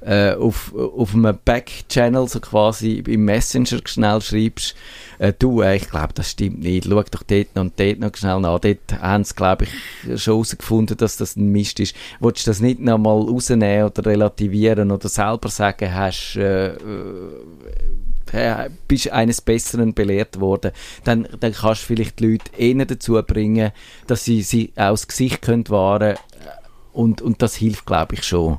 äh, 0.00 0.34
auf, 0.34 0.74
auf 0.74 1.14
einem 1.14 1.38
Back-Channel 1.44 2.28
so 2.28 2.40
quasi 2.40 3.02
im 3.06 3.24
Messenger 3.24 3.80
schnell 3.84 4.20
schreibst, 4.20 4.74
äh, 5.18 5.32
du, 5.38 5.62
äh, 5.62 5.76
ich 5.76 5.88
glaube, 5.88 6.12
das 6.14 6.30
stimmt 6.30 6.60
nicht, 6.60 6.86
schau 6.88 7.02
doch 7.02 7.22
dort 7.22 7.54
noch 7.54 7.62
und 7.62 7.80
dort 7.80 7.98
noch 7.98 8.16
schnell 8.16 8.40
nach. 8.40 8.58
Dort 8.58 9.00
haben 9.00 9.24
sie, 9.24 9.34
glaube 9.34 9.64
ich, 9.64 10.20
schon 10.20 10.34
herausgefunden, 10.34 10.96
dass 10.96 11.16
das 11.16 11.36
ein 11.36 11.48
Mist 11.52 11.80
ist. 11.80 11.94
Willst 12.20 12.46
du 12.46 12.50
das 12.50 12.60
nicht 12.60 12.80
noch 12.80 12.98
mal 12.98 13.18
rausnehmen 13.18 13.84
oder 13.84 14.04
relativieren 14.04 14.90
oder 14.90 15.08
selber 15.08 15.48
sagen, 15.48 15.94
hast, 15.94 16.36
äh, 16.36 16.74
äh, 18.34 18.66
äh, 18.66 18.70
bist 18.88 19.10
eines 19.10 19.40
Besseren 19.40 19.94
belehrt 19.94 20.40
worden, 20.40 20.72
dann, 21.04 21.28
dann 21.40 21.52
kannst 21.52 21.82
du 21.82 21.86
vielleicht 21.86 22.20
die 22.20 22.32
Leute 22.32 22.50
eher 22.56 22.84
dazu 22.84 23.20
bringen, 23.22 23.72
dass 24.06 24.24
sie 24.24 24.42
sie 24.42 24.72
das 24.74 25.06
Gesicht 25.06 25.42
können 25.42 25.68
wahren 25.68 26.16
und, 26.92 27.22
und 27.22 27.42
das 27.42 27.54
hilft, 27.56 27.86
glaube 27.86 28.14
ich, 28.14 28.24
schon. 28.24 28.58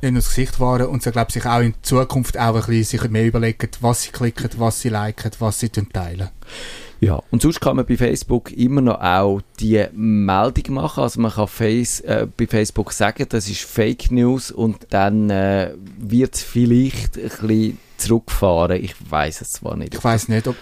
in 0.00 0.14
das 0.14 0.28
Gesicht 0.28 0.60
wahren 0.60 0.86
und 0.86 1.02
sie, 1.02 1.10
glaube 1.10 1.32
sich 1.32 1.44
auch 1.46 1.60
in 1.60 1.74
Zukunft 1.82 2.38
auch 2.38 2.54
ein 2.54 2.66
bisschen 2.66 3.12
mehr 3.12 3.26
überlegen, 3.26 3.70
was 3.80 4.02
sie 4.02 4.10
klicken, 4.10 4.50
was 4.56 4.80
sie 4.80 4.90
liken, 4.90 5.32
was 5.38 5.60
sie 5.60 5.68
teilen. 5.68 6.30
Ja, 7.00 7.22
und 7.30 7.42
sonst 7.42 7.60
kann 7.60 7.76
man 7.76 7.84
bei 7.84 7.96
Facebook 7.96 8.52
immer 8.52 8.80
noch 8.80 9.00
auch 9.00 9.40
die 9.60 9.84
Meldung 9.92 10.74
machen. 10.74 11.02
Also 11.02 11.20
man 11.20 11.30
kann 11.30 11.46
Face, 11.46 12.00
äh, 12.00 12.26
bei 12.36 12.46
Facebook 12.46 12.92
sagen, 12.92 13.26
das 13.28 13.48
ist 13.48 13.62
Fake 13.62 14.10
News 14.10 14.50
und 14.50 14.86
dann 14.90 15.28
äh, 15.28 15.72
wird 15.98 16.34
es 16.34 16.42
vielleicht 16.42 17.16
ein 17.16 17.22
bisschen 17.22 17.78
zurückfahren. 17.98 18.82
Ich 18.82 18.94
weiß 19.10 19.42
es 19.42 19.52
zwar 19.52 19.76
nicht. 19.76 19.94
Ich 19.94 20.02
weiß 20.02 20.28
nicht, 20.28 20.48
ob 20.48 20.56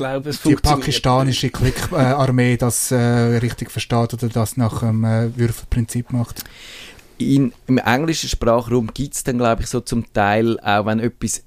glaube, 0.00 0.30
es 0.30 0.42
die 0.42 0.54
pakistanische 0.54 1.50
Klick-Armee 1.50 2.56
das 2.56 2.90
äh, 2.90 2.96
richtig 2.96 3.70
versteht 3.70 4.14
oder 4.14 4.28
das 4.28 4.56
nach 4.56 4.80
dem 4.80 5.04
äh, 5.04 5.36
Würfelprinzip 5.36 6.12
macht. 6.12 6.44
In, 7.18 7.52
Im 7.66 7.78
englischen 7.78 8.30
Sprachraum 8.30 8.90
gibt 8.94 9.14
es 9.14 9.24
dann, 9.24 9.36
glaube 9.36 9.62
ich, 9.62 9.68
so 9.68 9.80
zum 9.80 10.10
Teil, 10.12 10.58
auch 10.60 10.86
wenn 10.86 11.00
etwas 11.00 11.42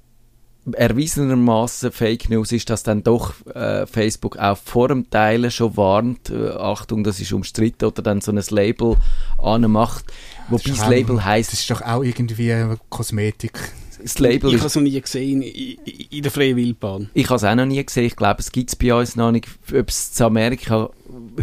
erwiesenermaßen 0.72 1.92
Fake 1.92 2.30
News 2.30 2.52
ist, 2.52 2.70
dass 2.70 2.84
dann 2.84 3.04
doch 3.04 3.34
äh, 3.48 3.86
Facebook 3.86 4.38
auch 4.38 4.58
vor 4.58 4.88
dem 4.88 5.10
Teilen 5.10 5.52
schon 5.52 5.76
warnt, 5.78 6.30
äh, 6.30 6.50
Achtung, 6.52 7.04
das 7.04 7.20
ist 7.20 7.34
umstritten, 7.34 7.86
oder 7.86 8.02
dann 8.02 8.22
so 8.22 8.32
ein 8.32 8.42
Label 8.50 8.96
anmacht. 9.38 10.06
Wobei 10.50 10.64
das, 10.70 10.82
auch- 10.82 10.90
Label 10.90 11.24
heisst, 11.26 11.52
Das 11.54 11.60
ist 11.60 11.70
doch 11.70 11.82
auch 11.82 12.04
irgendwie 12.04 12.50
äh, 12.50 12.76
Kosmetik. 12.90 13.54
Das 14.04 14.20
Label 14.20 14.50
Ich 14.52 14.58
habe 14.58 14.68
es 14.68 14.76
noch 14.76 14.84
nie 14.84 15.00
gesehen 15.00 15.42
in, 15.42 15.78
in, 15.86 16.06
in 16.10 16.22
der 16.24 16.32
freien 16.32 16.56
Wildbahn. 16.56 17.10
Ich 17.14 17.26
habe 17.30 17.36
es 17.38 17.44
auch 17.44 17.56
noch 17.56 17.66
nie 17.66 17.84
gesehen. 17.84 18.06
Ich 18.06 18.16
glaube, 18.16 18.40
es 18.42 18.52
gibt 18.52 18.70
es 18.70 18.76
bei 18.76 18.94
uns 18.94 19.16
noch 19.16 19.32
nicht. 19.32 19.48
Ob 19.74 19.90
es 19.90 20.20
in 20.20 20.26
Amerika 20.26 20.90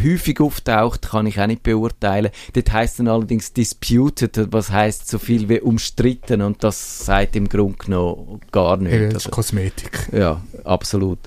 häufig 0.03 0.41
auftaucht, 0.41 1.11
kann 1.11 1.27
ich 1.27 1.41
auch 1.41 1.47
nicht 1.47 1.63
beurteilen. 1.63 2.31
Dort 2.53 2.73
heisst 2.73 2.99
dann 2.99 3.09
allerdings 3.09 3.53
disputed, 3.53 4.53
was 4.53 4.71
heißt 4.71 5.09
so 5.09 5.19
viel 5.19 5.49
wie 5.49 5.61
umstritten 5.61 6.43
und 6.43 6.63
das 6.65 7.05
sagt 7.05 7.37
im 7.37 7.49
Grunde 7.49 7.79
genommen 7.79 8.41
gar 8.53 8.77
nicht. 8.77 8.93
Eben, 8.93 9.13
das 9.13 9.27
ist 9.27 9.31
Kosmetik. 9.31 10.09
ja, 10.13 10.41
absolut. 10.65 11.19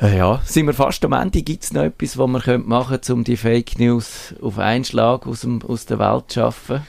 Äh, 0.00 0.18
Ja, 0.18 0.42
sind 0.44 0.66
wir 0.66 0.74
fast 0.74 1.04
am 1.04 1.12
Ende. 1.12 1.42
Gibt 1.42 1.64
es 1.64 1.72
noch 1.72 1.82
etwas, 1.84 2.18
was 2.18 2.28
wir 2.28 2.40
könnte 2.40 2.68
machen 2.68 2.90
könnten, 2.90 3.12
um 3.12 3.24
die 3.24 3.36
Fake 3.36 3.78
News 3.78 4.34
auf 4.42 4.58
einen 4.58 4.84
Schlag 4.84 5.26
aus, 5.26 5.42
dem, 5.42 5.62
aus 5.62 5.86
der 5.86 5.98
Welt 5.98 6.24
zu 6.28 6.40
schaffen? 6.40 6.82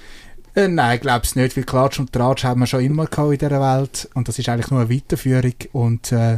Äh, 0.56 0.68
nein, 0.68 1.00
es 1.24 1.36
nicht, 1.36 1.58
weil 1.58 1.64
Klatsch 1.64 2.00
und 2.00 2.14
Tratsch 2.14 2.44
haben 2.44 2.60
wir 2.60 2.68
schon 2.68 2.84
immer 2.84 3.08
gehabt 3.08 3.32
in 3.32 3.40
dieser 3.40 3.60
Welt 3.60 4.08
und 4.14 4.28
das 4.28 4.38
ist 4.38 4.48
eigentlich 4.50 4.70
nur 4.70 4.82
eine 4.82 4.90
Weiterführung 4.90 5.56
und 5.72 6.12
äh, 6.12 6.38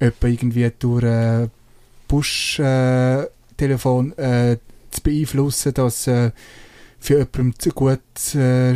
etwa 0.00 0.26
irgendwie 0.26 0.68
durch 0.80 1.04
äh, 1.04 1.48
Busch-Telefon 2.08 4.18
äh, 4.18 4.56
zu 4.90 5.00
beeinflussen, 5.02 5.74
dass 5.74 6.08
äh, 6.08 6.32
für 6.98 7.18
jemanden 7.18 7.56
zu 7.58 7.70
gut, 7.70 8.00
äh, 8.34 8.74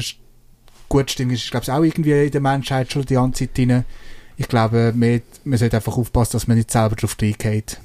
gut 0.88 1.10
stimmt, 1.10 1.32
ist 1.32 1.50
glaube 1.50 1.64
ich 1.64 1.72
auch 1.72 1.82
irgendwie 1.82 2.26
in 2.26 2.30
der 2.30 2.40
Menschheit 2.40 2.92
schon 2.92 3.06
die 3.06 3.14
ganze 3.14 3.40
Zeit 3.40 3.58
drin. 3.58 3.84
Ich 4.38 4.48
glaube, 4.48 4.92
man, 4.94 5.22
man 5.44 5.58
sollte 5.58 5.76
einfach 5.76 5.96
aufpassen, 5.96 6.32
dass 6.32 6.46
man 6.46 6.58
nicht 6.58 6.70
selber 6.70 6.94
drauf 6.94 7.16
reingeht. 7.20 7.80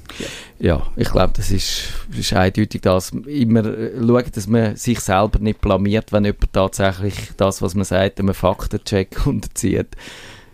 Ja, 0.58 0.86
ich 0.96 1.10
glaube, 1.10 1.32
das 1.34 1.50
ist, 1.50 1.84
ist 2.14 2.32
eindeutig 2.34 2.82
das. 2.82 3.10
Immer 3.26 3.64
äh, 3.64 3.92
schauen, 3.98 4.30
dass 4.34 4.46
man 4.46 4.76
sich 4.76 5.00
selber 5.00 5.38
nicht 5.38 5.60
blamiert, 5.60 6.12
wenn 6.12 6.24
jemand 6.24 6.52
tatsächlich 6.52 7.14
das, 7.38 7.62
was 7.62 7.74
man 7.74 7.84
sagt, 7.84 8.20
einem 8.20 8.34
Faktencheck 8.34 9.26
unterzieht. 9.26 9.88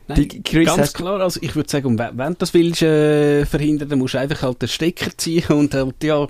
Nein, 0.07 0.43
ganz 0.65 0.95
klar, 0.95 1.21
also 1.21 1.39
ich 1.43 1.55
würde 1.55 1.69
sagen, 1.69 1.99
wenn 1.99 2.17
wenn 2.17 2.33
du 2.33 2.39
das 2.39 2.55
willst 2.55 2.81
äh, 2.81 3.45
verhindern, 3.45 3.91
dann 3.91 3.99
musst 3.99 4.15
du 4.15 4.19
einfach 4.19 4.41
halt 4.41 4.63
den 4.63 4.69
Stecker 4.69 5.11
ziehen 5.17 5.45
und 5.49 5.75
halt, 5.75 6.03
ja, 6.03 6.27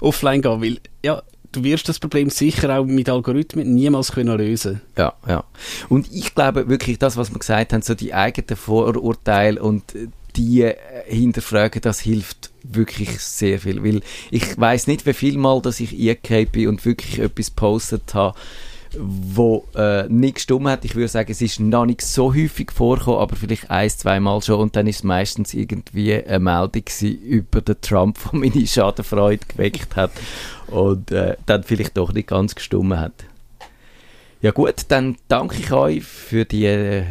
offline 0.00 0.42
gehen, 0.42 0.60
weil, 0.60 0.78
ja, 1.04 1.22
du 1.52 1.64
wirst 1.64 1.88
das 1.88 1.98
Problem 1.98 2.30
sicher 2.30 2.78
auch 2.78 2.84
mit 2.84 3.08
Algorithmen 3.08 3.74
niemals 3.74 4.12
können 4.12 4.36
lösen. 4.36 4.80
Ja, 4.96 5.14
ja. 5.26 5.44
Und 5.88 6.10
ich 6.12 6.34
glaube 6.34 6.68
wirklich, 6.68 6.98
das, 6.98 7.16
was 7.16 7.32
wir 7.32 7.38
gesagt 7.38 7.72
haben, 7.72 7.82
so 7.82 7.94
die 7.94 8.14
eigenen 8.14 8.56
Vorurteile 8.56 9.62
und 9.62 9.94
äh, 9.94 10.08
die 10.36 10.62
äh, 10.62 10.76
hinterfragen, 11.06 11.82
das 11.82 12.00
hilft 12.00 12.50
wirklich 12.62 13.18
sehr 13.20 13.58
viel. 13.58 13.82
Weil 13.82 14.02
ich 14.30 14.58
weiß 14.58 14.86
nicht, 14.86 15.06
wie 15.06 15.12
viel 15.12 15.36
Mal, 15.38 15.60
dass 15.62 15.80
ich 15.80 15.92
eingehauen 15.92 16.46
bin 16.50 16.68
und 16.68 16.84
wirklich 16.84 17.18
etwas 17.18 17.48
gepostet 17.48 18.14
habe, 18.14 18.38
wo 18.98 19.66
äh, 19.74 20.08
nicht 20.08 20.36
gestimmt 20.36 20.66
hat. 20.66 20.84
Ich 20.84 20.94
würde 20.94 21.08
sagen, 21.08 21.30
es 21.30 21.40
ist 21.40 21.60
noch 21.60 21.86
nicht 21.86 22.02
so 22.02 22.34
häufig 22.34 22.70
vorgekommen, 22.72 23.20
aber 23.20 23.36
vielleicht 23.36 23.70
ein, 23.70 23.90
zwei 23.90 24.20
Mal 24.20 24.42
schon. 24.42 24.60
Und 24.60 24.76
dann 24.76 24.86
ist 24.86 24.96
es 24.96 25.04
meistens 25.04 25.54
irgendwie 25.54 26.14
eine 26.14 26.38
Meldung 26.38 26.84
über 27.00 27.60
den 27.60 27.80
Trump, 27.80 28.18
der 28.30 28.38
meine 28.40 28.66
Schadenfreude 28.66 29.46
geweckt 29.46 29.96
hat 29.96 30.12
und 30.68 31.10
äh, 31.10 31.36
dann 31.46 31.62
vielleicht 31.62 31.96
doch 31.96 32.12
nicht 32.12 32.28
ganz 32.28 32.54
gestimmt 32.54 32.96
hat. 32.96 33.12
Ja 34.42 34.52
gut, 34.52 34.86
dann 34.88 35.16
danke 35.28 35.56
ich 35.58 35.70
euch 35.72 36.02
für 36.02 36.44
die 36.44 36.64
äh, 36.64 37.04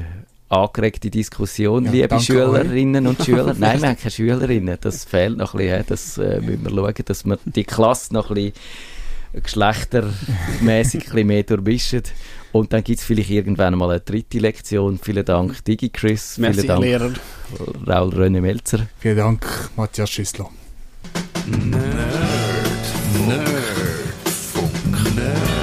angeregte 0.49 1.11
Diskussion, 1.11 1.85
Ja, 1.85 1.91
liebe 1.91 2.19
Schülerinnen 2.19 3.05
und 3.05 3.23
Schüler. 3.23 3.53
Nein, 3.57 3.81
wir 3.81 3.89
haben 3.89 3.97
keine 3.97 4.11
Schülerinnen, 4.11 4.77
das 4.81 5.05
fehlt 5.05 5.37
noch 5.37 5.53
ein 5.53 5.59
bisschen. 5.59 5.85
Das 5.87 6.17
äh, 6.17 6.41
müssen 6.41 6.63
wir 6.63 6.71
schauen, 6.71 6.93
dass 7.05 7.25
wir 7.25 7.37
die 7.45 7.63
Klasse 7.63 8.13
noch 8.13 8.29
ein 8.31 8.35
bisschen 8.35 8.53
geschlechtermäßig 9.33 11.01
ein 11.07 11.11
bisschen 11.11 11.27
mehr 11.27 11.43
durchmischen. 11.43 12.03
Und 12.51 12.73
dann 12.73 12.83
gibt 12.83 12.99
es 12.99 13.05
vielleicht 13.05 13.29
irgendwann 13.29 13.77
mal 13.77 13.91
eine 13.91 13.99
dritte 13.99 14.39
Lektion. 14.39 14.99
Vielen 15.01 15.23
Dank, 15.23 15.63
Digi 15.65 15.89
Chris. 15.89 16.35
Vielen 16.35 16.53
Merci, 16.53 16.67
Dank, 16.67 16.81
Lehrer. 16.81 17.11
Raul 17.87 18.09
René 18.09 18.41
Melzer. 18.41 18.87
Vielen 18.99 19.17
Dank, 19.17 19.69
Matthias 19.75 20.09
Schüssler. 20.09 20.49
Nerdfunk, 21.45 22.01
Nerdfunk. 25.15 25.59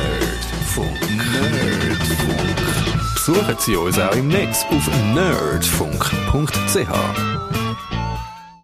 Besuchen 3.14 3.56
Sie 3.58 3.74
uns 3.76 3.98
auch 3.98 4.14
im 4.14 4.28
Netz 4.28 4.64
auf 4.70 4.88
nerdfunk.ch. 5.12 6.86